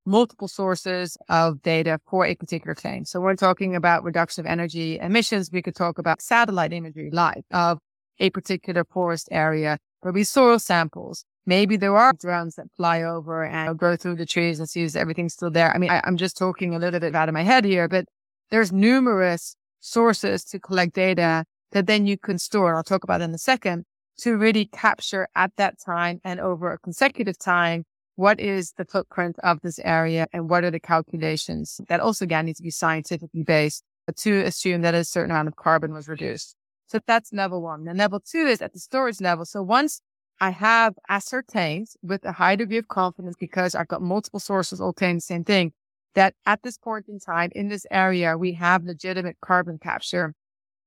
multiple 0.06 0.48
sources 0.48 1.16
of 1.28 1.62
data 1.62 1.98
for 2.06 2.26
a 2.26 2.34
particular 2.34 2.74
claim. 2.74 3.04
So 3.04 3.20
we're 3.20 3.36
talking 3.36 3.74
about 3.74 4.04
reduction 4.04 4.44
of 4.44 4.50
energy 4.50 4.98
emissions. 4.98 5.50
We 5.50 5.62
could 5.62 5.74
talk 5.74 5.98
about 5.98 6.20
satellite 6.20 6.72
imagery 6.72 7.10
live 7.10 7.44
of 7.50 7.78
a 8.18 8.30
particular 8.30 8.84
forest 8.84 9.28
area 9.30 9.78
where 10.00 10.12
we 10.12 10.24
soil 10.24 10.58
samples. 10.58 11.24
Maybe 11.46 11.76
there 11.76 11.96
are 11.96 12.12
drones 12.12 12.54
that 12.56 12.66
fly 12.76 13.02
over 13.02 13.44
and 13.44 13.78
go 13.78 13.96
through 13.96 14.16
the 14.16 14.26
trees 14.26 14.58
and 14.58 14.68
see 14.68 14.82
if 14.82 14.96
everything's 14.96 15.34
still 15.34 15.50
there. 15.50 15.74
I 15.74 15.78
mean, 15.78 15.90
I, 15.90 16.00
I'm 16.04 16.16
just 16.16 16.36
talking 16.36 16.74
a 16.74 16.78
little 16.78 17.00
bit 17.00 17.14
out 17.14 17.28
of 17.28 17.34
my 17.34 17.42
head 17.42 17.64
here, 17.64 17.88
but 17.88 18.06
there's 18.50 18.72
numerous 18.72 19.56
sources 19.80 20.44
to 20.44 20.58
collect 20.58 20.94
data 20.94 21.44
that 21.72 21.86
then 21.86 22.06
you 22.06 22.16
can 22.18 22.38
store. 22.38 22.68
And 22.68 22.76
I'll 22.76 22.82
talk 22.82 23.04
about 23.04 23.20
in 23.20 23.34
a 23.34 23.38
second 23.38 23.84
to 24.18 24.36
really 24.36 24.66
capture 24.66 25.28
at 25.34 25.52
that 25.56 25.78
time 25.84 26.20
and 26.24 26.40
over 26.40 26.72
a 26.72 26.78
consecutive 26.78 27.38
time 27.38 27.84
what 28.16 28.38
is 28.40 28.72
the 28.76 28.84
footprint 28.84 29.36
of 29.42 29.60
this 29.62 29.78
area 29.80 30.26
and 30.32 30.48
what 30.48 30.64
are 30.64 30.70
the 30.70 30.80
calculations 30.80 31.80
that 31.88 32.00
also 32.00 32.24
again 32.24 32.46
need 32.46 32.56
to 32.56 32.62
be 32.62 32.70
scientifically 32.70 33.42
based 33.42 33.82
to 34.16 34.40
assume 34.40 34.82
that 34.82 34.94
a 34.94 35.04
certain 35.04 35.30
amount 35.30 35.48
of 35.48 35.56
carbon 35.56 35.92
was 35.92 36.08
reduced. 36.08 36.54
So 36.86 37.00
that's 37.06 37.32
level 37.32 37.62
one. 37.62 37.88
And 37.88 37.98
level 37.98 38.20
two 38.20 38.46
is 38.46 38.60
at 38.60 38.72
the 38.72 38.78
storage 38.78 39.20
level. 39.20 39.44
So 39.44 39.62
once 39.62 40.00
I 40.40 40.50
have 40.50 40.94
ascertained 41.08 41.88
with 42.02 42.24
a 42.24 42.32
high 42.32 42.56
degree 42.56 42.78
of 42.78 42.88
confidence 42.88 43.36
because 43.38 43.74
I've 43.74 43.88
got 43.88 44.02
multiple 44.02 44.40
sources 44.40 44.80
all 44.80 44.94
saying 44.98 45.16
the 45.16 45.20
same 45.20 45.44
thing 45.44 45.72
that 46.14 46.34
at 46.46 46.62
this 46.62 46.78
point 46.78 47.06
in 47.08 47.18
time 47.18 47.50
in 47.54 47.68
this 47.68 47.86
area, 47.90 48.36
we 48.36 48.52
have 48.52 48.84
legitimate 48.84 49.36
carbon 49.40 49.78
capture, 49.78 50.34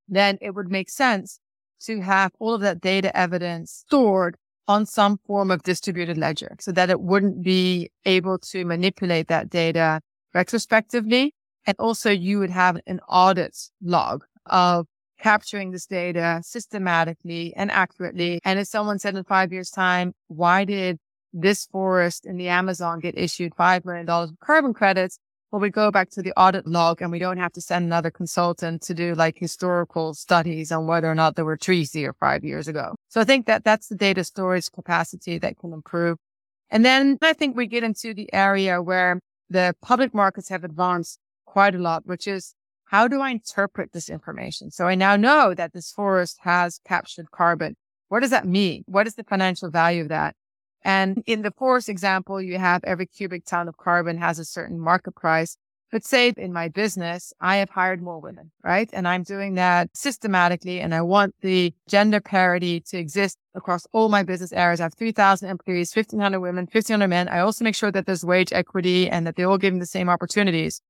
then 0.08 0.38
it 0.42 0.52
would 0.52 0.70
make 0.70 0.90
sense 0.90 1.40
to 1.82 2.02
have 2.02 2.32
all 2.40 2.54
of 2.54 2.62
that 2.62 2.82
data 2.82 3.16
evidence 3.16 3.72
stored 3.72 4.38
on 4.68 4.86
some 4.86 5.18
form 5.26 5.52
of 5.52 5.64
distributed 5.64 6.18
ledger 6.18 6.56
so 6.60 6.72
that 6.72 6.90
it 6.90 7.02
wouldn't 7.02 7.42
be 7.44 7.90
able 8.06 8.38
to 8.40 8.66
manipulate 8.66 9.28
that 9.28 9.50
data 9.50 10.02
retrospectively. 10.34 11.34
And 11.66 11.76
also 11.80 12.10
you 12.10 12.40
would 12.40 12.50
have 12.50 12.80
an 12.88 13.00
audit 13.08 13.58
log 13.82 14.24
of 14.46 14.88
capturing 15.20 15.72
this 15.72 15.86
data 15.86 16.42
systematically 16.44 17.54
and 17.56 17.72
accurately. 17.72 18.40
And 18.44 18.60
if 18.60 18.68
someone 18.68 19.00
said 19.00 19.16
in 19.16 19.24
five 19.24 19.52
years 19.52 19.70
time, 19.70 20.14
why 20.28 20.64
did 20.64 21.00
this 21.34 21.66
forest 21.66 22.26
in 22.26 22.38
the 22.38 22.50
Amazon 22.50 23.00
get 23.00 23.18
issued 23.18 23.54
$5 23.56 23.86
million 23.86 24.10
of 24.10 24.32
carbon 24.40 24.74
credits? 24.74 25.20
Well, 25.52 25.62
we 25.62 25.70
go 25.70 25.92
back 25.92 26.10
to 26.10 26.22
the 26.22 26.34
audit 26.38 26.68
log 26.68 27.02
and 27.02 27.12
we 27.12 27.20
don't 27.20 27.38
have 27.38 27.54
to 27.54 27.62
send 27.62 27.86
another 27.86 28.12
consultant 28.12 28.82
to 28.84 28.94
do 28.94 29.16
like 29.16 29.38
historical 29.38 30.14
studies 30.14 30.72
on 30.72 30.88
whether 30.88 31.10
or 31.10 31.16
not 31.16 31.36
there 31.36 31.46
were 31.46 31.56
trees 31.56 31.94
here 31.94 32.14
five 32.20 32.44
years 32.44 32.68
ago. 32.68 32.96
So 33.08 33.22
I 33.22 33.24
think 33.24 33.46
that 33.46 33.64
that's 33.64 33.88
the 33.88 33.96
data 33.96 34.24
storage 34.26 34.70
capacity 34.72 35.38
that 35.38 35.58
can 35.58 35.72
improve. 35.72 36.18
And 36.70 36.84
then 36.84 37.18
I 37.22 37.32
think 37.32 37.56
we 37.56 37.66
get 37.66 37.84
into 37.84 38.14
the 38.14 38.32
area 38.34 38.82
where 38.82 39.22
the 39.50 39.74
public 39.82 40.14
markets 40.14 40.50
have 40.50 40.66
advanced 40.66 41.20
quite 41.46 41.76
a 41.76 41.80
lot, 41.80 42.06
which 42.06 42.28
is 42.28 42.54
how 42.86 43.08
do 43.08 43.22
I 43.22 43.30
interpret 43.30 43.94
this 43.94 44.10
information? 44.10 44.72
So 44.72 44.86
I 44.88 44.96
now 44.96 45.16
know 45.16 45.54
that 45.54 45.72
this 45.72 45.92
forest 45.92 46.40
has 46.42 46.80
captured 46.86 47.32
carbon. 47.32 47.76
What 48.10 48.20
does 48.20 48.32
that 48.32 48.46
mean? 48.46 48.84
What 48.86 49.08
is 49.08 49.16
the 49.16 49.24
financial 49.24 49.70
value 49.70 50.02
of 50.02 50.10
that? 50.10 50.36
And 50.88 51.22
in 51.26 51.42
the 51.42 51.52
forest 51.52 51.90
example, 51.90 52.42
you 52.42 52.58
have 52.60 52.82
every 52.86 53.08
cubic 53.08 53.44
ton 53.44 53.68
of 53.68 53.76
carbon 53.76 54.18
has 54.20 54.40
a 54.40 54.46
certain 54.46 54.80
market 54.80 55.16
price. 55.16 55.58
But 55.92 56.06
say 56.06 56.34
in 56.38 56.54
my 56.54 56.70
business, 56.70 57.34
I 57.42 57.58
have 57.58 57.70
hired 57.70 58.02
more 58.02 58.22
women, 58.22 58.52
right? 58.64 58.90
And 58.94 59.06
I'm 59.06 59.24
doing 59.24 59.56
that 59.56 59.90
systematically. 59.94 60.80
And 60.80 60.96
I 60.96 61.02
want 61.02 61.36
the 61.42 61.74
gender 61.90 62.22
parity 62.22 62.80
to 62.88 62.98
exist 62.98 63.38
across 63.54 63.86
all 63.92 64.08
my 64.08 64.24
business 64.24 64.54
areas. 64.54 64.80
I 64.80 64.84
have 64.84 64.94
3,000 64.94 65.50
employees, 65.50 65.94
1,500 65.94 66.40
women, 66.40 66.70
1,500 66.72 67.06
men. 67.10 67.28
I 67.28 67.40
also 67.40 67.66
make 67.66 67.76
sure 67.76 67.92
that 67.92 68.06
there's 68.06 68.24
wage 68.24 68.54
equity 68.54 69.10
and 69.10 69.28
that 69.28 69.36
they're 69.36 69.50
all 69.50 69.58
given 69.58 69.80
the 69.80 69.86
same 69.86 70.08
opportunities. 70.08 70.82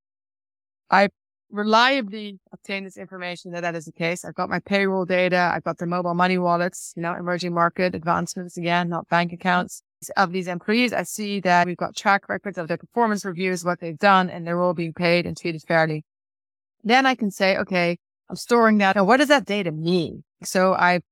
I 0.91 1.09
reliably 1.49 2.39
obtain 2.51 2.83
this 2.83 2.97
information 2.97 3.51
that 3.53 3.61
that 3.61 3.73
is 3.73 3.85
the 3.85 3.91
case. 3.91 4.23
I've 4.23 4.35
got 4.35 4.47
my 4.49 4.59
payroll 4.59 5.05
data. 5.05 5.51
I've 5.55 5.63
got 5.63 5.79
their 5.79 5.87
mobile 5.87 6.13
money 6.13 6.37
wallets, 6.37 6.93
you 6.95 7.01
know, 7.01 7.15
emerging 7.15 7.55
market 7.55 7.95
advancements 7.95 8.57
again, 8.57 8.89
not 8.89 9.07
bank 9.09 9.33
accounts 9.33 9.81
of 10.15 10.31
these 10.31 10.47
employees. 10.47 10.93
I 10.93 11.03
see 11.03 11.39
that 11.41 11.65
we've 11.67 11.77
got 11.77 11.95
track 11.95 12.29
records 12.29 12.57
of 12.57 12.67
their 12.67 12.77
performance 12.77 13.25
reviews, 13.25 13.65
what 13.65 13.79
they've 13.79 13.97
done, 13.97 14.29
and 14.29 14.45
they're 14.45 14.61
all 14.61 14.73
being 14.73 14.93
paid 14.93 15.25
and 15.25 15.35
treated 15.35 15.61
fairly. 15.67 16.03
Then 16.83 17.05
I 17.05 17.15
can 17.15 17.31
say, 17.31 17.57
okay, 17.57 17.97
I'm 18.29 18.35
storing 18.35 18.77
that. 18.79 18.95
Now, 18.95 19.03
what 19.03 19.17
does 19.17 19.29
that 19.29 19.45
data 19.45 19.71
mean? 19.71 20.23
So 20.43 20.73
I've 20.73 21.03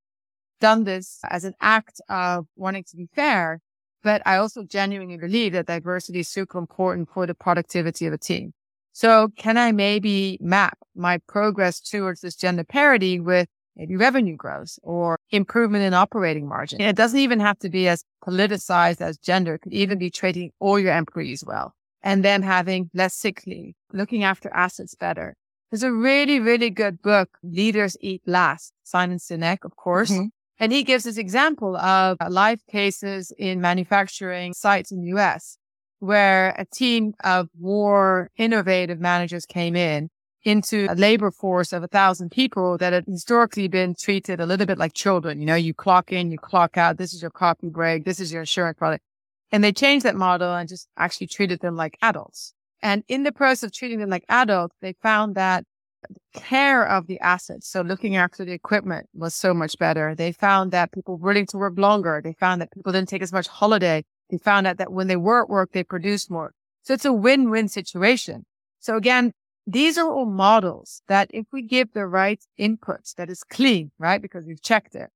done 0.61 0.83
this 0.83 1.19
as 1.29 1.43
an 1.43 1.53
act 1.61 2.01
of 2.09 2.45
wanting 2.55 2.83
to 2.85 2.95
be 2.97 3.09
fair, 3.13 3.59
but 4.03 4.21
I 4.25 4.37
also 4.37 4.63
genuinely 4.63 5.17
believe 5.17 5.53
that 5.53 5.65
diversity 5.65 6.19
is 6.19 6.29
super 6.29 6.57
important 6.57 7.09
for 7.13 7.25
the 7.25 7.33
productivity 7.33 8.05
of 8.05 8.13
a 8.13 8.17
team. 8.17 8.53
So 8.93 9.29
can 9.35 9.57
I 9.57 9.71
maybe 9.71 10.37
map 10.39 10.77
my 10.95 11.17
progress 11.27 11.81
towards 11.81 12.21
this 12.21 12.35
gender 12.35 12.63
parity 12.63 13.19
with 13.19 13.49
maybe 13.75 13.95
revenue 13.95 14.35
growth 14.35 14.77
or 14.83 15.17
improvement 15.31 15.83
in 15.83 15.93
operating 15.93 16.47
margin? 16.47 16.81
it 16.81 16.95
doesn't 16.95 17.19
even 17.19 17.39
have 17.39 17.59
to 17.59 17.69
be 17.69 17.87
as 17.87 18.03
politicized 18.23 19.01
as 19.01 19.17
gender. 19.17 19.55
It 19.55 19.61
could 19.61 19.73
even 19.73 19.97
be 19.97 20.09
treating 20.09 20.51
all 20.59 20.79
your 20.79 20.95
employees 20.95 21.43
well 21.45 21.73
and 22.03 22.23
then 22.23 22.43
having 22.43 22.89
less 22.93 23.15
sick 23.15 23.43
leave, 23.47 23.73
looking 23.91 24.23
after 24.23 24.49
assets 24.53 24.95
better. 24.95 25.35
There's 25.71 25.83
a 25.83 25.91
really, 25.91 26.39
really 26.39 26.69
good 26.69 27.01
book, 27.01 27.29
Leaders 27.43 27.97
Eat 27.99 28.21
Last, 28.25 28.71
Simon 28.83 29.17
Sinek, 29.17 29.65
of 29.65 29.75
course. 29.75 30.11
Mm-hmm. 30.11 30.27
And 30.59 30.71
he 30.71 30.83
gives 30.83 31.03
this 31.03 31.17
example 31.17 31.75
of 31.75 32.17
live 32.29 32.65
cases 32.67 33.33
in 33.37 33.59
manufacturing 33.59 34.53
sites 34.53 34.91
in 34.91 35.01
the 35.01 35.07
US 35.17 35.57
where 35.99 36.55
a 36.57 36.65
team 36.65 37.13
of 37.23 37.49
more 37.59 38.29
innovative 38.37 38.99
managers 38.99 39.45
came 39.45 39.75
in 39.75 40.09
into 40.45 40.87
a 40.89 40.95
labor 40.95 41.31
force 41.31 41.73
of 41.73 41.83
a 41.83 41.87
thousand 41.87 42.29
people 42.29 42.77
that 42.77 42.93
had 42.93 43.05
historically 43.05 43.67
been 43.67 43.95
treated 43.95 44.39
a 44.39 44.45
little 44.45 44.67
bit 44.67 44.77
like 44.77 44.93
children. 44.93 45.39
You 45.39 45.45
know, 45.47 45.55
you 45.55 45.73
clock 45.73 46.13
in, 46.13 46.31
you 46.31 46.37
clock 46.37 46.77
out. 46.77 46.97
This 46.97 47.13
is 47.13 47.21
your 47.21 47.31
coffee 47.31 47.69
break. 47.69 48.05
This 48.05 48.19
is 48.19 48.31
your 48.31 48.43
insurance 48.43 48.77
product. 48.77 49.03
And 49.51 49.63
they 49.63 49.73
changed 49.73 50.05
that 50.05 50.15
model 50.15 50.53
and 50.53 50.69
just 50.69 50.87
actually 50.97 51.27
treated 51.27 51.59
them 51.61 51.75
like 51.75 51.97
adults. 52.01 52.53
And 52.81 53.03
in 53.07 53.23
the 53.23 53.31
process 53.31 53.63
of 53.63 53.73
treating 53.73 53.99
them 53.99 54.09
like 54.09 54.23
adults, 54.29 54.75
they 54.81 54.93
found 55.01 55.35
that 55.35 55.65
the 56.07 56.39
care 56.39 56.87
of 56.87 57.07
the 57.07 57.19
assets, 57.19 57.67
so 57.67 57.81
looking 57.81 58.15
after 58.15 58.45
the 58.45 58.51
equipment 58.51 59.09
was 59.15 59.33
so 59.33 59.55
much 59.55 59.75
better. 59.79 60.13
They 60.13 60.31
found 60.31 60.71
that 60.71 60.91
people 60.91 61.17
were 61.17 61.29
willing 61.29 61.47
to 61.47 61.57
work 61.57 61.73
longer. 61.77 62.21
They 62.23 62.33
found 62.33 62.61
that 62.61 62.71
people 62.71 62.91
didn't 62.91 63.09
take 63.09 63.23
as 63.23 63.33
much 63.33 63.47
holiday. 63.47 64.03
They 64.29 64.37
found 64.37 64.67
out 64.67 64.77
that 64.77 64.91
when 64.91 65.07
they 65.07 65.15
were 65.15 65.41
at 65.41 65.49
work, 65.49 65.71
they 65.71 65.83
produced 65.83 66.29
more. 66.29 66.53
So 66.83 66.93
it's 66.93 67.05
a 67.05 67.13
win-win 67.13 67.69
situation. 67.69 68.45
So 68.79 68.97
again, 68.97 69.31
these 69.67 69.97
are 69.97 70.09
all 70.09 70.25
models 70.25 71.01
that 71.07 71.29
if 71.33 71.45
we 71.51 71.61
give 71.61 71.93
the 71.93 72.05
right 72.05 72.43
inputs 72.59 73.15
that 73.15 73.29
is 73.29 73.43
clean, 73.43 73.91
right? 73.97 74.21
Because 74.21 74.45
we've 74.45 74.61
checked 74.61 74.95
it 74.95 75.09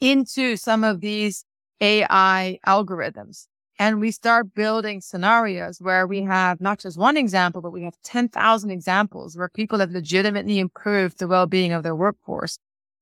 into 0.00 0.56
some 0.56 0.84
of 0.84 1.00
these 1.00 1.44
AI 1.80 2.58
algorithms 2.66 3.46
and 3.78 3.98
we 3.98 4.10
start 4.10 4.54
building 4.54 5.00
scenarios 5.00 5.80
where 5.80 6.06
we 6.06 6.20
have 6.22 6.60
not 6.60 6.78
just 6.78 6.98
one 6.98 7.16
example, 7.16 7.62
but 7.62 7.70
we 7.70 7.82
have 7.82 7.94
10,000 8.04 8.70
examples 8.70 9.38
where 9.38 9.48
people 9.48 9.78
have 9.78 9.90
legitimately 9.90 10.58
improved 10.58 11.18
the 11.18 11.26
well-being 11.26 11.72
of 11.72 11.82
their 11.82 11.96
workforce. 11.96 12.58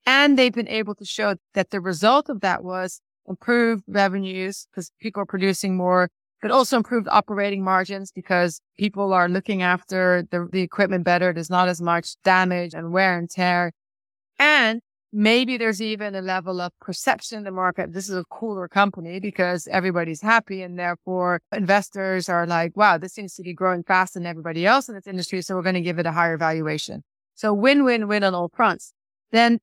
And 0.06 0.38
they've 0.38 0.52
been 0.52 0.68
able 0.68 0.94
to 0.94 1.04
show 1.04 1.34
that 1.54 1.70
the 1.70 1.80
result 1.80 2.28
of 2.28 2.40
that 2.42 2.62
was 2.62 3.00
improved 3.26 3.82
revenues 3.88 4.68
because 4.70 4.92
people 5.00 5.20
are 5.22 5.26
producing 5.26 5.76
more 5.76 6.10
but 6.40 6.50
also 6.50 6.76
improved 6.76 7.08
operating 7.10 7.64
margins 7.64 8.12
because 8.12 8.60
people 8.78 9.12
are 9.12 9.28
looking 9.28 9.62
after 9.62 10.26
the, 10.30 10.48
the 10.52 10.62
equipment 10.62 11.04
better. 11.04 11.32
There's 11.32 11.50
not 11.50 11.68
as 11.68 11.80
much 11.80 12.16
damage 12.22 12.74
and 12.74 12.92
wear 12.92 13.18
and 13.18 13.28
tear. 13.28 13.72
And 14.38 14.80
maybe 15.12 15.56
there's 15.56 15.82
even 15.82 16.14
a 16.14 16.20
level 16.20 16.60
of 16.60 16.72
perception 16.80 17.38
in 17.38 17.44
the 17.44 17.50
market. 17.50 17.92
This 17.92 18.08
is 18.08 18.16
a 18.16 18.24
cooler 18.30 18.68
company 18.68 19.18
because 19.20 19.66
everybody's 19.68 20.20
happy 20.20 20.62
and 20.62 20.78
therefore 20.78 21.40
investors 21.52 22.28
are 22.28 22.46
like, 22.46 22.76
wow, 22.76 22.98
this 22.98 23.14
seems 23.14 23.34
to 23.34 23.42
be 23.42 23.52
growing 23.52 23.82
faster 23.82 24.18
than 24.18 24.26
everybody 24.26 24.66
else 24.66 24.88
in 24.88 24.94
this 24.94 25.06
industry. 25.06 25.42
So 25.42 25.56
we're 25.56 25.62
going 25.62 25.74
to 25.74 25.80
give 25.80 25.98
it 25.98 26.06
a 26.06 26.12
higher 26.12 26.36
valuation. 26.36 27.02
So 27.34 27.52
win, 27.52 27.84
win, 27.84 28.08
win 28.08 28.24
on 28.24 28.34
all 28.34 28.50
fronts. 28.54 28.92
Then 29.32 29.58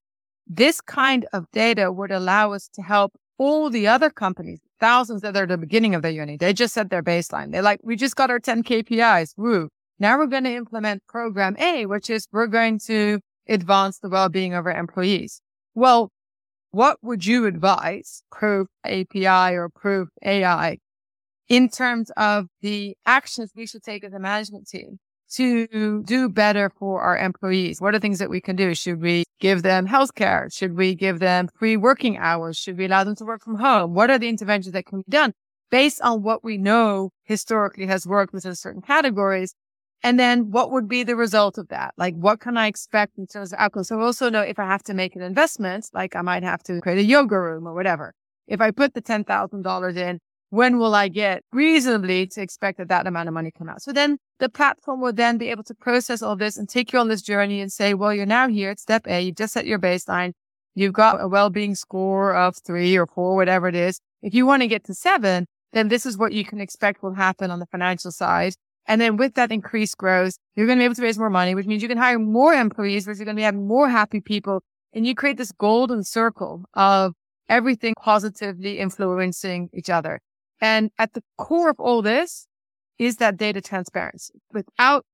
this 0.48 0.82
kind 0.82 1.26
of 1.34 1.46
data 1.52 1.92
would 1.92 2.12
allow 2.12 2.54
us 2.54 2.70
to 2.74 2.82
help 2.82 3.14
all 3.38 3.70
the 3.70 3.88
other 3.88 4.10
companies 4.10 4.60
thousands 4.80 5.22
that 5.22 5.36
are 5.36 5.44
at 5.44 5.50
the 5.50 5.58
beginning 5.58 5.96
of 5.96 6.02
their 6.02 6.12
uni. 6.12 6.38
They 6.38 6.54
just 6.54 6.74
set 6.74 6.90
their 6.90 7.04
baseline. 7.04 7.52
They're 7.52 7.62
like, 7.62 7.80
we 7.84 7.96
just 7.96 8.16
got 8.16 8.30
our 8.30 8.40
10 8.40 8.64
KPIs. 8.64 9.34
Woo. 9.38 9.70
Now 10.00 10.18
we're 10.18 10.28
going 10.28 10.44
to 10.44 10.56
implement 10.56 11.06
program 11.08 11.56
A, 11.58 11.86
which 11.86 12.10
is 12.10 12.28
we're 12.32 12.48
going 12.48 12.80
to 12.88 13.20
advance 13.48 14.00
the 14.00 14.10
well-being 14.10 14.54
of 14.54 14.66
our 14.66 14.76
employees. 14.78 15.42
Well, 15.74 16.12
what 16.72 16.98
would 17.02 17.26
you 17.26 17.46
advise 17.46 18.24
proof 18.32 18.68
API 18.84 19.56
or 19.56 19.70
proof 19.70 20.10
AI 20.24 20.80
in 21.48 21.70
terms 21.70 22.12
of 22.18 22.48
the 22.62 22.98
actions 23.06 23.52
we 23.56 23.66
should 23.66 23.84
take 23.84 24.04
as 24.04 24.14
a 24.14 24.20
management 24.20 24.68
team 24.68 25.00
to 25.34 26.04
do 26.04 26.30
better 26.30 26.70
for 26.70 27.02
our 27.02 27.18
employees? 27.18 27.82
What 27.82 27.96
are 27.96 28.00
things 28.00 28.20
that 28.20 28.30
we 28.30 28.42
can 28.42 28.56
do? 28.56 28.76
Should 28.76 29.02
we 29.02 29.24
give 29.40 29.64
them 29.64 29.88
healthcare? 29.88 30.54
Should 30.54 30.76
we 30.76 30.96
give 30.96 31.20
them 31.20 31.50
free 31.58 31.78
working 31.78 32.18
hours? 32.18 32.58
Should 32.58 32.78
we 32.78 32.86
allow 32.86 33.04
them 33.04 33.16
to 33.18 33.26
work 33.26 33.44
from 33.44 33.56
home? 33.56 33.94
What 33.94 34.10
are 34.10 34.20
the 34.20 34.30
interventions 34.30 34.74
that 34.74 34.86
can 34.86 35.00
be 35.00 35.12
done 35.12 35.34
based 35.72 36.02
on 36.02 36.24
what 36.24 36.44
we 36.44 36.58
know 36.58 37.12
historically 37.24 37.88
has 37.88 38.08
worked 38.08 38.34
within 38.34 38.56
certain 38.56 38.82
categories? 38.82 39.56
And 40.04 40.20
then 40.20 40.52
what 40.52 40.72
would 40.72 40.88
be 40.88 41.04
the 41.04 41.16
result 41.16 41.58
of 41.58 41.70
that? 41.70 41.94
Like, 41.98 42.14
what 42.16 42.40
can 42.40 42.58
I 42.58 42.68
expect 42.68 43.18
in 43.18 43.26
terms 43.26 43.52
of 43.52 43.60
outcomes? 43.60 43.88
So 43.88 44.00
I 44.00 44.04
also 44.04 44.30
know 44.30 44.42
if 44.42 44.60
I 44.60 44.66
have 44.66 44.84
to 44.84 44.94
make 44.94 45.16
an 45.16 45.24
investment, 45.24 45.90
like 45.94 46.16
I 46.16 46.22
might 46.22 46.44
have 46.44 46.62
to 46.64 46.80
create 46.82 47.00
a 47.00 47.04
yoga 47.04 47.40
room 47.40 47.68
or 47.68 47.74
whatever. 47.74 48.14
If 48.48 48.62
I 48.62 48.70
put 48.70 48.94
the 48.94 49.02
$10,000 49.02 49.98
in, 49.98 50.20
when 50.56 50.78
will 50.78 50.96
I 50.96 51.10
get 51.10 51.44
reasonably 51.52 52.28
to 52.28 52.42
expect 52.42 52.78
that 52.78 52.88
that 52.88 53.08
amount 53.08 53.28
of 53.28 53.34
money 53.34 53.52
come 53.52 53.68
out? 53.68 53.82
So 53.82 53.92
then 53.92 54.18
the 54.40 54.48
platform 54.48 55.02
will 55.02 55.12
then 55.12 55.38
be 55.38 55.50
able 55.50 55.64
to 55.66 55.76
process 55.76 56.22
all 56.22 56.38
this 56.38 56.56
and 56.58 56.70
take 56.70 56.94
you 56.94 57.00
on 57.00 57.10
this 57.10 57.22
journey 57.22 57.60
and 57.60 57.72
say, 57.72 57.94
well, 57.94 58.14
you're 58.14 58.26
now 58.26 58.48
here 58.48 58.70
at 58.70 58.80
step 58.80 59.06
A. 59.08 59.20
You've 59.22 59.36
just 59.36 59.54
set 59.54 59.66
your 59.66 59.80
baseline. 59.80 60.32
You've 60.74 60.94
got 60.94 61.22
a 61.22 61.28
well-being 61.28 61.76
score 61.76 62.34
of 62.34 62.56
three 62.66 62.98
or 62.98 63.06
four, 63.06 63.36
whatever 63.36 63.68
it 63.68 63.76
is. 63.76 64.00
If 64.22 64.34
you 64.34 64.46
want 64.46 64.62
to 64.62 64.68
get 64.68 64.86
to 64.86 64.94
seven, 64.94 65.46
then 65.74 65.90
this 65.90 66.06
is 66.06 66.18
what 66.18 66.32
you 66.32 66.46
can 66.46 66.62
expect 66.62 67.04
will 67.04 67.16
happen 67.16 67.52
on 67.52 67.60
the 67.60 67.66
financial 67.66 68.12
side. 68.12 68.54
And 68.88 69.02
then 69.02 69.18
with 69.18 69.34
that 69.34 69.52
increased 69.52 69.98
growth, 69.98 70.38
you're 70.56 70.68
going 70.68 70.78
to 70.78 70.82
be 70.82 70.86
able 70.86 70.96
to 70.96 71.02
raise 71.02 71.20
more 71.20 71.30
money, 71.30 71.54
which 71.54 71.66
means 71.66 71.82
you 71.82 71.90
can 71.90 71.98
hire 71.98 72.20
more 72.20 72.54
employees, 72.54 73.08
which 73.08 73.18
you're 73.18 73.26
going 73.26 73.38
to 73.38 73.44
have 73.44 73.56
more 73.56 73.90
happy 73.90 74.22
people. 74.22 74.62
And 74.94 75.06
you 75.06 75.16
create 75.16 75.38
this 75.38 75.52
golden 75.52 76.04
circle 76.04 76.64
of 76.74 77.14
everything 77.50 77.94
positively 78.02 78.80
influencing 78.80 79.70
each 79.74 79.90
other. 79.90 80.22
And 80.62 80.92
at 80.98 81.14
the 81.14 81.24
core 81.38 81.70
of 81.70 81.80
all 81.80 82.02
this 82.02 82.48
is 82.98 83.18
that 83.18 83.38
data 83.38 83.62
transparency. 83.62 84.34
Without 84.54 85.06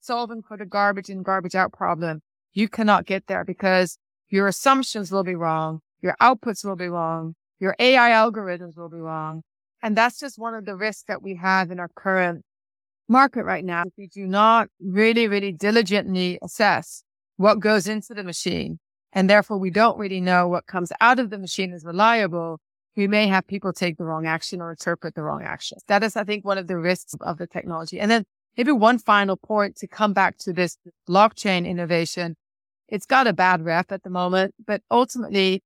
solving 0.00 0.42
for 0.42 0.56
the 0.56 0.66
garbage 0.66 1.08
in, 1.08 1.22
garbage 1.22 1.54
out 1.54 1.72
problem, 1.72 2.20
you 2.52 2.68
cannot 2.68 3.06
get 3.06 3.26
there 3.26 3.44
because 3.44 3.98
your 4.28 4.46
assumptions 4.46 5.10
will 5.10 5.24
be 5.24 5.34
wrong. 5.34 5.80
Your 6.00 6.16
outputs 6.20 6.64
will 6.64 6.76
be 6.76 6.88
wrong. 6.88 7.34
Your 7.58 7.74
AI 7.78 8.10
algorithms 8.10 8.76
will 8.76 8.88
be 8.88 8.98
wrong. 8.98 9.42
And 9.82 9.96
that's 9.96 10.18
just 10.18 10.38
one 10.38 10.54
of 10.54 10.64
the 10.64 10.76
risks 10.76 11.04
that 11.08 11.22
we 11.22 11.36
have 11.36 11.70
in 11.70 11.80
our 11.80 11.90
current 11.94 12.44
market 13.08 13.44
right 13.44 13.64
now. 13.64 13.82
If 13.86 13.92
we 13.98 14.06
do 14.06 14.26
not 14.26 14.68
really, 14.80 15.28
really 15.28 15.52
diligently 15.52 16.38
assess 16.42 17.04
what 17.36 17.60
goes 17.60 17.86
into 17.86 18.14
the 18.14 18.22
machine, 18.22 18.78
and 19.12 19.28
therefore 19.28 19.58
we 19.58 19.70
don't 19.70 19.98
really 19.98 20.20
know 20.20 20.48
what 20.48 20.66
comes 20.66 20.92
out 21.00 21.18
of 21.18 21.30
the 21.30 21.38
machine 21.38 21.72
is 21.72 21.84
reliable, 21.84 22.60
we 22.96 23.08
may 23.08 23.26
have 23.26 23.46
people 23.46 23.72
take 23.72 23.96
the 23.96 24.04
wrong 24.04 24.26
action 24.26 24.60
or 24.60 24.70
interpret 24.70 25.14
the 25.14 25.22
wrong 25.22 25.42
action. 25.42 25.78
That 25.88 26.02
is, 26.02 26.16
I 26.16 26.24
think, 26.24 26.44
one 26.44 26.58
of 26.58 26.66
the 26.66 26.78
risks 26.78 27.14
of 27.20 27.38
the 27.38 27.46
technology. 27.46 27.98
And 27.98 28.10
then 28.10 28.24
maybe 28.56 28.72
one 28.72 28.98
final 28.98 29.36
point 29.36 29.76
to 29.76 29.86
come 29.86 30.12
back 30.12 30.38
to 30.38 30.52
this 30.52 30.78
blockchain 31.08 31.66
innovation. 31.66 32.36
It's 32.88 33.06
got 33.06 33.26
a 33.26 33.32
bad 33.32 33.64
rep 33.64 33.90
at 33.90 34.02
the 34.02 34.10
moment, 34.10 34.54
but 34.64 34.82
ultimately, 34.90 35.62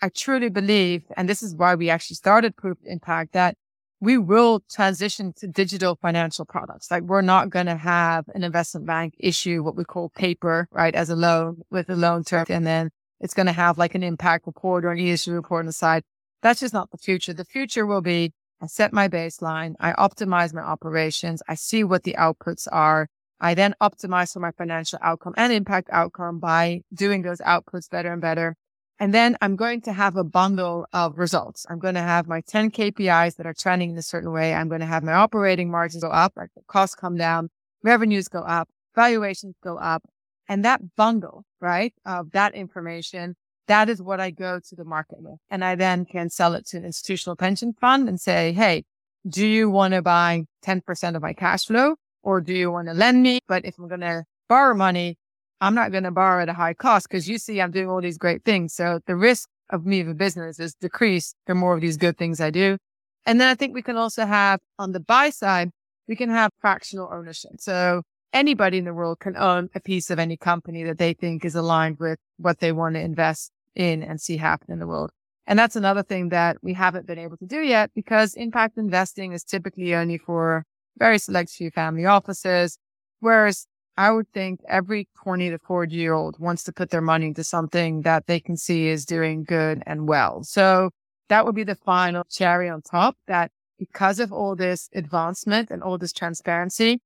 I 0.00 0.08
truly 0.08 0.48
believe, 0.48 1.04
and 1.16 1.28
this 1.28 1.42
is 1.42 1.54
why 1.54 1.74
we 1.74 1.90
actually 1.90 2.16
started 2.16 2.56
Proof 2.56 2.78
Impact, 2.84 3.32
that 3.32 3.56
we 4.00 4.18
will 4.18 4.64
transition 4.68 5.32
to 5.36 5.46
digital 5.46 5.94
financial 5.94 6.44
products. 6.44 6.90
Like 6.90 7.04
we're 7.04 7.22
not 7.22 7.50
going 7.50 7.66
to 7.66 7.76
have 7.76 8.24
an 8.34 8.42
investment 8.42 8.84
bank 8.84 9.14
issue 9.20 9.62
what 9.62 9.76
we 9.76 9.84
call 9.84 10.08
paper, 10.08 10.66
right, 10.72 10.92
as 10.92 11.08
a 11.08 11.14
loan 11.14 11.62
with 11.70 11.88
a 11.88 11.94
loan 11.94 12.24
term. 12.24 12.46
And 12.48 12.66
then 12.66 12.90
it's 13.20 13.32
going 13.32 13.46
to 13.46 13.52
have 13.52 13.78
like 13.78 13.94
an 13.94 14.02
impact 14.02 14.46
report 14.46 14.84
or 14.84 14.90
an 14.90 14.98
ESG 14.98 15.32
report 15.32 15.60
on 15.60 15.66
the 15.66 15.72
side. 15.72 16.02
That's 16.42 16.60
just 16.60 16.74
not 16.74 16.90
the 16.90 16.98
future. 16.98 17.32
The 17.32 17.44
future 17.44 17.86
will 17.86 18.02
be 18.02 18.32
I 18.60 18.66
set 18.66 18.92
my 18.92 19.08
baseline. 19.08 19.74
I 19.80 19.92
optimize 19.94 20.54
my 20.54 20.60
operations. 20.60 21.42
I 21.48 21.56
see 21.56 21.82
what 21.82 22.04
the 22.04 22.14
outputs 22.16 22.68
are. 22.70 23.08
I 23.40 23.54
then 23.54 23.74
optimize 23.82 24.32
for 24.32 24.38
my 24.38 24.52
financial 24.52 25.00
outcome 25.02 25.34
and 25.36 25.52
impact 25.52 25.88
outcome 25.90 26.38
by 26.38 26.82
doing 26.94 27.22
those 27.22 27.40
outputs 27.40 27.90
better 27.90 28.12
and 28.12 28.22
better. 28.22 28.54
And 29.00 29.12
then 29.12 29.36
I'm 29.40 29.56
going 29.56 29.80
to 29.82 29.92
have 29.92 30.14
a 30.16 30.22
bundle 30.22 30.86
of 30.92 31.18
results. 31.18 31.66
I'm 31.68 31.80
going 31.80 31.96
to 31.96 32.02
have 32.02 32.28
my 32.28 32.40
10 32.40 32.70
KPIs 32.70 33.34
that 33.34 33.46
are 33.46 33.54
trending 33.54 33.90
in 33.90 33.98
a 33.98 34.02
certain 34.02 34.30
way. 34.30 34.54
I'm 34.54 34.68
going 34.68 34.80
to 34.80 34.86
have 34.86 35.02
my 35.02 35.14
operating 35.14 35.68
margins 35.68 36.04
go 36.04 36.10
up, 36.10 36.34
like 36.36 36.50
costs 36.68 36.94
come 36.94 37.16
down, 37.16 37.50
revenues 37.82 38.28
go 38.28 38.42
up, 38.42 38.68
valuations 38.94 39.56
go 39.60 39.76
up. 39.76 40.04
And 40.48 40.64
that 40.64 40.94
bundle, 40.94 41.44
right, 41.60 41.92
of 42.06 42.30
that 42.30 42.54
information 42.54 43.34
that 43.68 43.88
is 43.88 44.02
what 44.02 44.20
I 44.20 44.30
go 44.30 44.60
to 44.68 44.76
the 44.76 44.84
market 44.84 45.18
with. 45.20 45.38
And 45.50 45.64
I 45.64 45.74
then 45.74 46.04
can 46.04 46.30
sell 46.30 46.54
it 46.54 46.66
to 46.68 46.76
an 46.76 46.84
institutional 46.84 47.36
pension 47.36 47.74
fund 47.80 48.08
and 48.08 48.20
say, 48.20 48.52
Hey, 48.52 48.84
do 49.28 49.46
you 49.46 49.70
want 49.70 49.94
to 49.94 50.02
buy 50.02 50.44
10% 50.64 51.16
of 51.16 51.22
my 51.22 51.32
cash 51.32 51.66
flow 51.66 51.96
or 52.22 52.40
do 52.40 52.52
you 52.52 52.70
want 52.70 52.88
to 52.88 52.94
lend 52.94 53.22
me? 53.22 53.40
But 53.46 53.64
if 53.64 53.78
I'm 53.78 53.88
going 53.88 54.00
to 54.00 54.24
borrow 54.48 54.74
money, 54.74 55.16
I'm 55.60 55.74
not 55.74 55.92
going 55.92 56.04
to 56.04 56.10
borrow 56.10 56.42
at 56.42 56.48
a 56.48 56.54
high 56.54 56.74
cost 56.74 57.08
because 57.08 57.28
you 57.28 57.38
see 57.38 57.60
I'm 57.60 57.70
doing 57.70 57.88
all 57.88 58.00
these 58.00 58.18
great 58.18 58.44
things. 58.44 58.74
So 58.74 59.00
the 59.06 59.16
risk 59.16 59.48
of 59.70 59.86
me 59.86 60.00
of 60.00 60.08
a 60.08 60.14
business 60.14 60.58
is 60.58 60.74
decreased 60.74 61.36
the 61.46 61.54
more 61.54 61.74
of 61.74 61.80
these 61.80 61.96
good 61.96 62.18
things 62.18 62.40
I 62.40 62.50
do. 62.50 62.78
And 63.26 63.40
then 63.40 63.48
I 63.48 63.54
think 63.54 63.74
we 63.74 63.82
can 63.82 63.96
also 63.96 64.26
have 64.26 64.58
on 64.78 64.92
the 64.92 65.00
buy 65.00 65.30
side, 65.30 65.70
we 66.08 66.16
can 66.16 66.30
have 66.30 66.50
fractional 66.60 67.08
ownership. 67.12 67.52
So 67.58 68.02
anybody 68.32 68.78
in 68.78 68.84
the 68.84 68.94
world 68.94 69.20
can 69.20 69.36
own 69.36 69.68
a 69.74 69.80
piece 69.80 70.10
of 70.10 70.18
any 70.18 70.36
company 70.36 70.82
that 70.84 70.98
they 70.98 71.12
think 71.12 71.44
is 71.44 71.54
aligned 71.54 71.98
with 71.98 72.18
what 72.38 72.60
they 72.60 72.72
want 72.72 72.94
to 72.94 73.00
invest 73.00 73.52
in 73.74 74.02
and 74.02 74.20
see 74.20 74.36
happen 74.36 74.72
in 74.72 74.78
the 74.78 74.86
world. 74.86 75.10
And 75.46 75.58
that's 75.58 75.76
another 75.76 76.02
thing 76.02 76.28
that 76.28 76.56
we 76.62 76.72
haven't 76.72 77.06
been 77.06 77.18
able 77.18 77.36
to 77.38 77.46
do 77.46 77.60
yet 77.60 77.90
because 77.94 78.34
impact 78.34 78.78
investing 78.78 79.32
is 79.32 79.42
typically 79.42 79.94
only 79.94 80.18
for 80.18 80.64
very 80.98 81.18
select 81.18 81.50
few 81.50 81.70
family 81.70 82.06
offices. 82.06 82.78
Whereas 83.20 83.66
I 83.96 84.10
would 84.10 84.28
think 84.32 84.60
every 84.68 85.08
20 85.22 85.50
to 85.50 85.58
40 85.58 85.94
year 85.94 86.14
old 86.14 86.38
wants 86.38 86.62
to 86.64 86.72
put 86.72 86.90
their 86.90 87.00
money 87.00 87.26
into 87.26 87.44
something 87.44 88.02
that 88.02 88.26
they 88.26 88.40
can 88.40 88.56
see 88.56 88.88
is 88.88 89.04
doing 89.04 89.44
good 89.44 89.82
and 89.86 90.08
well. 90.08 90.42
So 90.44 90.90
that 91.28 91.44
would 91.44 91.54
be 91.54 91.64
the 91.64 91.74
final 91.74 92.24
cherry 92.30 92.68
on 92.68 92.82
top 92.82 93.16
that 93.26 93.50
because 93.78 94.20
of 94.20 94.32
all 94.32 94.54
this 94.54 94.88
advancement 94.94 95.70
and 95.70 95.82
all 95.82 95.98
this 95.98 96.12
transparency, 96.12 97.00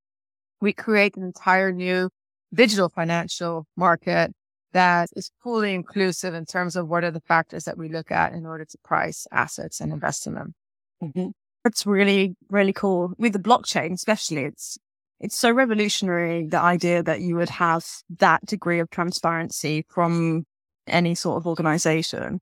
we 0.61 0.73
create 0.73 1.17
an 1.17 1.23
entire 1.23 1.73
new 1.73 2.11
digital 2.53 2.89
financial 2.89 3.67
market 3.77 4.33
that 4.73 5.09
is 5.17 5.31
fully 5.43 5.75
inclusive 5.75 6.35
in 6.35 6.45
terms 6.45 6.77
of 6.77 6.89
what 6.89 7.05
are 7.05 7.11
the 7.11 7.21
factors 7.21 7.65
that 7.65 7.79
we 7.79 7.89
look 7.89 8.11
at 8.11 8.33
in 8.33 8.45
order 8.45 8.65
to 8.65 8.79
price 8.85 9.27
assets 9.33 9.81
and 9.81 9.93
invest 9.93 10.27
in 10.27 10.35
them. 10.35 10.55
Mm-hmm. 11.03 11.29
It's 11.65 11.87
really, 11.87 12.37
really 12.49 12.73
cool. 12.73 13.13
With 13.19 13.33
the 13.33 13.39
blockchain, 13.39 13.93
especially, 13.93 14.45
it's 14.45 14.79
it's 15.19 15.37
so 15.37 15.51
revolutionary 15.51 16.47
the 16.47 16.61
idea 16.61 17.03
that 17.03 17.23
you 17.23 17.37
would 17.37 17.49
have 17.49 17.85
that 18.19 18.45
degree 18.45 18.81
of 18.81 18.91
transparency 18.91 19.85
from 19.89 20.45
any 20.87 21.15
sort 21.15 21.39
of 21.39 21.47
organization. 21.47 22.41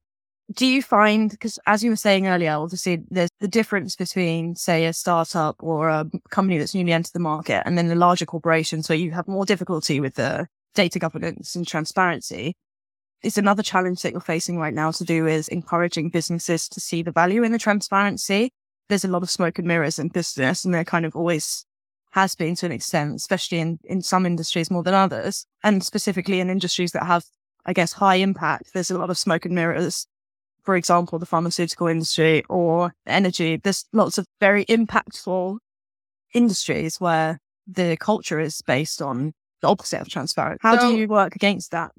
Do 0.52 0.66
you 0.66 0.82
find, 0.82 1.30
because 1.30 1.58
as 1.66 1.82
you 1.82 1.90
were 1.90 1.96
saying 1.96 2.26
earlier, 2.26 2.52
obviously 2.52 3.02
there's 3.10 3.30
the 3.40 3.48
difference 3.48 3.96
between, 3.96 4.54
say, 4.56 4.84
a 4.84 4.92
startup 4.92 5.56
or 5.60 5.88
a 5.88 6.06
company 6.30 6.58
that's 6.58 6.74
newly 6.74 6.92
entered 6.92 7.14
the 7.14 7.18
market 7.18 7.62
and 7.64 7.78
then 7.78 7.88
the 7.88 7.94
larger 7.94 8.26
corporations 8.26 8.88
where 8.88 8.98
you 8.98 9.12
have 9.12 9.26
more 9.26 9.46
difficulty 9.46 10.00
with 10.00 10.16
the 10.16 10.46
data 10.74 10.98
governance 10.98 11.54
and 11.54 11.66
transparency. 11.66 12.54
It's 13.22 13.38
another 13.38 13.62
challenge 13.62 14.02
that 14.02 14.12
you're 14.12 14.20
facing 14.20 14.58
right 14.58 14.74
now 14.74 14.90
to 14.90 15.04
do 15.04 15.26
is 15.26 15.48
encouraging 15.48 16.10
businesses 16.10 16.68
to 16.68 16.80
see 16.80 17.02
the 17.02 17.12
value 17.12 17.42
in 17.42 17.52
the 17.52 17.58
transparency. 17.58 18.50
There's 18.90 19.04
a 19.04 19.08
lot 19.08 19.22
of 19.22 19.30
smoke 19.30 19.58
and 19.58 19.66
mirrors 19.66 19.98
in 19.98 20.08
business 20.08 20.62
and 20.62 20.74
there 20.74 20.84
kind 20.84 21.06
of 21.06 21.16
always 21.16 21.64
has 22.10 22.34
been 22.34 22.54
to 22.56 22.66
an 22.66 22.72
extent, 22.72 23.14
especially 23.14 23.60
in, 23.60 23.78
in 23.84 24.02
some 24.02 24.26
industries 24.26 24.70
more 24.70 24.82
than 24.82 24.92
others 24.92 25.46
and 25.62 25.82
specifically 25.82 26.38
in 26.38 26.50
industries 26.50 26.92
that 26.92 27.06
have, 27.06 27.24
I 27.64 27.72
guess, 27.72 27.94
high 27.94 28.16
impact. 28.16 28.74
There's 28.74 28.90
a 28.90 28.98
lot 28.98 29.08
of 29.08 29.16
smoke 29.16 29.46
and 29.46 29.54
mirrors 29.54 30.06
for 30.64 30.76
example, 30.76 31.18
the 31.18 31.26
pharmaceutical 31.26 31.86
industry 31.86 32.42
or 32.48 32.94
energy. 33.06 33.56
There's 33.56 33.84
lots 33.92 34.18
of 34.18 34.26
very 34.40 34.64
impactful 34.66 35.58
industries 36.32 37.00
where 37.00 37.38
the 37.66 37.96
culture 37.98 38.40
is 38.40 38.60
based 38.62 39.00
on 39.00 39.32
the 39.60 39.68
opposite 39.68 40.00
of 40.00 40.08
transparent. 40.08 40.60
How 40.62 40.78
so, 40.78 40.90
do 40.90 40.96
you 40.96 41.08
work 41.08 41.36
against 41.36 41.70
that? 41.70 41.92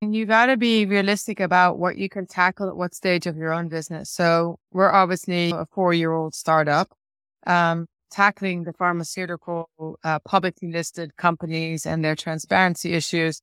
You 0.00 0.26
got 0.26 0.46
to 0.46 0.56
be 0.56 0.86
realistic 0.86 1.40
about 1.40 1.78
what 1.78 1.96
you 1.96 2.08
can 2.08 2.26
tackle 2.26 2.68
at 2.68 2.76
what 2.76 2.94
stage 2.94 3.26
of 3.26 3.36
your 3.36 3.52
own 3.52 3.68
business. 3.68 4.10
So 4.10 4.58
we're 4.72 4.92
obviously 4.92 5.50
a 5.50 5.66
four 5.72 5.92
year 5.92 6.12
old 6.12 6.34
startup. 6.34 6.88
Um, 7.46 7.86
tackling 8.10 8.64
the 8.64 8.72
pharmaceutical 8.72 9.68
uh, 10.02 10.18
publicly 10.20 10.72
listed 10.72 11.16
companies 11.16 11.84
and 11.84 12.04
their 12.04 12.16
transparency 12.16 12.94
issues 12.94 13.42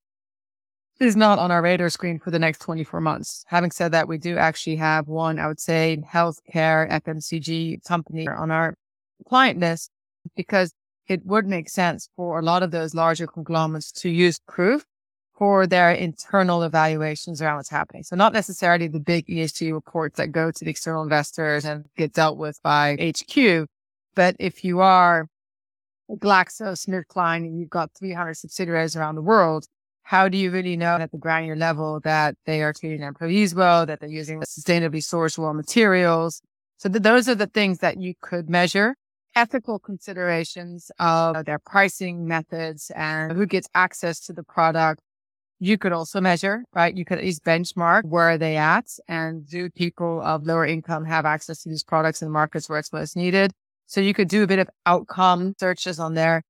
is 0.99 1.15
not 1.15 1.39
on 1.39 1.51
our 1.51 1.61
radar 1.61 1.89
screen 1.89 2.19
for 2.19 2.31
the 2.31 2.39
next 2.39 2.59
24 2.59 3.01
months. 3.01 3.43
Having 3.47 3.71
said 3.71 3.91
that, 3.91 4.07
we 4.07 4.17
do 4.17 4.37
actually 4.37 4.77
have 4.77 5.07
one, 5.07 5.39
I 5.39 5.47
would 5.47 5.59
say, 5.59 6.01
healthcare 6.09 6.89
FMCG 6.89 7.83
company 7.85 8.27
on 8.27 8.51
our 8.51 8.75
client 9.27 9.59
list 9.59 9.91
because 10.35 10.73
it 11.07 11.25
would 11.25 11.45
make 11.45 11.69
sense 11.69 12.09
for 12.15 12.39
a 12.39 12.41
lot 12.41 12.63
of 12.63 12.71
those 12.71 12.95
larger 12.95 13.27
conglomerates 13.27 13.91
to 13.91 14.09
use 14.09 14.39
proof 14.47 14.85
for 15.37 15.67
their 15.67 15.91
internal 15.91 16.63
evaluations 16.63 17.41
around 17.41 17.57
what's 17.57 17.69
happening. 17.69 18.03
So 18.03 18.15
not 18.15 18.31
necessarily 18.31 18.87
the 18.87 19.01
big 19.01 19.27
ESG 19.27 19.73
reports 19.73 20.17
that 20.17 20.31
go 20.31 20.49
to 20.49 20.63
the 20.63 20.71
external 20.71 21.03
investors 21.03 21.65
and 21.65 21.85
get 21.97 22.13
dealt 22.13 22.37
with 22.37 22.61
by 22.63 22.95
HQ. 22.95 23.67
But 24.15 24.37
if 24.39 24.63
you 24.63 24.79
are 24.79 25.27
GlaxoSmithKline 26.09 27.37
and 27.37 27.59
you've 27.59 27.69
got 27.69 27.91
300 27.99 28.35
subsidiaries 28.35 28.95
around 28.95 29.15
the 29.15 29.21
world, 29.21 29.67
how 30.05 30.29
do 30.29 30.37
you 30.37 30.51
really 30.51 30.77
know 30.77 30.97
at 30.97 31.11
the 31.11 31.17
granular 31.17 31.55
level 31.55 31.99
that 32.01 32.35
they 32.45 32.61
are 32.61 32.71
treating 32.71 32.99
their 32.99 33.09
employees 33.09 33.55
well, 33.55 33.87
that 33.87 33.99
they're 33.99 34.07
using 34.07 34.39
sustainably 34.41 35.01
sourced 35.01 35.39
raw 35.39 35.51
materials? 35.51 36.43
So 36.77 36.89
those 36.89 37.27
are 37.27 37.33
the 37.33 37.47
things 37.47 37.79
that 37.79 37.99
you 37.99 38.13
could 38.21 38.47
measure. 38.47 38.95
Ethical 39.35 39.79
considerations 39.79 40.91
of 40.99 41.43
their 41.45 41.57
pricing 41.57 42.27
methods 42.27 42.91
and 42.95 43.31
who 43.31 43.47
gets 43.47 43.67
access 43.73 44.19
to 44.27 44.33
the 44.33 44.43
product. 44.43 45.01
You 45.59 45.79
could 45.79 45.91
also 45.91 46.21
measure, 46.21 46.63
right? 46.71 46.95
You 46.95 47.03
could 47.03 47.17
at 47.17 47.23
least 47.23 47.43
benchmark 47.43 48.03
where 48.03 48.29
are 48.29 48.37
they 48.37 48.57
at 48.57 48.85
and 49.07 49.49
do 49.49 49.71
people 49.71 50.21
of 50.21 50.45
lower 50.45 50.67
income 50.67 51.05
have 51.05 51.25
access 51.25 51.63
to 51.63 51.69
these 51.69 51.83
products 51.83 52.21
in 52.21 52.29
markets 52.29 52.69
where 52.69 52.77
it's 52.77 52.93
most 52.93 53.15
needed? 53.15 53.53
So 53.87 54.01
you 54.01 54.13
could 54.13 54.27
do 54.27 54.43
a 54.43 54.47
bit 54.47 54.59
of 54.59 54.69
outcome 54.85 55.55
searches 55.59 55.99
on 55.99 56.13
there 56.13 56.43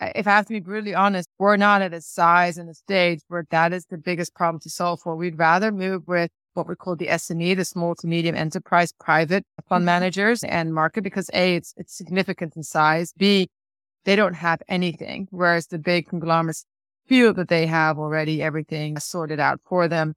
if 0.00 0.26
I 0.26 0.30
have 0.30 0.46
to 0.46 0.52
be 0.52 0.60
brutally 0.60 0.94
honest, 0.94 1.28
we're 1.38 1.56
not 1.56 1.82
at 1.82 1.92
a 1.92 2.00
size 2.00 2.58
and 2.58 2.68
a 2.68 2.74
stage 2.74 3.20
where 3.28 3.46
that 3.50 3.72
is 3.72 3.86
the 3.86 3.98
biggest 3.98 4.34
problem 4.34 4.60
to 4.60 4.70
solve 4.70 5.00
for. 5.00 5.16
We'd 5.16 5.38
rather 5.38 5.70
move 5.70 6.06
with 6.06 6.30
what 6.54 6.68
we 6.68 6.74
call 6.74 6.96
the 6.96 7.06
SME, 7.06 7.56
the 7.56 7.64
small 7.64 7.94
to 7.96 8.06
medium 8.06 8.34
enterprise 8.34 8.92
private 8.98 9.44
fund 9.68 9.80
mm-hmm. 9.80 9.86
managers 9.86 10.42
and 10.42 10.74
market 10.74 11.02
because 11.02 11.30
A, 11.32 11.54
it's, 11.56 11.74
it's 11.76 11.96
significant 11.96 12.56
in 12.56 12.62
size. 12.62 13.12
B, 13.16 13.48
they 14.04 14.16
don't 14.16 14.34
have 14.34 14.62
anything, 14.68 15.28
whereas 15.30 15.66
the 15.66 15.78
big 15.78 16.08
conglomerates 16.08 16.64
feel 17.06 17.34
that 17.34 17.48
they 17.48 17.66
have 17.66 17.98
already 17.98 18.42
everything 18.42 18.98
sorted 18.98 19.40
out 19.40 19.60
for 19.68 19.88
them. 19.88 20.14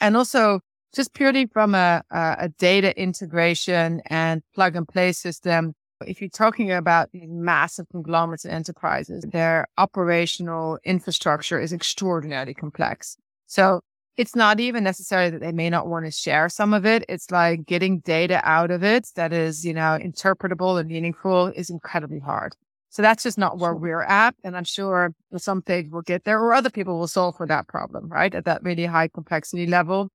And 0.00 0.16
also 0.16 0.60
just 0.94 1.14
purely 1.14 1.46
from 1.46 1.74
a, 1.74 2.02
a 2.10 2.48
data 2.58 2.98
integration 3.00 4.00
and 4.06 4.42
plug 4.54 4.76
and 4.76 4.86
play 4.86 5.12
system, 5.12 5.74
if 6.06 6.20
you're 6.20 6.30
talking 6.30 6.72
about 6.72 7.12
these 7.12 7.28
massive 7.28 7.86
conglomerates 7.90 8.44
and 8.44 8.54
enterprises, 8.54 9.24
their 9.32 9.66
operational 9.78 10.78
infrastructure 10.84 11.58
is 11.60 11.72
extraordinarily 11.72 12.54
complex. 12.54 13.16
So 13.46 13.80
it's 14.16 14.36
not 14.36 14.60
even 14.60 14.84
necessarily 14.84 15.30
that 15.30 15.40
they 15.40 15.52
may 15.52 15.70
not 15.70 15.88
want 15.88 16.04
to 16.04 16.10
share 16.10 16.48
some 16.48 16.72
of 16.72 16.86
it. 16.86 17.04
It's 17.08 17.30
like 17.30 17.66
getting 17.66 18.00
data 18.00 18.40
out 18.44 18.70
of 18.70 18.84
it 18.84 19.08
that 19.16 19.32
is, 19.32 19.64
you 19.64 19.74
know, 19.74 19.98
interpretable 20.00 20.78
and 20.78 20.88
meaningful 20.88 21.48
is 21.48 21.70
incredibly 21.70 22.20
hard. 22.20 22.54
So 22.90 23.02
that's 23.02 23.24
just 23.24 23.38
not 23.38 23.58
where 23.58 23.74
we're 23.74 24.02
at. 24.02 24.36
And 24.44 24.56
I'm 24.56 24.64
sure 24.64 25.12
some 25.36 25.62
stage 25.62 25.88
we'll 25.90 26.02
get 26.02 26.22
there 26.24 26.40
or 26.40 26.54
other 26.54 26.70
people 26.70 26.96
will 26.96 27.08
solve 27.08 27.36
for 27.36 27.46
that 27.48 27.66
problem, 27.66 28.08
right? 28.08 28.32
At 28.32 28.44
that 28.44 28.62
really 28.62 28.86
high 28.86 29.08
complexity 29.08 29.66
level. 29.66 30.10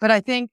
But 0.00 0.10
I 0.10 0.20
think 0.20 0.50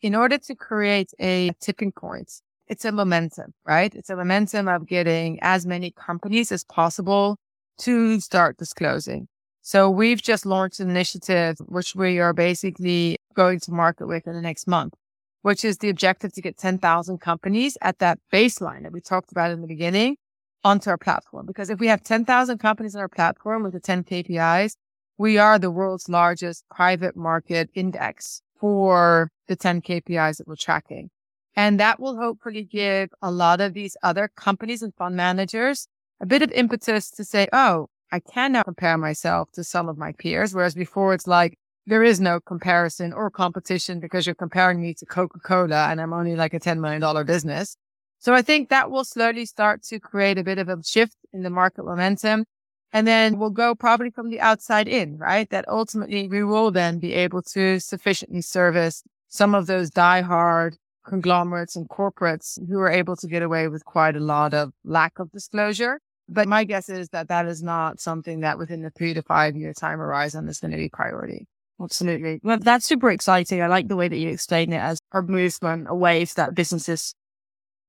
in 0.00 0.16
order 0.16 0.38
to 0.38 0.54
create 0.56 1.12
a 1.20 1.52
tipping 1.60 1.92
point 1.92 2.32
it's 2.72 2.86
a 2.86 2.90
momentum, 2.90 3.52
right? 3.66 3.94
It's 3.94 4.08
a 4.08 4.16
momentum 4.16 4.66
of 4.66 4.86
getting 4.86 5.38
as 5.42 5.66
many 5.66 5.90
companies 5.90 6.50
as 6.50 6.64
possible 6.64 7.36
to 7.80 8.18
start 8.18 8.56
disclosing. 8.56 9.28
So 9.60 9.90
we've 9.90 10.22
just 10.22 10.46
launched 10.46 10.80
an 10.80 10.88
initiative, 10.88 11.56
which 11.66 11.94
we 11.94 12.18
are 12.18 12.32
basically 12.32 13.18
going 13.34 13.60
to 13.60 13.72
market 13.72 14.06
with 14.06 14.26
in 14.26 14.32
the 14.32 14.40
next 14.40 14.66
month, 14.66 14.94
which 15.42 15.66
is 15.66 15.78
the 15.78 15.90
objective 15.90 16.32
to 16.32 16.40
get 16.40 16.56
10,000 16.56 17.18
companies 17.20 17.76
at 17.82 17.98
that 17.98 18.18
baseline 18.32 18.84
that 18.84 18.92
we 18.92 19.02
talked 19.02 19.30
about 19.30 19.50
in 19.50 19.60
the 19.60 19.68
beginning 19.68 20.16
onto 20.64 20.88
our 20.88 20.96
platform. 20.96 21.44
Because 21.44 21.68
if 21.68 21.78
we 21.78 21.88
have 21.88 22.02
10,000 22.02 22.56
companies 22.56 22.96
on 22.96 23.02
our 23.02 23.08
platform 23.08 23.62
with 23.64 23.74
the 23.74 23.80
10 23.80 24.04
KPIs, 24.04 24.76
we 25.18 25.36
are 25.36 25.58
the 25.58 25.70
world's 25.70 26.08
largest 26.08 26.64
private 26.74 27.16
market 27.16 27.68
index 27.74 28.40
for 28.58 29.28
the 29.46 29.56
10 29.56 29.82
KPIs 29.82 30.38
that 30.38 30.48
we're 30.48 30.56
tracking. 30.56 31.10
And 31.54 31.78
that 31.80 32.00
will 32.00 32.16
hopefully 32.16 32.64
give 32.64 33.10
a 33.20 33.30
lot 33.30 33.60
of 33.60 33.74
these 33.74 33.96
other 34.02 34.30
companies 34.36 34.82
and 34.82 34.94
fund 34.94 35.16
managers 35.16 35.86
a 36.20 36.26
bit 36.26 36.42
of 36.42 36.50
impetus 36.52 37.10
to 37.12 37.24
say, 37.24 37.48
oh, 37.52 37.88
I 38.10 38.20
can 38.20 38.52
now 38.52 38.62
compare 38.62 38.96
myself 38.96 39.50
to 39.52 39.64
some 39.64 39.88
of 39.88 39.98
my 39.98 40.12
peers. 40.12 40.54
Whereas 40.54 40.74
before 40.74 41.14
it's 41.14 41.26
like, 41.26 41.58
there 41.86 42.04
is 42.04 42.20
no 42.20 42.40
comparison 42.40 43.12
or 43.12 43.30
competition 43.30 43.98
because 43.98 44.24
you're 44.24 44.34
comparing 44.34 44.80
me 44.80 44.94
to 44.94 45.06
Coca-Cola 45.06 45.88
and 45.88 46.00
I'm 46.00 46.12
only 46.12 46.36
like 46.36 46.54
a 46.54 46.60
$10 46.60 46.78
million 46.78 47.26
business. 47.26 47.76
So 48.20 48.34
I 48.34 48.42
think 48.42 48.68
that 48.68 48.90
will 48.90 49.04
slowly 49.04 49.46
start 49.46 49.82
to 49.84 49.98
create 49.98 50.38
a 50.38 50.44
bit 50.44 50.58
of 50.58 50.68
a 50.68 50.78
shift 50.84 51.16
in 51.32 51.42
the 51.42 51.50
market 51.50 51.84
momentum. 51.84 52.44
And 52.92 53.06
then 53.06 53.38
we'll 53.38 53.50
go 53.50 53.74
probably 53.74 54.10
from 54.10 54.30
the 54.30 54.40
outside 54.40 54.86
in, 54.86 55.16
right? 55.18 55.50
That 55.50 55.64
ultimately 55.66 56.28
we 56.28 56.44
will 56.44 56.70
then 56.70 57.00
be 57.00 57.14
able 57.14 57.42
to 57.42 57.80
sufficiently 57.80 58.42
service 58.42 59.02
some 59.28 59.54
of 59.54 59.66
those 59.66 59.90
diehard 59.90 60.76
conglomerates 61.04 61.76
and 61.76 61.88
corporates 61.88 62.58
who 62.68 62.78
are 62.78 62.90
able 62.90 63.16
to 63.16 63.26
get 63.26 63.42
away 63.42 63.68
with 63.68 63.84
quite 63.84 64.16
a 64.16 64.20
lot 64.20 64.54
of 64.54 64.72
lack 64.84 65.18
of 65.18 65.30
disclosure. 65.32 66.00
But 66.28 66.48
my 66.48 66.64
guess 66.64 66.88
is 66.88 67.08
that 67.10 67.28
that 67.28 67.46
is 67.46 67.62
not 67.62 68.00
something 68.00 68.40
that 68.40 68.58
within 68.58 68.82
the 68.82 68.90
three 68.90 69.14
to 69.14 69.22
five 69.22 69.56
year 69.56 69.72
time 69.72 69.98
horizon 69.98 70.48
is 70.48 70.60
going 70.60 70.70
to 70.70 70.76
be 70.76 70.88
priority. 70.88 71.46
Absolutely. 71.80 72.40
Well, 72.42 72.58
that's 72.58 72.86
super 72.86 73.10
exciting. 73.10 73.60
I 73.60 73.66
like 73.66 73.88
the 73.88 73.96
way 73.96 74.08
that 74.08 74.16
you 74.16 74.28
explain 74.28 74.72
it 74.72 74.78
as 74.78 74.98
a 75.12 75.22
movement, 75.22 75.86
a 75.88 75.94
wave 75.94 76.32
that 76.34 76.54
businesses 76.54 77.14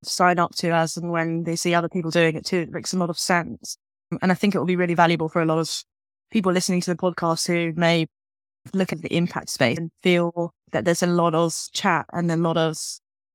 sign 0.03 0.39
up 0.39 0.55
to 0.55 0.71
as 0.71 0.97
and 0.97 1.11
when 1.11 1.43
they 1.43 1.55
see 1.55 1.73
other 1.73 1.89
people 1.89 2.11
doing 2.11 2.35
it 2.35 2.45
too. 2.45 2.59
It 2.59 2.71
makes 2.71 2.93
a 2.93 2.97
lot 2.97 3.09
of 3.09 3.19
sense. 3.19 3.77
And 4.21 4.31
I 4.31 4.35
think 4.35 4.55
it 4.55 4.59
will 4.59 4.65
be 4.65 4.75
really 4.75 4.95
valuable 4.95 5.29
for 5.29 5.41
a 5.41 5.45
lot 5.45 5.59
of 5.59 5.83
people 6.31 6.51
listening 6.51 6.81
to 6.81 6.91
the 6.91 6.97
podcast 6.97 7.47
who 7.47 7.73
may 7.79 8.07
look 8.73 8.91
at 8.91 9.01
the 9.01 9.15
impact 9.15 9.49
space 9.49 9.77
and 9.77 9.91
feel 10.01 10.53
that 10.71 10.85
there's 10.85 11.03
a 11.03 11.07
lot 11.07 11.35
of 11.35 11.53
chat 11.73 12.05
and 12.13 12.31
a 12.31 12.37
lot 12.37 12.57
of 12.57 12.77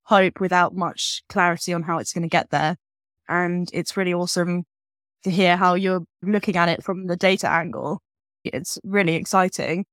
hope 0.08 0.40
without 0.40 0.74
much 0.74 1.22
clarity 1.28 1.72
on 1.74 1.82
how 1.82 1.98
it's 1.98 2.12
going 2.14 2.22
to 2.22 2.28
get 2.28 2.48
there. 2.50 2.76
And 3.28 3.68
it's 3.74 3.96
really 3.96 4.14
awesome 4.14 4.64
to 5.22 5.30
hear 5.30 5.56
how 5.56 5.74
you're 5.74 6.04
looking 6.22 6.56
at 6.56 6.70
it 6.70 6.82
from 6.82 7.06
the 7.06 7.16
data 7.16 7.48
angle. 7.48 8.00
It's 8.42 8.78
really 8.84 9.16
exciting. 9.16 9.84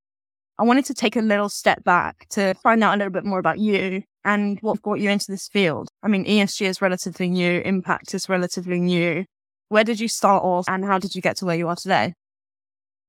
I 0.58 0.64
wanted 0.64 0.86
to 0.86 0.94
take 0.94 1.16
a 1.16 1.20
little 1.20 1.50
step 1.50 1.84
back 1.84 2.26
to 2.30 2.54
find 2.62 2.82
out 2.82 2.94
a 2.94 2.96
little 2.96 3.12
bit 3.12 3.26
more 3.26 3.38
about 3.38 3.58
you 3.58 4.02
and 4.24 4.58
what 4.62 4.80
brought 4.80 5.00
you 5.00 5.10
into 5.10 5.30
this 5.30 5.48
field. 5.48 5.90
I 6.02 6.08
mean, 6.08 6.24
ESG 6.24 6.66
is 6.66 6.80
relatively 6.80 7.28
new, 7.28 7.60
impact 7.60 8.14
is 8.14 8.26
relatively 8.30 8.80
new. 8.80 9.26
Where 9.68 9.84
did 9.84 10.00
you 10.00 10.08
start 10.08 10.42
off 10.42 10.64
and 10.66 10.82
how 10.82 10.98
did 10.98 11.14
you 11.14 11.20
get 11.20 11.36
to 11.38 11.44
where 11.44 11.56
you 11.56 11.68
are 11.68 11.76
today? 11.76 12.14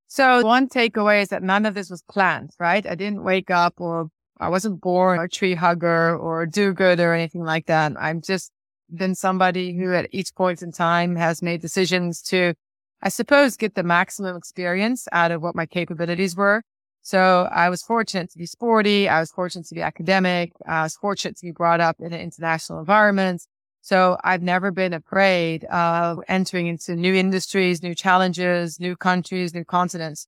So 0.08 0.42
one 0.44 0.68
takeaway 0.68 1.22
is 1.22 1.30
that 1.30 1.42
none 1.42 1.66
of 1.66 1.74
this 1.74 1.90
was 1.90 2.02
planned, 2.02 2.52
right? 2.60 2.86
I 2.86 2.96
didn't 2.96 3.24
wake 3.24 3.50
up 3.50 3.76
or 3.78 4.10
I 4.40 4.50
wasn't 4.50 4.82
born 4.82 5.20
a 5.20 5.28
tree 5.28 5.56
hugger 5.56 6.16
or 6.18 6.44
a 6.44 6.50
do 6.50 6.74
good 6.74 7.00
or 7.00 7.14
anything 7.14 7.44
like 7.44 7.66
that. 7.68 7.94
I'm 8.00 8.22
just 8.22 8.52
been 8.94 9.16
somebody 9.16 9.76
who 9.76 9.94
at 9.94 10.08
each 10.12 10.34
point 10.36 10.62
in 10.62 10.72
time 10.72 11.16
has 11.16 11.42
made 11.42 11.62
decisions 11.62 12.22
to, 12.24 12.54
I 13.02 13.10
suppose, 13.10 13.58
get 13.58 13.76
the 13.76 13.84
maximum 13.84 14.36
experience 14.36 15.08
out 15.12 15.32
of 15.32 15.42
what 15.42 15.56
my 15.56 15.66
capabilities 15.66 16.36
were. 16.36 16.64
So 17.02 17.48
I 17.52 17.70
was 17.70 17.82
fortunate 17.82 18.32
to 18.32 18.38
be 18.38 18.46
sporty. 18.46 19.08
I 19.08 19.20
was 19.20 19.32
fortunate 19.32 19.66
to 19.68 19.76
be 19.76 19.82
academic. 19.82 20.52
I 20.66 20.84
was 20.84 20.96
fortunate 20.96 21.38
to 21.38 21.46
be 21.46 21.52
brought 21.52 21.80
up 21.80 21.98
in 22.00 22.14
an 22.14 22.20
international 22.20 22.80
environment. 22.80 23.46
So 23.82 24.18
I've 24.24 24.42
never 24.42 24.72
been 24.72 24.94
afraid 24.94 25.64
of 25.66 26.20
entering 26.28 26.68
into 26.68 26.96
new 26.96 27.14
industries, 27.14 27.82
new 27.82 27.96
challenges, 27.96 28.80
new 28.80 28.98
countries, 28.98 29.54
new 29.54 29.64
continents. 29.64 30.28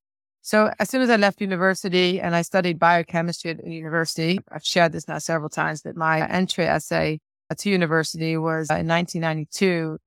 So 0.49 0.73
as 0.79 0.89
soon 0.89 1.03
as 1.03 1.11
I 1.11 1.15
left 1.15 1.41
university 1.41 2.19
and 2.19 2.35
I 2.35 2.41
studied 2.41 2.79
biochemistry 2.79 3.51
at 3.51 3.63
university, 3.63 4.39
I've 4.51 4.65
shared 4.65 4.93
this 4.93 5.07
now 5.07 5.19
several 5.19 5.47
times 5.47 5.83
that 5.83 5.95
my 5.95 6.27
entry 6.27 6.65
essay 6.65 7.19
to 7.55 7.69
university 7.69 8.35
was 8.35 8.67
in 8.71 8.87
1992 8.87 9.99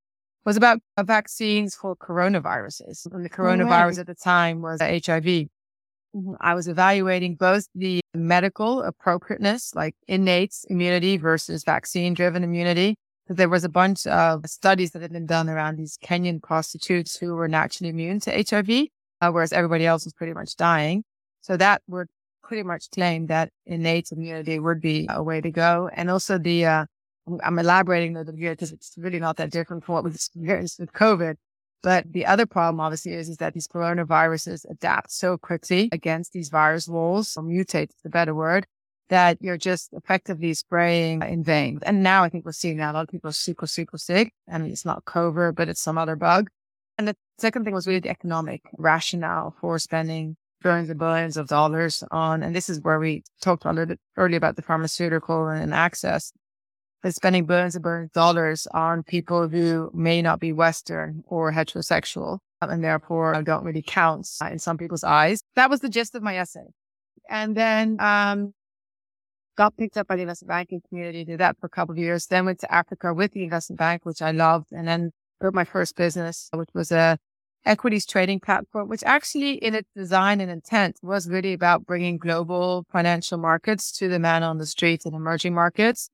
was 0.45 0.57
about 0.57 0.81
vaccines 0.99 1.77
for 1.77 1.95
coronaviruses. 1.95 3.07
And 3.13 3.25
the 3.25 3.31
coronavirus 3.31 4.01
at 4.01 4.09
the 4.09 4.17
time 4.17 4.63
was 4.63 4.81
HIV. 4.81 5.23
Mm-hmm. 5.23 6.33
I 6.41 6.55
was 6.55 6.67
evaluating 6.67 7.37
both 7.37 7.69
the 7.77 8.01
medical 8.13 8.83
appropriateness, 8.83 9.77
like 9.77 9.95
innate 10.09 10.57
immunity 10.69 11.19
versus 11.19 11.63
vaccine 11.63 12.15
driven 12.15 12.43
immunity, 12.43 12.97
there 13.29 13.49
was 13.49 13.63
a 13.63 13.69
bunch 13.69 14.09
of 14.09 14.45
studies 14.47 14.91
that 14.91 15.03
had 15.03 15.13
been 15.13 15.27
done 15.27 15.49
around 15.49 15.77
these 15.77 15.97
Kenyan 16.05 16.43
prostitutes 16.43 17.17
who 17.17 17.37
were 17.37 17.47
naturally 17.47 17.91
immune 17.91 18.19
to 18.21 18.33
HIV, 18.33 18.89
uh, 19.23 19.31
whereas 19.31 19.53
everybody 19.53 19.87
else 19.87 20.05
was 20.05 20.13
pretty 20.13 20.35
much 20.35 20.57
dying. 20.57 21.05
So 21.41 21.57
that 21.57 21.81
would 21.87 22.09
pretty 22.43 22.65
much 22.65 22.91
claim 22.91 23.29
that 23.29 23.51
innate 23.65 24.11
immunity 24.11 24.59
would 24.59 24.81
be 24.81 25.07
a 25.09 25.23
way 25.23 25.41
to 25.41 25.51
go. 25.51 25.89
And 25.95 26.11
also 26.11 26.39
the, 26.39 26.67
uh, 26.67 26.87
I'm 27.43 27.59
elaborating 27.59 28.17
a 28.17 28.19
little 28.19 28.35
here 28.35 28.51
because 28.51 28.73
it's 28.73 28.95
really 28.99 29.21
not 29.21 29.37
that 29.37 29.51
different 29.51 29.85
from 29.85 29.95
what 29.95 30.05
was 30.05 30.17
experienced 30.17 30.81
with 30.81 30.93
COVID. 30.93 31.37
But 31.85 32.13
the 32.13 32.27
other 32.27 32.47
problem 32.47 32.81
obviously 32.81 33.13
is, 33.13 33.29
is 33.29 33.37
that 33.39 33.55
these 33.55 33.69
coronaviruses 33.69 34.69
adapt 34.69 35.13
so 35.13 35.39
quickly 35.39 35.89
against 35.93 36.33
these 36.33 36.49
virus 36.49 36.89
walls 36.89 37.37
or 37.37 37.45
mutate 37.45 37.91
is 37.91 37.97
the 38.03 38.11
better 38.11 38.35
word 38.35 38.67
that 39.09 39.39
you're 39.41 39.59
just 39.59 39.93
effectively 39.93 40.55
spraying 40.55 41.23
in 41.23 41.45
vain. 41.45 41.79
And 41.83 42.03
now 42.03 42.25
I 42.25 42.29
think 42.29 42.45
we're 42.45 42.53
seeing 42.53 42.79
that 42.79 42.93
a 42.93 42.95
lot 42.95 43.03
of 43.03 43.09
people 43.09 43.31
are 43.31 43.33
super, 43.35 43.67
super 43.67 43.99
sick 43.99 44.33
and 44.49 44.67
it's 44.67 44.85
not 44.85 45.05
COVID, 45.05 45.55
but 45.55 45.69
it's 45.69 45.83
some 45.83 45.99
other 45.99 46.17
bug. 46.17 46.49
And 46.99 47.09
the 47.09 47.17
second 47.39 47.65
thing 47.65 47.75
was 47.75 47.87
really 47.87 48.01
the 48.01 48.11
economic 48.11 48.63
rationale 48.79 49.55
for 49.61 49.79
spending 49.79 50.37
billions 50.63 50.91
and 50.91 50.99
billions 50.99 51.37
of 51.37 51.49
dollars 51.49 52.05
on, 52.11 52.43
and 52.43 52.55
this 52.55 52.69
is 52.69 52.81
where 52.81 52.99
we 52.99 53.25
talked 53.41 53.65
a 53.65 53.71
little 53.71 53.87
bit 53.87 54.01
earlier 54.17 54.37
about 54.37 54.57
the 54.57 54.63
pharmaceutical 54.63 55.49
and 55.49 55.75
access, 55.75 56.33
but 57.03 57.15
spending 57.15 57.47
billions 57.47 57.75
and 57.75 57.83
billions 57.83 58.07
of 58.11 58.13
dollars 58.13 58.67
on 58.73 59.03
people 59.03 59.49
who 59.49 59.91
may 59.93 60.23
not 60.23 60.39
be 60.39 60.53
Western 60.53 61.23
or 61.27 61.53
heterosexual 61.53 62.39
and 62.61 62.85
therefore 62.85 63.43
don't 63.43 63.65
really 63.65 63.83
count 63.83 64.29
in 64.51 64.59
some 64.59 64.79
people's 64.79 65.03
eyes. 65.03 65.43
That 65.57 65.69
was 65.69 65.81
the 65.81 65.89
gist 65.89 66.15
of 66.15 66.23
my 66.23 66.37
essay. 66.39 66.67
And 67.29 67.57
then, 67.57 67.97
um, 68.01 68.55
got 69.57 69.77
picked 69.77 69.97
up 69.97 70.07
by 70.07 70.17
the 70.17 70.23
investment 70.23 70.49
banking 70.49 70.81
community, 70.89 71.25
did 71.25 71.41
that 71.41 71.57
for 71.61 71.67
a 71.67 71.71
couple 71.71 71.93
of 71.93 71.99
years, 71.99 72.27
then 72.27 72.47
went 72.47 72.61
to 72.61 72.73
Africa 72.73 73.13
with 73.13 73.33
the 73.33 73.45
investment 73.45 73.79
bank, 73.79 74.05
which 74.05 74.23
I 74.23 74.31
loved, 74.31 74.73
and 74.73 74.89
then 74.89 75.13
built 75.43 75.55
my 75.55 75.65
first 75.65 75.97
business, 75.97 76.49
which 76.55 76.71
was 76.73 76.91
a 76.93 77.19
equities 77.65 78.07
trading 78.07 78.41
platform, 78.41 78.89
which 78.89 79.03
actually 79.05 79.53
in 79.55 79.75
its 79.75 79.89
design 79.95 80.41
and 80.41 80.51
intent 80.51 80.99
was 81.03 81.29
really 81.29 81.53
about 81.53 81.85
bringing 81.85 82.17
global 82.17 82.85
financial 82.91 83.39
markets 83.39 83.93
to 83.93 84.09
the 84.09 84.19
man 84.19 84.43
on 84.43 84.59
the 84.59 84.67
street 84.67 85.05
in 85.05 85.15
emerging 85.15 85.55
markets. 85.55 86.09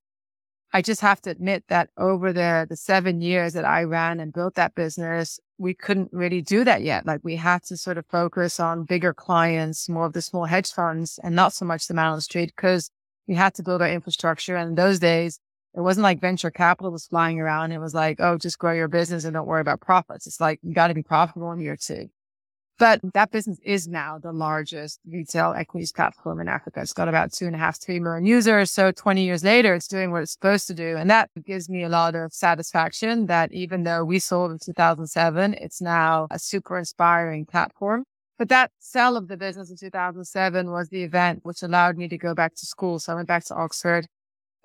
I 0.72 0.82
just 0.82 1.00
have 1.00 1.22
to 1.22 1.30
admit 1.30 1.64
that 1.68 1.88
over 1.96 2.32
the, 2.32 2.66
the 2.68 2.76
seven 2.76 3.22
years 3.22 3.54
that 3.54 3.64
I 3.64 3.84
ran 3.84 4.20
and 4.20 4.32
built 4.32 4.54
that 4.56 4.74
business, 4.74 5.40
we 5.56 5.72
couldn't 5.72 6.10
really 6.12 6.42
do 6.42 6.62
that 6.64 6.82
yet. 6.82 7.06
Like 7.06 7.20
we 7.22 7.36
had 7.36 7.62
to 7.64 7.76
sort 7.78 7.96
of 7.96 8.04
focus 8.06 8.60
on 8.60 8.84
bigger 8.84 9.14
clients, 9.14 9.88
more 9.88 10.04
of 10.04 10.12
the 10.12 10.20
small 10.20 10.44
hedge 10.44 10.70
funds 10.70 11.18
and 11.22 11.34
not 11.34 11.54
so 11.54 11.64
much 11.64 11.86
the 11.86 11.94
man 11.94 12.08
on 12.08 12.16
the 12.16 12.22
street 12.22 12.52
because 12.54 12.90
we 13.26 13.34
had 13.34 13.54
to 13.54 13.62
build 13.62 13.80
our 13.80 13.88
infrastructure. 13.88 14.56
And 14.56 14.70
in 14.70 14.74
those 14.74 14.98
days, 14.98 15.40
it 15.74 15.80
wasn't 15.80 16.02
like 16.02 16.20
venture 16.20 16.50
capital 16.50 16.90
was 16.90 17.06
flying 17.06 17.40
around. 17.40 17.72
It 17.72 17.78
was 17.78 17.94
like, 17.94 18.20
oh, 18.20 18.38
just 18.38 18.58
grow 18.58 18.72
your 18.72 18.88
business 18.88 19.24
and 19.24 19.34
don't 19.34 19.46
worry 19.46 19.60
about 19.60 19.80
profits. 19.80 20.26
It's 20.26 20.40
like, 20.40 20.60
you 20.62 20.74
got 20.74 20.88
to 20.88 20.94
be 20.94 21.02
profitable 21.02 21.52
in 21.52 21.60
year 21.60 21.76
two. 21.76 22.08
But 22.78 23.00
that 23.12 23.32
business 23.32 23.58
is 23.64 23.88
now 23.88 24.18
the 24.18 24.32
largest 24.32 25.00
retail 25.04 25.52
equities 25.52 25.90
platform 25.90 26.40
in 26.40 26.48
Africa. 26.48 26.80
It's 26.80 26.92
got 26.92 27.08
about 27.08 27.32
two 27.32 27.46
and 27.46 27.56
a 27.56 27.58
half, 27.58 27.80
three 27.80 27.98
million 27.98 28.24
users. 28.24 28.70
So 28.70 28.92
20 28.92 29.24
years 29.24 29.42
later, 29.42 29.74
it's 29.74 29.88
doing 29.88 30.12
what 30.12 30.22
it's 30.22 30.32
supposed 30.32 30.68
to 30.68 30.74
do. 30.74 30.96
And 30.96 31.10
that 31.10 31.28
gives 31.44 31.68
me 31.68 31.82
a 31.82 31.88
lot 31.88 32.14
of 32.14 32.32
satisfaction 32.32 33.26
that 33.26 33.52
even 33.52 33.82
though 33.82 34.04
we 34.04 34.20
sold 34.20 34.52
in 34.52 34.58
2007, 34.60 35.54
it's 35.54 35.82
now 35.82 36.28
a 36.30 36.38
super 36.38 36.78
inspiring 36.78 37.46
platform. 37.46 38.04
But 38.38 38.48
that 38.50 38.70
sell 38.78 39.16
of 39.16 39.26
the 39.26 39.36
business 39.36 39.70
in 39.70 39.76
2007 39.76 40.70
was 40.70 40.88
the 40.88 41.02
event 41.02 41.40
which 41.42 41.64
allowed 41.64 41.96
me 41.96 42.06
to 42.06 42.16
go 42.16 42.32
back 42.32 42.54
to 42.54 42.66
school. 42.66 43.00
So 43.00 43.12
I 43.12 43.16
went 43.16 43.26
back 43.26 43.44
to 43.46 43.54
Oxford 43.56 44.06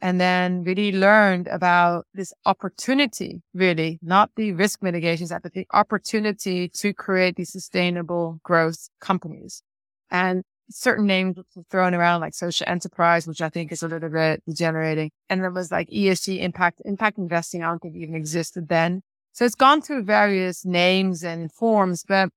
and 0.01 0.19
then 0.19 0.63
really 0.63 0.91
learned 0.91 1.47
about 1.47 2.05
this 2.13 2.33
opportunity, 2.45 3.41
really, 3.53 3.99
not 4.01 4.31
the 4.35 4.51
risk 4.51 4.83
mitigations, 4.83 5.31
but 5.41 5.53
the 5.53 5.67
opportunity 5.71 6.67
to 6.69 6.93
create 6.93 7.35
these 7.35 7.51
sustainable 7.51 8.39
growth 8.43 8.89
companies. 8.99 9.63
And 10.11 10.43
certain 10.69 11.05
names 11.05 11.37
were 11.37 11.63
thrown 11.69 11.93
around 11.93 12.21
like 12.21 12.33
social 12.33 12.67
enterprise, 12.67 13.27
which 13.27 13.41
I 13.41 13.49
think 13.49 13.71
is 13.71 13.83
a 13.83 13.87
little 13.87 14.09
bit 14.09 14.43
degenerating. 14.47 15.11
And 15.29 15.41
there 15.41 15.51
was 15.51 15.71
like 15.71 15.89
ESG 15.89 16.41
impact, 16.41 16.81
impact 16.85 17.17
investing. 17.17 17.63
I 17.63 17.67
don't 17.67 17.79
think 17.79 17.95
even 17.95 18.15
existed 18.15 18.67
then. 18.67 19.01
So 19.33 19.45
it's 19.45 19.55
gone 19.55 19.81
through 19.81 20.03
various 20.03 20.63
names 20.63 21.23
and 21.23 21.51
forms, 21.51 22.03
but 22.07 22.29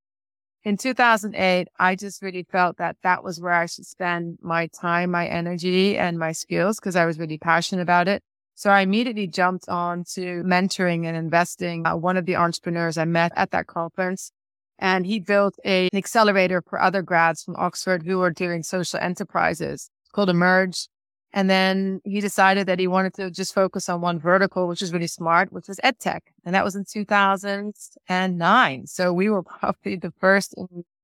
in 0.66 0.76
2008, 0.76 1.68
I 1.78 1.94
just 1.94 2.20
really 2.22 2.42
felt 2.42 2.78
that 2.78 2.96
that 3.04 3.22
was 3.22 3.40
where 3.40 3.52
I 3.52 3.66
should 3.66 3.86
spend 3.86 4.38
my 4.42 4.66
time, 4.66 5.12
my 5.12 5.28
energy 5.28 5.96
and 5.96 6.18
my 6.18 6.32
skills 6.32 6.80
because 6.80 6.96
I 6.96 7.06
was 7.06 7.20
really 7.20 7.38
passionate 7.38 7.82
about 7.82 8.08
it. 8.08 8.20
So 8.56 8.70
I 8.70 8.80
immediately 8.80 9.28
jumped 9.28 9.68
on 9.68 10.02
to 10.14 10.42
mentoring 10.42 11.06
and 11.06 11.16
investing. 11.16 11.86
Uh, 11.86 11.94
one 11.94 12.16
of 12.16 12.26
the 12.26 12.34
entrepreneurs 12.34 12.98
I 12.98 13.04
met 13.04 13.30
at 13.36 13.52
that 13.52 13.68
conference 13.68 14.32
and 14.80 15.06
he 15.06 15.20
built 15.20 15.54
a, 15.64 15.88
an 15.92 15.96
accelerator 15.96 16.60
for 16.68 16.82
other 16.82 17.00
grads 17.00 17.44
from 17.44 17.54
Oxford 17.54 18.02
who 18.04 18.18
were 18.18 18.32
doing 18.32 18.64
social 18.64 18.98
enterprises 18.98 19.88
called 20.12 20.30
Emerge. 20.30 20.88
And 21.36 21.50
then 21.50 22.00
he 22.02 22.22
decided 22.22 22.66
that 22.66 22.78
he 22.78 22.86
wanted 22.86 23.12
to 23.16 23.30
just 23.30 23.52
focus 23.52 23.90
on 23.90 24.00
one 24.00 24.18
vertical, 24.18 24.66
which 24.68 24.80
was 24.80 24.90
really 24.90 25.06
smart, 25.06 25.52
which 25.52 25.68
was 25.68 25.78
edtech. 25.84 26.20
And 26.46 26.54
that 26.54 26.64
was 26.64 26.74
in 26.74 26.86
2009. 26.90 28.86
So 28.86 29.12
we 29.12 29.28
were 29.28 29.42
probably 29.60 29.96
the 29.96 30.14
first 30.18 30.54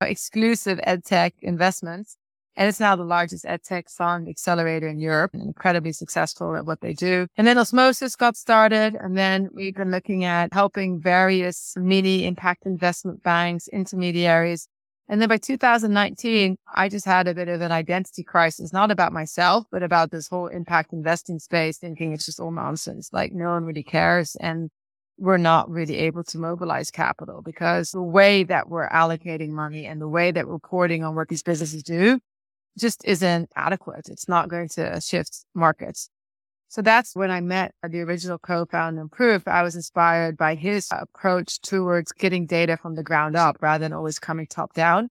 exclusive 0.01 0.79
edtech 0.87 1.33
investments. 1.43 2.17
And 2.55 2.67
it's 2.67 2.79
now 2.79 2.95
the 2.95 3.03
largest 3.03 3.45
edtech 3.45 3.91
fund 3.91 4.27
accelerator 4.27 4.87
in 4.87 4.99
Europe 4.99 5.35
incredibly 5.35 5.91
successful 5.91 6.55
at 6.55 6.65
what 6.65 6.81
they 6.81 6.93
do. 6.93 7.27
And 7.37 7.45
then 7.45 7.59
Osmosis 7.59 8.15
got 8.15 8.35
started. 8.35 8.95
And 8.95 9.15
then 9.15 9.49
we've 9.53 9.75
been 9.75 9.91
looking 9.91 10.23
at 10.23 10.51
helping 10.51 10.99
various 10.99 11.75
mini 11.77 12.25
impact 12.25 12.65
investment 12.65 13.21
banks, 13.21 13.67
intermediaries 13.67 14.67
and 15.09 15.21
then 15.21 15.27
by 15.27 15.37
2019, 15.37 16.57
I 16.73 16.89
just 16.89 17.05
had 17.05 17.27
a 17.27 17.33
bit 17.33 17.49
of 17.49 17.61
an 17.61 17.71
identity 17.71 18.23
crisis, 18.23 18.71
not 18.71 18.89
about 18.89 19.11
myself, 19.11 19.65
but 19.71 19.83
about 19.83 20.11
this 20.11 20.27
whole 20.27 20.47
impact 20.47 20.93
investing 20.93 21.39
space, 21.39 21.77
thinking 21.77 22.13
it's 22.13 22.25
just 22.25 22.39
all 22.39 22.51
nonsense. 22.51 23.09
Like 23.11 23.33
no 23.33 23.49
one 23.49 23.65
really 23.65 23.83
cares. 23.83 24.35
And 24.39 24.69
we're 25.17 25.37
not 25.37 25.69
really 25.69 25.97
able 25.97 26.23
to 26.23 26.37
mobilize 26.37 26.89
capital 26.89 27.41
because 27.41 27.91
the 27.91 28.01
way 28.01 28.43
that 28.43 28.69
we're 28.69 28.89
allocating 28.89 29.49
money 29.49 29.85
and 29.85 30.01
the 30.01 30.07
way 30.07 30.31
that 30.31 30.47
reporting 30.47 31.03
on 31.03 31.15
what 31.15 31.27
these 31.27 31.43
businesses 31.43 31.83
do 31.83 32.19
just 32.79 33.05
isn't 33.05 33.49
adequate. 33.55 34.09
It's 34.09 34.27
not 34.27 34.49
going 34.49 34.69
to 34.69 34.99
shift 35.01 35.45
markets. 35.53 36.09
So 36.73 36.81
that's 36.81 37.15
when 37.15 37.29
I 37.29 37.39
met 37.39 37.75
the 37.87 38.01
original 38.01 38.39
co-founder 38.39 38.99
and 38.99 39.11
Proof. 39.11 39.47
I 39.47 39.61
was 39.61 39.75
inspired 39.75 40.35
by 40.35 40.55
his 40.55 40.87
approach 40.91 41.61
towards 41.61 42.11
getting 42.11 42.47
data 42.47 42.77
from 42.77 42.95
the 42.95 43.03
ground 43.03 43.35
up 43.35 43.57
rather 43.61 43.83
than 43.85 43.93
always 43.93 44.17
coming 44.17 44.47
top 44.47 44.73
down. 44.73 45.09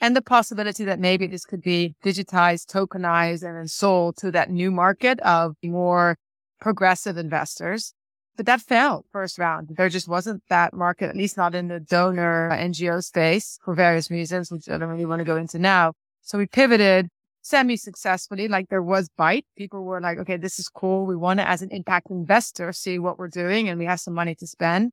And 0.00 0.16
the 0.16 0.22
possibility 0.22 0.84
that 0.84 0.98
maybe 0.98 1.28
this 1.28 1.44
could 1.44 1.62
be 1.62 1.94
digitized, 2.04 2.66
tokenized, 2.66 3.44
and 3.44 3.56
then 3.56 3.68
sold 3.68 4.16
to 4.16 4.32
that 4.32 4.50
new 4.50 4.72
market 4.72 5.20
of 5.20 5.54
more 5.62 6.16
progressive 6.60 7.16
investors. 7.16 7.94
But 8.36 8.46
that 8.46 8.60
failed 8.60 9.04
first 9.12 9.38
round. 9.38 9.68
There 9.76 9.88
just 9.88 10.08
wasn't 10.08 10.42
that 10.48 10.74
market, 10.74 11.10
at 11.10 11.16
least 11.16 11.36
not 11.36 11.54
in 11.54 11.68
the 11.68 11.78
donor 11.78 12.50
uh, 12.50 12.56
NGO 12.56 13.04
space 13.04 13.60
for 13.64 13.76
various 13.76 14.10
reasons, 14.10 14.50
which 14.50 14.68
I 14.68 14.78
don't 14.78 14.88
really 14.88 15.06
want 15.06 15.20
to 15.20 15.24
go 15.24 15.36
into 15.36 15.60
now. 15.60 15.92
So 16.22 16.38
we 16.38 16.46
pivoted 16.46 17.08
semi 17.44 17.76
successfully. 17.76 18.48
Like 18.48 18.68
there 18.70 18.82
was 18.82 19.08
bite. 19.16 19.46
People 19.56 19.84
were 19.84 20.00
like, 20.00 20.18
okay, 20.18 20.36
this 20.36 20.58
is 20.58 20.68
cool. 20.68 21.06
We 21.06 21.14
want 21.14 21.38
to, 21.38 21.48
as 21.48 21.62
an 21.62 21.70
impact 21.70 22.10
investor, 22.10 22.72
see 22.72 22.98
what 22.98 23.18
we're 23.18 23.28
doing 23.28 23.68
and 23.68 23.78
we 23.78 23.84
have 23.84 24.00
some 24.00 24.14
money 24.14 24.34
to 24.36 24.46
spend. 24.46 24.90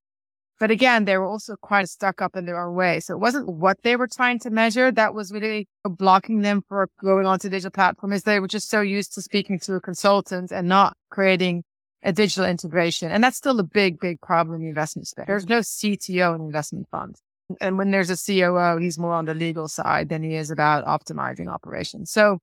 But 0.59 0.69
again, 0.69 1.05
they 1.05 1.17
were 1.17 1.25
also 1.25 1.55
quite 1.55 1.89
stuck 1.89 2.21
up 2.21 2.35
in 2.35 2.45
their 2.45 2.63
own 2.63 2.75
way. 2.75 2.99
So 2.99 3.15
it 3.15 3.19
wasn't 3.19 3.47
what 3.47 3.81
they 3.81 3.95
were 3.95 4.07
trying 4.07 4.37
to 4.39 4.51
measure 4.51 4.91
that 4.91 5.15
was 5.15 5.31
really 5.31 5.67
blocking 5.83 6.41
them 6.41 6.61
for 6.67 6.87
going 7.01 7.25
onto 7.25 7.49
digital 7.49 7.71
platforms. 7.71 8.23
They 8.23 8.39
were 8.39 8.47
just 8.47 8.69
so 8.69 8.81
used 8.81 9.15
to 9.15 9.23
speaking 9.23 9.57
to 9.61 9.73
a 9.75 9.81
consultant 9.81 10.51
and 10.51 10.67
not 10.67 10.95
creating 11.09 11.63
a 12.03 12.13
digital 12.13 12.45
integration. 12.45 13.11
And 13.11 13.23
that's 13.23 13.37
still 13.37 13.59
a 13.59 13.63
big, 13.63 13.99
big 13.99 14.21
problem 14.21 14.57
in 14.57 14.61
the 14.61 14.67
investment 14.67 15.07
space. 15.07 15.25
There's 15.25 15.49
no 15.49 15.59
CTO 15.59 16.35
in 16.35 16.41
investment 16.41 16.87
funds. 16.91 17.21
And 17.59 17.77
when 17.77 17.91
there's 17.91 18.09
a 18.09 18.17
COO, 18.17 18.77
he's 18.77 18.97
more 18.97 19.13
on 19.13 19.25
the 19.25 19.33
legal 19.33 19.67
side 19.67 20.09
than 20.09 20.23
he 20.23 20.35
is 20.35 20.51
about 20.51 20.85
optimizing 20.85 21.47
operations. 21.47 22.11
So 22.11 22.39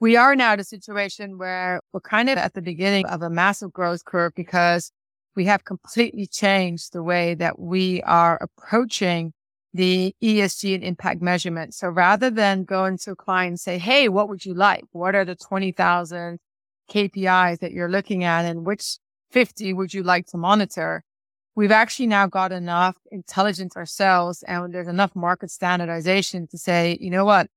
we 0.00 0.16
are 0.16 0.34
now 0.34 0.52
at 0.52 0.60
a 0.60 0.64
situation 0.64 1.38
where 1.38 1.80
we're 1.92 2.00
kind 2.00 2.28
of 2.28 2.36
at 2.36 2.54
the 2.54 2.62
beginning 2.62 3.06
of 3.06 3.22
a 3.22 3.30
massive 3.30 3.72
growth 3.72 4.04
curve 4.04 4.32
because 4.34 4.90
we 5.36 5.44
have 5.46 5.64
completely 5.64 6.26
changed 6.26 6.92
the 6.92 7.02
way 7.02 7.34
that 7.34 7.58
we 7.58 8.02
are 8.02 8.38
approaching 8.42 9.32
the 9.72 10.14
ESG 10.22 10.74
and 10.74 10.84
impact 10.84 11.22
measurement. 11.22 11.74
So 11.74 11.88
rather 11.88 12.30
than 12.30 12.64
going 12.64 12.98
to 12.98 13.12
a 13.12 13.16
client 13.16 13.50
and 13.50 13.60
say, 13.60 13.78
Hey, 13.78 14.08
what 14.08 14.28
would 14.28 14.44
you 14.44 14.54
like? 14.54 14.84
What 14.92 15.14
are 15.14 15.24
the 15.24 15.36
20,000 15.36 16.38
KPIs 16.90 17.60
that 17.60 17.72
you're 17.72 17.88
looking 17.88 18.24
at 18.24 18.44
and 18.44 18.66
which 18.66 18.98
50 19.30 19.72
would 19.72 19.94
you 19.94 20.02
like 20.02 20.26
to 20.26 20.36
monitor? 20.36 21.04
We've 21.54 21.70
actually 21.70 22.06
now 22.06 22.26
got 22.26 22.50
enough 22.50 22.96
intelligence 23.10 23.76
ourselves 23.76 24.42
and 24.44 24.72
there's 24.72 24.88
enough 24.88 25.14
market 25.14 25.50
standardization 25.50 26.46
to 26.48 26.56
say, 26.56 26.96
you 27.00 27.10
know 27.10 27.26
what? 27.26 27.48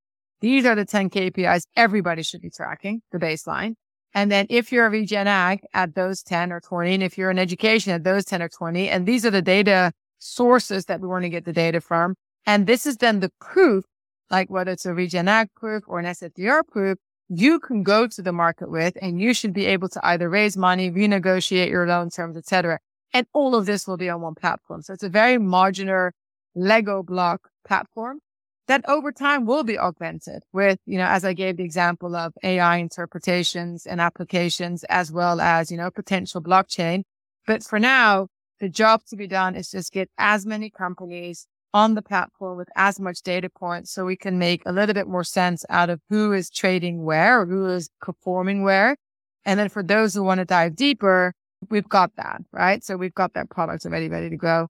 These 0.41 0.65
are 0.65 0.75
the 0.75 0.83
10 0.83 1.09
KPIs 1.09 1.65
everybody 1.77 2.21
should 2.21 2.41
be 2.41 2.49
tracking, 2.49 3.01
the 3.11 3.19
baseline. 3.19 3.75
And 4.13 4.31
then 4.31 4.47
if 4.49 4.71
you're 4.71 4.85
a 4.85 4.89
regen 4.89 5.27
ag 5.27 5.61
at 5.73 5.95
those 5.95 6.23
10 6.23 6.51
or 6.51 6.59
20, 6.59 6.93
and 6.93 7.03
if 7.03 7.17
you're 7.17 7.31
in 7.31 7.39
education 7.39 7.93
at 7.93 8.03
those 8.03 8.25
10 8.25 8.41
or 8.41 8.49
20, 8.49 8.89
and 8.89 9.05
these 9.05 9.25
are 9.25 9.31
the 9.31 9.41
data 9.41 9.93
sources 10.19 10.85
that 10.85 10.99
we 10.99 11.07
want 11.07 11.23
to 11.23 11.29
get 11.29 11.45
the 11.45 11.53
data 11.53 11.79
from. 11.79 12.15
And 12.45 12.67
this 12.67 12.85
is 12.85 12.97
then 12.97 13.21
the 13.21 13.31
proof, 13.39 13.85
like 14.29 14.49
whether 14.49 14.71
it's 14.71 14.85
a 14.85 14.93
regen 14.93 15.27
ag 15.27 15.49
proof 15.55 15.83
or 15.87 15.99
an 15.99 16.05
SFDR 16.05 16.67
proof, 16.67 16.97
you 17.29 17.59
can 17.59 17.81
go 17.83 18.07
to 18.07 18.21
the 18.21 18.31
market 18.31 18.69
with, 18.69 18.97
and 19.01 19.19
you 19.21 19.33
should 19.33 19.53
be 19.53 19.65
able 19.65 19.89
to 19.89 20.05
either 20.05 20.29
raise 20.29 20.55
money, 20.55 20.91
renegotiate 20.91 21.69
your 21.69 21.87
loan 21.87 22.09
terms, 22.09 22.37
etc. 22.37 22.79
And 23.15 23.25
all 23.31 23.55
of 23.55 23.65
this 23.65 23.87
will 23.87 23.95
be 23.95 24.09
on 24.09 24.19
one 24.19 24.35
platform. 24.35 24.81
So 24.81 24.91
it's 24.91 25.01
a 25.01 25.07
very 25.07 25.37
modular 25.37 26.11
Lego 26.53 27.01
block 27.01 27.47
platform 27.65 28.19
that 28.67 28.83
over 28.89 29.13
time 29.13 29.45
will 29.45 29.63
be 29.63 29.79
augmented 29.79 30.43
with, 30.51 30.79
you 30.85 30.97
know, 30.97 31.05
as 31.05 31.23
I 31.23 31.31
gave 31.31 31.55
the 31.55 31.63
example 31.63 32.13
of 32.13 32.33
AI 32.43 32.75
interpretations 32.75 33.85
and 33.85 34.01
applications, 34.01 34.83
as 34.89 35.13
well 35.13 35.39
as, 35.39 35.71
you 35.71 35.77
know, 35.77 35.89
potential 35.91 36.41
blockchain. 36.41 37.03
But 37.47 37.63
for 37.63 37.79
now, 37.79 38.27
the 38.59 38.67
job 38.67 39.05
to 39.05 39.15
be 39.15 39.27
done 39.27 39.55
is 39.55 39.71
just 39.71 39.93
get 39.93 40.09
as 40.17 40.45
many 40.45 40.69
companies 40.69 41.47
on 41.73 41.95
the 41.95 42.01
platform 42.01 42.57
with 42.57 42.67
as 42.75 42.99
much 42.99 43.21
data 43.21 43.49
points 43.49 43.91
so 43.93 44.03
we 44.03 44.17
can 44.17 44.37
make 44.37 44.61
a 44.65 44.73
little 44.73 44.93
bit 44.93 45.07
more 45.07 45.23
sense 45.23 45.63
out 45.69 45.89
of 45.89 46.01
who 46.09 46.33
is 46.33 46.49
trading 46.49 47.05
where 47.05 47.39
or 47.39 47.45
who 47.45 47.67
is 47.67 47.89
performing 48.01 48.63
where. 48.63 48.97
And 49.45 49.57
then 49.57 49.69
for 49.69 49.83
those 49.83 50.13
who 50.13 50.23
want 50.23 50.39
to 50.39 50.45
dive 50.45 50.75
deeper, 50.75 51.33
we've 51.69 51.89
got 51.89 52.15
that, 52.17 52.41
right? 52.51 52.83
So 52.83 52.97
we've 52.97 53.13
got 53.13 53.33
that 53.33 53.49
product 53.49 53.85
already 53.85 54.09
ready 54.09 54.29
to 54.29 54.37
go. 54.37 54.67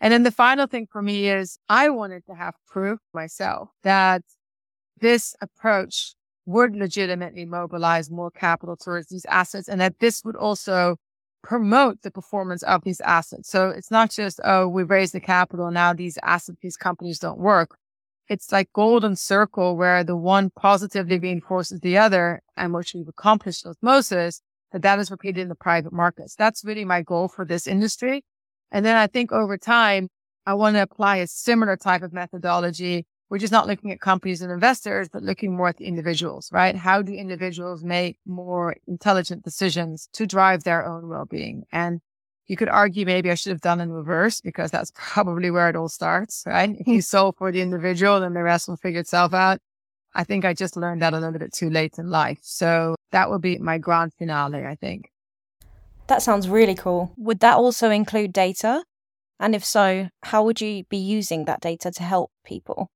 And 0.00 0.12
then 0.12 0.22
the 0.24 0.30
final 0.30 0.66
thing 0.66 0.86
for 0.90 1.02
me 1.02 1.28
is 1.28 1.58
I 1.68 1.88
wanted 1.88 2.26
to 2.26 2.34
have 2.34 2.54
proof 2.66 2.98
myself 3.14 3.70
that 3.82 4.22
this 5.00 5.34
approach 5.40 6.14
would 6.44 6.76
legitimately 6.76 7.44
mobilize 7.44 8.10
more 8.10 8.30
capital 8.30 8.76
towards 8.76 9.08
these 9.08 9.26
assets 9.26 9.68
and 9.68 9.80
that 9.80 9.98
this 9.98 10.22
would 10.24 10.36
also 10.36 10.96
promote 11.42 12.02
the 12.02 12.10
performance 12.10 12.62
of 12.64 12.82
these 12.84 13.00
assets. 13.00 13.48
So 13.48 13.70
it's 13.70 13.90
not 13.90 14.10
just, 14.10 14.40
oh, 14.44 14.68
we 14.68 14.82
raised 14.82 15.14
the 15.14 15.20
capital. 15.20 15.70
Now 15.70 15.92
these 15.92 16.18
assets, 16.22 16.58
these 16.60 16.76
companies 16.76 17.18
don't 17.18 17.38
work. 17.38 17.76
It's 18.28 18.50
like 18.50 18.72
golden 18.72 19.14
circle 19.16 19.76
where 19.76 20.02
the 20.02 20.16
one 20.16 20.50
positively 20.50 21.18
reinforces 21.18 21.80
the 21.80 21.98
other 21.98 22.42
and 22.56 22.74
which 22.74 22.94
we've 22.94 23.08
accomplished 23.08 23.64
osmosis 23.64 24.40
that 24.76 24.82
that 24.82 24.98
is 24.98 25.10
repeated 25.10 25.40
in 25.40 25.48
the 25.48 25.54
private 25.54 25.92
markets. 25.92 26.34
That's 26.36 26.64
really 26.64 26.84
my 26.84 27.00
goal 27.00 27.28
for 27.28 27.46
this 27.46 27.66
industry. 27.66 28.24
And 28.70 28.84
then 28.84 28.96
I 28.96 29.06
think 29.06 29.32
over 29.32 29.56
time, 29.56 30.08
I 30.44 30.54
want 30.54 30.76
to 30.76 30.82
apply 30.82 31.16
a 31.16 31.26
similar 31.26 31.76
type 31.76 32.02
of 32.02 32.12
methodology 32.12 33.06
we're 33.28 33.38
just 33.38 33.52
not 33.52 33.66
looking 33.66 33.90
at 33.90 34.00
companies 34.00 34.40
and 34.40 34.52
investors, 34.52 35.08
but 35.08 35.22
looking 35.22 35.56
more 35.56 35.68
at 35.68 35.78
the 35.78 35.86
individuals, 35.86 36.48
right? 36.52 36.76
How 36.76 37.02
do 37.02 37.12
individuals 37.12 37.82
make 37.82 38.18
more 38.24 38.76
intelligent 38.86 39.42
decisions 39.42 40.08
to 40.12 40.26
drive 40.26 40.62
their 40.62 40.86
own 40.86 41.08
well-being? 41.08 41.64
And 41.72 42.00
you 42.46 42.56
could 42.56 42.68
argue 42.68 43.04
maybe 43.04 43.30
I 43.30 43.34
should 43.34 43.50
have 43.50 43.60
done 43.60 43.80
in 43.80 43.90
reverse 43.90 44.40
because 44.40 44.70
that's 44.70 44.92
probably 44.94 45.50
where 45.50 45.68
it 45.68 45.76
all 45.76 45.88
starts, 45.88 46.44
right? 46.46 46.76
You 46.86 47.00
solve 47.00 47.34
for 47.36 47.50
the 47.50 47.60
individual, 47.60 48.20
then 48.20 48.34
the 48.34 48.42
rest 48.42 48.68
will 48.68 48.76
figure 48.76 49.00
itself 49.00 49.34
out. 49.34 49.58
I 50.16 50.24
think 50.24 50.44
I 50.44 50.54
just 50.54 50.76
learned 50.76 51.02
that 51.02 51.12
a 51.12 51.20
little 51.20 51.38
bit 51.38 51.52
too 51.52 51.68
late 51.68 51.98
in 51.98 52.10
life. 52.10 52.38
So 52.42 52.96
that 53.12 53.30
will 53.30 53.38
be 53.38 53.58
my 53.58 53.78
grand 53.78 54.14
finale, 54.14 54.64
I 54.64 54.74
think. 54.74 55.10
That 56.06 56.22
sounds 56.22 56.48
really 56.48 56.74
cool. 56.74 57.12
Would 57.18 57.40
that 57.40 57.56
also 57.56 57.90
include 57.90 58.32
data? 58.32 58.82
And 59.38 59.54
if 59.54 59.64
so, 59.64 60.08
how 60.22 60.44
would 60.44 60.60
you 60.60 60.84
be 60.88 60.96
using 60.96 61.44
that 61.44 61.60
data 61.60 61.90
to 61.90 62.02
help 62.02 62.30
people? 62.44 62.88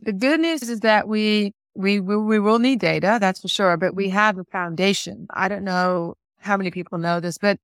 The 0.00 0.12
good 0.12 0.40
news 0.40 0.68
is 0.68 0.80
that 0.80 1.08
we, 1.08 1.54
we, 1.74 2.00
we 2.00 2.38
will 2.38 2.58
need 2.58 2.80
data, 2.80 3.16
that's 3.18 3.40
for 3.40 3.48
sure, 3.48 3.78
but 3.78 3.94
we 3.94 4.10
have 4.10 4.36
a 4.36 4.44
foundation. 4.44 5.26
I 5.30 5.48
don't 5.48 5.64
know 5.64 6.14
how 6.40 6.58
many 6.58 6.70
people 6.70 6.98
know 6.98 7.20
this, 7.20 7.38
but 7.38 7.58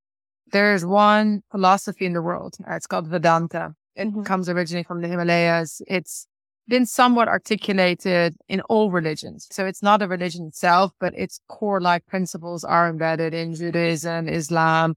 there's 0.51 0.83
one 0.83 1.43
philosophy 1.51 2.05
in 2.07 2.13
the 2.13 2.21
world. 2.21 2.55
Uh, 2.67 2.73
it's 2.73 2.87
called 2.87 3.07
Vedanta. 3.07 3.75
It 3.95 4.07
mm-hmm. 4.07 4.23
comes 4.23 4.49
originally 4.49 4.83
from 4.83 5.01
the 5.01 5.07
Himalayas. 5.07 5.83
It's 5.87 6.25
been 6.67 6.85
somewhat 6.85 7.27
articulated 7.27 8.35
in 8.47 8.61
all 8.61 8.89
religions. 8.89 9.47
So 9.51 9.65
it's 9.65 9.83
not 9.83 10.01
a 10.01 10.07
religion 10.07 10.47
itself, 10.47 10.91
but 10.99 11.13
its 11.15 11.39
core 11.49 11.81
like 11.81 12.05
principles 12.05 12.63
are 12.63 12.89
embedded 12.89 13.33
in 13.33 13.53
Judaism, 13.53 14.29
Islam, 14.29 14.95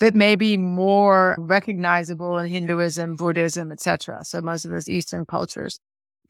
but 0.00 0.14
maybe 0.14 0.56
more 0.56 1.36
recognizable 1.38 2.38
in 2.38 2.48
Hinduism, 2.48 3.16
Buddhism, 3.16 3.70
etc. 3.70 4.24
So 4.24 4.40
most 4.40 4.64
of 4.64 4.70
those 4.70 4.88
Eastern 4.88 5.26
cultures. 5.26 5.78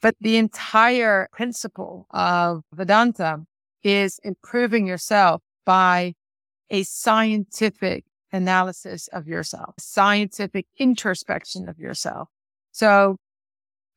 But 0.00 0.16
the 0.20 0.36
entire 0.36 1.28
principle 1.32 2.06
of 2.10 2.62
Vedanta 2.74 3.44
is 3.84 4.18
improving 4.24 4.86
yourself 4.86 5.42
by 5.64 6.14
a 6.70 6.82
scientific 6.82 8.04
analysis 8.32 9.08
of 9.08 9.28
yourself, 9.28 9.74
scientific 9.78 10.66
introspection 10.78 11.68
of 11.68 11.78
yourself. 11.78 12.28
So 12.72 13.16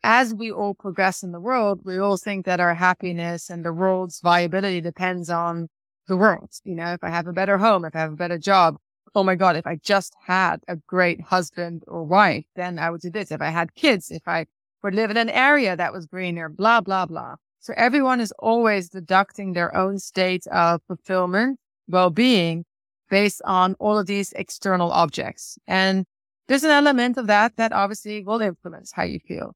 as 0.05 0.35
we 0.35 0.51
all 0.51 0.75
progress 0.75 1.23
in 1.23 1.31
the 1.31 1.39
world, 1.39 1.81
we 1.83 1.97
all 1.97 2.15
think 2.15 2.45
that 2.45 2.59
our 2.59 2.75
happiness 2.75 3.49
and 3.49 3.65
the 3.65 3.73
world's 3.73 4.21
viability 4.21 4.79
depends 4.79 5.31
on 5.31 5.67
the 6.07 6.15
world. 6.15 6.51
You 6.63 6.75
know, 6.75 6.93
if 6.93 7.03
I 7.03 7.09
have 7.09 7.25
a 7.25 7.33
better 7.33 7.57
home, 7.57 7.83
if 7.85 7.95
I 7.95 7.99
have 7.99 8.13
a 8.13 8.15
better 8.15 8.37
job, 8.37 8.77
oh 9.15 9.23
my 9.23 9.33
God, 9.33 9.55
if 9.55 9.65
I 9.65 9.77
just 9.77 10.13
had 10.23 10.61
a 10.67 10.75
great 10.75 11.21
husband 11.21 11.83
or 11.87 12.03
wife, 12.03 12.45
then 12.55 12.77
I 12.77 12.91
would 12.91 13.01
do 13.01 13.09
this. 13.09 13.31
If 13.31 13.41
I 13.41 13.49
had 13.49 13.73
kids, 13.73 14.11
if 14.11 14.21
I 14.27 14.45
would 14.83 14.93
live 14.93 15.09
in 15.09 15.17
an 15.17 15.29
area 15.29 15.75
that 15.75 15.91
was 15.91 16.05
greener, 16.05 16.49
blah, 16.49 16.81
blah, 16.81 17.07
blah. 17.07 17.35
So 17.59 17.73
everyone 17.75 18.21
is 18.21 18.31
always 18.37 18.89
deducting 18.89 19.53
their 19.53 19.75
own 19.75 19.97
state 19.97 20.45
of 20.47 20.81
fulfillment, 20.87 21.57
well-being 21.87 22.65
based 23.09 23.41
on 23.43 23.73
all 23.79 23.97
of 23.97 24.05
these 24.05 24.33
external 24.33 24.91
objects. 24.91 25.57
And 25.65 26.05
there's 26.47 26.63
an 26.63 26.69
element 26.69 27.17
of 27.17 27.25
that 27.25 27.57
that 27.57 27.73
obviously 27.73 28.23
will 28.23 28.41
influence 28.41 28.91
how 28.93 29.03
you 29.03 29.19
feel. 29.27 29.55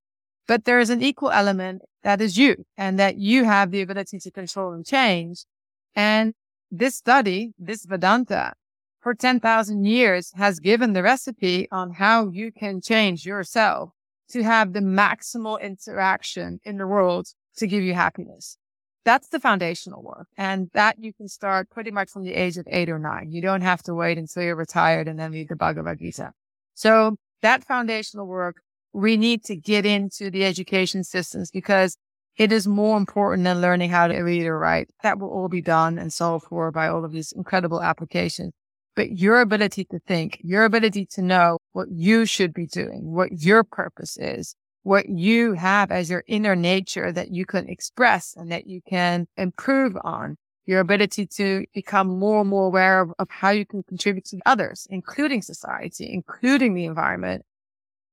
But 0.50 0.66
there 0.66 0.80
is 0.80 0.90
an 0.90 1.04
equal 1.04 1.30
element 1.30 1.84
that 2.02 2.20
is 2.22 2.36
you 2.36 2.66
and 2.76 2.98
that 2.98 3.18
you 3.18 3.44
have 3.44 3.70
the 3.70 3.82
ability 3.82 4.18
to 4.18 4.32
control 4.32 4.74
and 4.74 4.84
change. 4.84 5.46
And 5.94 6.34
this 6.72 6.96
study, 6.96 7.54
this 7.60 7.86
Vedanta 7.86 8.54
for 9.00 9.14
10,000 9.14 9.86
years 9.86 10.32
has 10.36 10.60
given 10.60 10.94
the 10.94 11.04
recipe 11.04 11.68
on 11.72 11.92
how 11.92 12.30
you 12.30 12.52
can 12.52 12.82
change 12.82 13.28
yourself 13.28 13.92
to 14.32 14.42
have 14.42 14.74
the 14.74 14.80
maximal 14.80 15.62
interaction 15.62 16.60
in 16.64 16.78
the 16.78 16.88
world 16.88 17.28
to 17.58 17.68
give 17.68 17.84
you 17.84 17.94
happiness. 17.94 18.58
That's 19.06 19.30
the 19.30 19.40
foundational 19.40 20.02
work. 20.02 20.30
And 20.36 20.72
that 20.74 20.96
you 20.98 21.14
can 21.14 21.28
start 21.28 21.70
pretty 21.70 21.92
much 21.92 22.10
from 22.10 22.24
the 22.24 22.34
age 22.34 22.58
of 22.58 22.66
eight 22.72 22.90
or 22.90 22.98
nine. 22.98 23.32
You 23.32 23.44
don't 23.44 23.62
have 23.62 23.84
to 23.84 23.94
wait 23.94 24.18
until 24.18 24.42
you're 24.42 24.56
retired 24.56 25.08
and 25.08 25.20
then 25.20 25.32
read 25.32 25.50
the 25.50 25.56
Bhagavad 25.56 26.00
Gita. 26.00 26.34
So 26.74 27.18
that 27.44 27.64
foundational 27.64 28.26
work, 28.26 28.64
we 28.94 29.18
need 29.18 29.44
to 29.46 29.56
get 29.56 29.86
into 29.86 30.30
the 30.32 30.46
education 30.46 31.04
systems 31.04 31.52
because 31.52 31.98
it 32.38 32.52
is 32.52 32.68
more 32.68 32.98
important 32.98 33.44
than 33.44 33.62
learning 33.62 33.90
how 33.90 34.08
to 34.08 34.18
read 34.22 34.46
or 34.46 34.58
write. 34.58 34.90
That 35.04 35.20
will 35.20 35.30
all 35.30 35.50
be 35.50 35.62
done 35.62 35.98
and 36.00 36.12
solved 36.12 36.46
for 36.46 36.72
by 36.72 36.88
all 36.88 37.04
of 37.04 37.12
these 37.12 37.32
incredible 37.32 37.82
applications 37.82 38.54
but 39.00 39.18
your 39.18 39.40
ability 39.40 39.86
to 39.86 40.00
think, 40.08 40.42
your 40.44 40.66
ability 40.66 41.06
to 41.06 41.22
know 41.22 41.58
what 41.72 41.88
you 41.90 42.26
should 42.26 42.54
be 42.54 42.66
doing, 42.66 43.14
what 43.14 43.32
your 43.32 43.64
purpose 43.64 44.18
is, 44.18 44.58
what 44.84 45.08
you 45.08 45.54
have 45.54 45.90
as 45.90 46.10
your 46.10 46.26
inner 46.28 46.54
nature 46.54 47.10
that 47.14 47.32
you 47.32 47.46
can 47.46 47.70
express 47.70 48.34
and 48.36 48.52
that 48.52 48.68
you 48.68 48.82
can 48.86 49.26
improve 49.38 49.96
on, 50.04 50.36
your 50.66 50.82
ability 50.82 51.26
to 51.28 51.66
become 51.74 52.20
more 52.20 52.42
and 52.42 52.50
more 52.50 52.66
aware 52.66 53.00
of, 53.00 53.14
of 53.20 53.30
how 53.30 53.52
you 53.52 53.66
can 53.66 53.84
contribute 53.84 54.26
to 54.26 54.40
others, 54.46 54.86
including 54.90 55.42
society, 55.42 56.12
including 56.12 56.74
the 56.74 56.84
environment. 56.84 57.46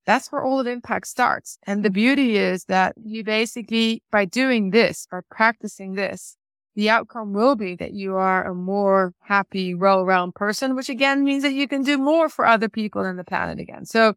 That's 0.07 0.30
where 0.30 0.44
all 0.44 0.61
of 0.61 0.66
impact 0.66 1.09
starts. 1.09 1.59
And 1.66 1.84
the 1.84 1.90
beauty 1.90 2.36
is 2.36 2.64
that 2.66 2.94
you 3.02 3.24
basically, 3.24 4.02
by 4.12 4.24
doing 4.24 4.70
this, 4.70 5.07
by 5.11 5.20
practicing 5.30 5.94
this, 5.94 6.36
the 6.76 6.90
outcome 6.90 7.32
will 7.32 7.57
be 7.57 7.74
that 7.76 7.92
you 7.92 8.16
are 8.16 8.46
a 8.46 8.54
more 8.54 9.14
happy, 9.22 9.74
well-rounded 9.74 10.34
person, 10.34 10.76
which 10.76 10.88
again 10.88 11.24
means 11.24 11.42
that 11.42 11.54
you 11.54 11.66
can 11.66 11.82
do 11.82 11.98
more 11.98 12.28
for 12.28 12.46
other 12.46 12.68
people 12.68 13.02
and 13.02 13.18
the 13.18 13.24
planet 13.24 13.59
again. 13.59 13.84
So 13.84 14.14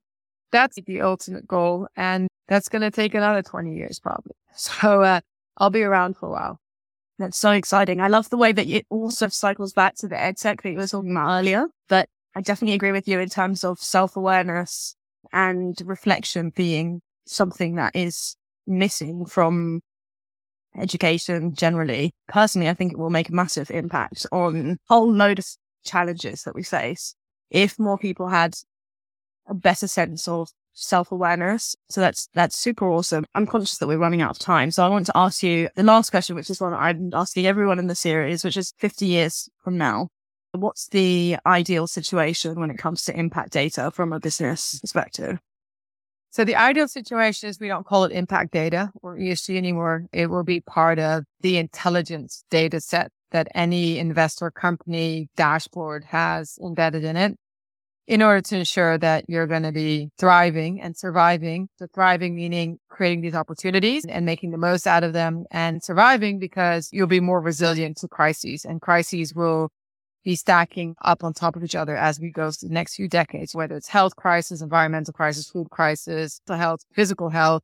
that's 0.51 0.77
the 0.85 1.01
ultimate 1.01 1.47
goal. 1.47 1.87
And 1.95 2.27
That's 2.47 2.69
going 2.69 2.81
to 2.81 2.91
take 2.91 3.13
another 3.13 3.41
20 3.41 3.75
years 3.75 3.99
probably. 3.99 4.33
So 4.55 5.03
uh, 5.03 5.21
I'll 5.57 5.69
be 5.69 5.83
around 5.83 6.17
for 6.17 6.27
a 6.27 6.31
while. 6.31 6.59
That's 7.17 7.37
so 7.37 7.51
exciting. 7.51 8.01
I 8.01 8.07
love 8.07 8.29
the 8.29 8.37
way 8.37 8.51
that 8.51 8.67
it 8.67 8.85
also 8.89 9.27
cycles 9.29 9.71
back 9.73 9.95
to 9.97 10.07
the 10.07 10.15
edtech 10.15 10.61
that 10.61 10.71
you 10.71 10.77
were 10.77 10.87
talking 10.87 11.11
about 11.11 11.39
earlier. 11.39 11.67
But 11.87 12.09
I 12.35 12.41
definitely 12.41 12.75
agree 12.75 12.91
with 12.91 13.07
you 13.07 13.19
in 13.19 13.29
terms 13.29 13.63
of 13.63 13.79
self 13.79 14.17
awareness 14.17 14.95
and 15.33 15.77
reflection 15.85 16.51
being 16.55 17.01
something 17.25 17.75
that 17.75 17.95
is 17.95 18.35
missing 18.67 19.25
from 19.25 19.81
education 20.77 21.53
generally. 21.53 22.11
Personally, 22.27 22.69
I 22.69 22.73
think 22.73 22.93
it 22.93 22.99
will 22.99 23.09
make 23.09 23.29
a 23.29 23.33
massive 23.33 23.71
impact 23.71 24.25
on 24.31 24.71
a 24.71 24.77
whole 24.87 25.11
load 25.11 25.39
of 25.39 25.45
challenges 25.83 26.43
that 26.43 26.55
we 26.55 26.63
face 26.63 27.15
if 27.49 27.79
more 27.79 27.97
people 27.97 28.27
had 28.27 28.55
a 29.47 29.53
better 29.53 29.87
sense 29.87 30.27
of 30.27 30.49
self-awareness. 30.73 31.75
So 31.89 32.01
that's, 32.01 32.29
that's 32.33 32.57
super 32.57 32.87
awesome. 32.87 33.25
I'm 33.33 33.47
conscious 33.47 33.77
that 33.79 33.87
we're 33.87 33.97
running 33.97 34.21
out 34.21 34.31
of 34.31 34.39
time. 34.39 34.71
So 34.71 34.85
I 34.85 34.89
want 34.89 35.07
to 35.07 35.17
ask 35.17 35.43
you 35.43 35.69
the 35.75 35.83
last 35.83 36.11
question, 36.11 36.35
which 36.35 36.49
is 36.49 36.61
one 36.61 36.73
I'm 36.73 37.09
asking 37.13 37.47
everyone 37.47 37.79
in 37.79 37.87
the 37.87 37.95
series, 37.95 38.43
which 38.43 38.57
is 38.57 38.73
50 38.77 39.05
years 39.05 39.49
from 39.63 39.77
now. 39.77 40.09
What's 40.53 40.87
the 40.87 41.37
ideal 41.45 41.85
situation 41.85 42.59
when 42.59 42.71
it 42.71 42.77
comes 42.77 43.05
to 43.05 43.17
impact 43.17 43.53
data 43.53 43.91
from 43.91 44.13
a 44.13 44.19
business 44.19 44.79
perspective? 44.79 45.39
So 46.31 46.43
the 46.43 46.55
ideal 46.55 46.87
situation 46.87 47.49
is 47.49 47.59
we 47.59 47.67
don't 47.67 47.85
call 47.85 48.03
it 48.03 48.11
impact 48.11 48.51
data 48.51 48.91
or 49.01 49.17
ESG 49.17 49.57
anymore. 49.57 50.05
It 50.11 50.27
will 50.27 50.43
be 50.43 50.61
part 50.61 50.99
of 50.99 51.23
the 51.41 51.57
intelligence 51.57 52.43
data 52.49 52.81
set 52.81 53.11
that 53.31 53.47
any 53.53 53.97
investor 53.97 54.51
company 54.51 55.29
dashboard 55.35 56.03
has 56.05 56.57
embedded 56.63 57.03
in 57.03 57.15
it 57.15 57.35
in 58.07 58.23
order 58.23 58.41
to 58.41 58.57
ensure 58.57 58.97
that 58.97 59.25
you're 59.27 59.45
going 59.45 59.63
to 59.63 59.71
be 59.71 60.09
thriving 60.17 60.81
and 60.81 60.97
surviving. 60.97 61.69
So 61.77 61.85
thriving 61.93 62.35
meaning 62.35 62.79
creating 62.89 63.21
these 63.21 63.35
opportunities 63.35 64.03
and 64.05 64.25
making 64.25 64.49
the 64.49 64.57
most 64.57 64.87
out 64.87 65.03
of 65.03 65.13
them 65.13 65.45
and 65.51 65.83
surviving 65.83 66.39
because 66.39 66.89
you'll 66.91 67.07
be 67.07 67.19
more 67.19 67.39
resilient 67.39 67.97
to 67.97 68.07
crises 68.07 68.65
and 68.65 68.81
crises 68.81 69.35
will 69.35 69.69
be 70.23 70.35
stacking 70.35 70.95
up 71.03 71.23
on 71.23 71.33
top 71.33 71.55
of 71.55 71.63
each 71.63 71.75
other 71.75 71.95
as 71.95 72.19
we 72.19 72.29
go 72.29 72.51
through 72.51 72.69
the 72.69 72.73
next 72.73 72.95
few 72.95 73.07
decades, 73.07 73.55
whether 73.55 73.75
it's 73.75 73.87
health 73.87 74.15
crisis, 74.15 74.61
environmental 74.61 75.13
crisis, 75.13 75.49
food 75.49 75.69
crisis, 75.69 76.41
the 76.45 76.57
health, 76.57 76.81
physical 76.93 77.29
health, 77.29 77.63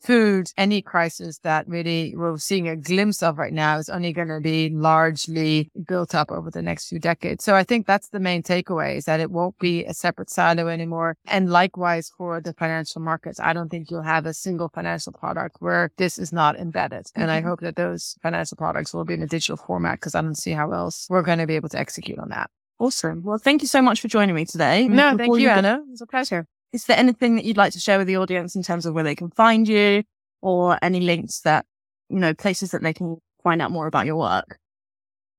food, 0.00 0.50
any 0.56 0.82
crisis 0.82 1.38
that 1.38 1.68
really 1.68 2.14
we're 2.16 2.36
seeing 2.38 2.68
a 2.68 2.76
glimpse 2.76 3.22
of 3.22 3.38
right 3.38 3.52
now 3.52 3.78
is 3.78 3.88
only 3.88 4.12
going 4.12 4.28
to 4.28 4.40
be 4.40 4.70
largely 4.70 5.70
built 5.86 6.14
up 6.14 6.30
over 6.30 6.50
the 6.50 6.62
next 6.62 6.88
few 6.88 6.98
decades. 6.98 7.44
So 7.44 7.54
I 7.54 7.64
think 7.64 7.86
that's 7.86 8.08
the 8.08 8.20
main 8.20 8.42
takeaway 8.42 8.96
is 8.96 9.04
that 9.06 9.20
it 9.20 9.30
won't 9.30 9.58
be 9.58 9.84
a 9.84 9.94
separate 9.94 10.30
silo 10.30 10.68
anymore. 10.68 11.16
And 11.26 11.50
likewise 11.50 12.10
for 12.16 12.40
the 12.40 12.52
financial 12.54 13.00
markets, 13.00 13.40
I 13.40 13.52
don't 13.52 13.68
think 13.68 13.90
you'll 13.90 14.02
have 14.02 14.26
a 14.26 14.34
single 14.34 14.68
financial 14.68 15.12
product 15.12 15.56
where 15.60 15.90
this 15.96 16.18
is 16.18 16.32
not 16.32 16.56
embedded. 16.56 17.06
And 17.14 17.30
I 17.30 17.38
mm-hmm. 17.38 17.48
hope 17.48 17.60
that 17.60 17.76
those 17.76 18.16
financial 18.22 18.56
products 18.56 18.94
will 18.94 19.04
be 19.04 19.14
in 19.14 19.22
a 19.22 19.26
digital 19.26 19.56
format 19.56 20.00
because 20.00 20.14
I 20.14 20.22
don't 20.22 20.36
see 20.36 20.52
how 20.52 20.72
else 20.72 21.06
we're 21.08 21.22
going 21.22 21.38
to 21.38 21.46
be 21.46 21.56
able 21.56 21.68
to 21.70 21.78
execute 21.78 22.18
on 22.18 22.28
that. 22.30 22.50
Awesome. 22.78 23.22
Well, 23.24 23.38
thank 23.38 23.62
you 23.62 23.68
so 23.68 23.80
much 23.80 24.00
for 24.00 24.08
joining 24.08 24.34
me 24.34 24.44
today. 24.44 24.86
No, 24.86 25.16
thank 25.16 25.38
you, 25.38 25.48
Anna. 25.48 25.80
It 25.86 25.90
was 25.90 26.02
a 26.02 26.06
pleasure. 26.06 26.46
Is 26.76 26.84
there 26.84 26.98
anything 26.98 27.36
that 27.36 27.46
you'd 27.46 27.56
like 27.56 27.72
to 27.72 27.80
share 27.80 27.96
with 27.96 28.06
the 28.06 28.18
audience 28.18 28.54
in 28.54 28.62
terms 28.62 28.84
of 28.84 28.92
where 28.92 29.02
they 29.02 29.14
can 29.14 29.30
find 29.30 29.66
you 29.66 30.02
or 30.42 30.78
any 30.82 31.00
links 31.00 31.40
that, 31.40 31.64
you 32.10 32.18
know, 32.18 32.34
places 32.34 32.72
that 32.72 32.82
they 32.82 32.92
can 32.92 33.16
find 33.42 33.62
out 33.62 33.70
more 33.70 33.86
about 33.86 34.04
your 34.04 34.16
work? 34.16 34.58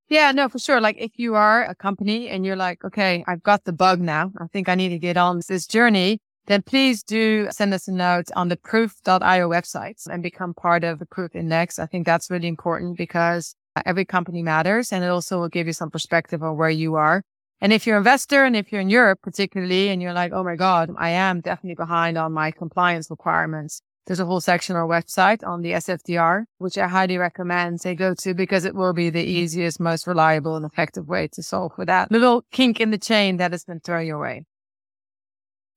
Yeah, 0.10 0.32
no, 0.32 0.50
for 0.50 0.58
sure. 0.58 0.82
Like 0.82 0.96
if 0.98 1.12
you 1.18 1.36
are 1.36 1.64
a 1.64 1.76
company 1.76 2.28
and 2.28 2.44
you're 2.44 2.56
like, 2.56 2.84
okay, 2.84 3.24
I've 3.28 3.44
got 3.44 3.66
the 3.66 3.72
bug 3.72 4.02
now. 4.02 4.32
I 4.42 4.48
think 4.48 4.68
I 4.68 4.74
need 4.74 4.90
to 4.90 4.98
get 4.98 5.16
on 5.16 5.40
this 5.48 5.68
journey. 5.68 6.22
Then 6.48 6.64
please 6.64 7.04
do 7.04 7.50
send 7.52 7.72
us 7.72 7.88
a 7.88 7.92
note 7.92 8.32
on 8.36 8.48
the 8.48 8.58
proof.io 8.58 9.48
website 9.48 10.08
and 10.10 10.24
become 10.24 10.56
part 10.56 10.84
of 10.84 10.98
the 10.98 11.06
proof 11.06 11.36
index. 11.36 11.78
I 11.78 11.86
think 11.86 12.08
that's 12.08 12.32
really 12.32 12.48
important 12.48 12.98
because 12.98 13.54
every 13.86 14.06
company 14.06 14.42
matters 14.42 14.92
and 14.92 15.04
it 15.04 15.10
also 15.10 15.40
will 15.40 15.50
give 15.50 15.68
you 15.68 15.74
some 15.74 15.92
perspective 15.92 16.42
on 16.42 16.58
where 16.58 16.72
you 16.72 16.96
are. 16.96 17.22
And 17.60 17.74
if 17.74 17.88
you're 17.88 17.98
an 17.98 18.02
investor 18.02 18.44
and 18.46 18.56
if 18.56 18.72
you're 18.72 18.82
in 18.82 18.90
Europe 18.90 19.20
particularly, 19.22 19.90
and 19.90 20.02
you're 20.02 20.14
like, 20.14 20.32
oh 20.34 20.44
my 20.44 20.56
God, 20.56 20.94
I 20.98 21.10
am 21.10 21.42
definitely 21.42 21.76
behind 21.76 22.18
on 22.18 22.32
my 22.34 22.52
compliance 22.52 23.10
requirements. 23.10 23.82
There's 24.06 24.20
a 24.22 24.26
whole 24.26 24.40
section 24.40 24.76
on 24.76 24.84
our 24.84 24.88
website 24.88 25.46
on 25.46 25.62
the 25.62 25.74
SFDR, 25.74 26.46
which 26.60 26.78
I 26.78 26.88
highly 26.88 27.18
recommend 27.18 27.80
they 27.80 27.94
go 27.94 28.14
to 28.20 28.34
because 28.34 28.64
it 28.64 28.74
will 28.74 28.94
be 28.94 29.10
the 29.10 29.24
easiest, 29.24 29.82
most 29.82 30.08
reliable 30.08 30.56
and 30.56 30.66
effective 30.66 31.10
way 31.10 31.28
to 31.34 31.44
solve 31.44 31.74
for 31.76 31.86
that 31.86 32.10
little 32.10 32.46
kink 32.52 32.80
in 32.80 32.92
the 32.92 32.98
chain 32.98 33.36
that 33.38 33.52
has 33.52 33.66
been 33.66 33.82
thrown 33.82 34.06
your 34.06 34.20
way. 34.20 34.46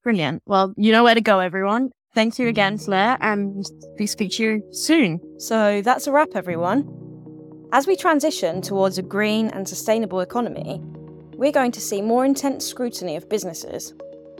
Brilliant. 0.04 0.42
Well, 0.46 0.72
you 0.76 0.92
know 0.92 1.02
where 1.02 1.16
to 1.16 1.20
go, 1.20 1.40
everyone. 1.40 1.90
Thank 2.14 2.38
you 2.38 2.46
again, 2.46 2.78
Fleur, 2.78 3.18
and 3.20 3.64
we 3.98 4.06
speak 4.06 4.32
to 4.32 4.42
you 4.42 4.62
soon. 4.72 5.20
So 5.38 5.82
that's 5.82 6.06
a 6.06 6.12
wrap, 6.12 6.30
everyone. 6.34 6.88
As 7.72 7.86
we 7.86 7.96
transition 7.96 8.62
towards 8.62 8.98
a 8.98 9.02
green 9.02 9.48
and 9.48 9.68
sustainable 9.68 10.20
economy, 10.20 10.80
we're 11.40 11.50
going 11.50 11.72
to 11.72 11.80
see 11.80 12.02
more 12.02 12.26
intense 12.26 12.66
scrutiny 12.66 13.16
of 13.16 13.26
businesses, 13.30 13.94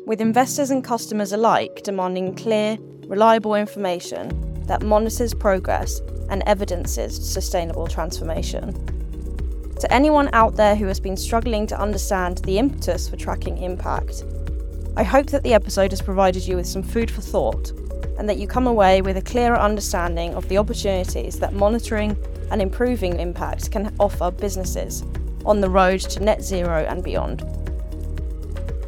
with 0.05 0.21
investors 0.21 0.71
and 0.71 0.85
customers 0.85 1.33
alike 1.33 1.81
demanding 1.83 2.35
clear, 2.35 2.77
reliable 3.07 3.55
information 3.55 4.63
that 4.67 4.83
monitors 4.83 5.33
progress 5.33 6.01
and 6.29 6.43
evidences 6.45 7.17
sustainable 7.27 7.87
transformation. 7.87 8.75
To 9.77 9.91
anyone 9.91 10.29
out 10.35 10.57
there 10.57 10.77
who 10.77 10.85
has 10.89 11.01
been 11.01 11.17
struggling 11.17 11.67
to 11.69 11.81
understand 11.81 12.43
the 12.45 12.59
impetus 12.59 13.09
for 13.09 13.17
tracking 13.17 13.57
impact, 13.63 14.23
I 14.95 15.03
hope 15.03 15.29
that 15.29 15.43
the 15.43 15.55
episode 15.55 15.93
has 15.93 16.03
provided 16.03 16.47
you 16.47 16.57
with 16.57 16.67
some 16.67 16.83
food 16.83 17.11
for 17.11 17.23
thought 17.23 17.71
and 18.19 18.29
that 18.29 18.37
you 18.37 18.47
come 18.47 18.67
away 18.67 19.01
with 19.01 19.17
a 19.17 19.23
clearer 19.23 19.59
understanding 19.59 20.35
of 20.35 20.47
the 20.51 20.59
opportunities 20.59 21.39
that 21.39 21.55
monitoring 21.55 22.15
and 22.51 22.61
improving 22.61 23.19
impact 23.19 23.71
can 23.71 23.97
offer 23.99 24.31
businesses 24.31 25.03
on 25.47 25.61
the 25.61 25.71
road 25.71 26.01
to 26.01 26.21
net 26.21 26.43
zero 26.43 26.85
and 26.89 27.03
beyond. 27.03 27.45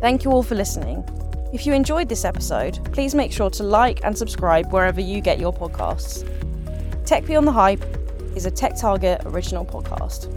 Thank 0.00 0.24
you 0.24 0.32
all 0.32 0.42
for 0.42 0.55
listening. 0.55 1.05
If 1.53 1.66
you 1.66 1.74
enjoyed 1.74 2.09
this 2.09 2.24
episode, 2.24 2.82
please 2.92 3.14
make 3.14 3.30
sure 3.30 3.50
to 3.50 3.62
like 3.62 4.05
and 4.05 4.16
subscribe 4.16 4.72
wherever 4.72 5.00
you 5.00 5.20
get 5.20 5.38
your 5.38 5.53
podcasts. 5.53 6.26
Tech 7.05 7.26
Beyond 7.26 7.46
the 7.46 7.53
Hype 7.53 7.84
is 8.34 8.46
a 8.46 8.50
TechTarget 8.50 9.26
original 9.26 9.64
podcast. 9.64 10.32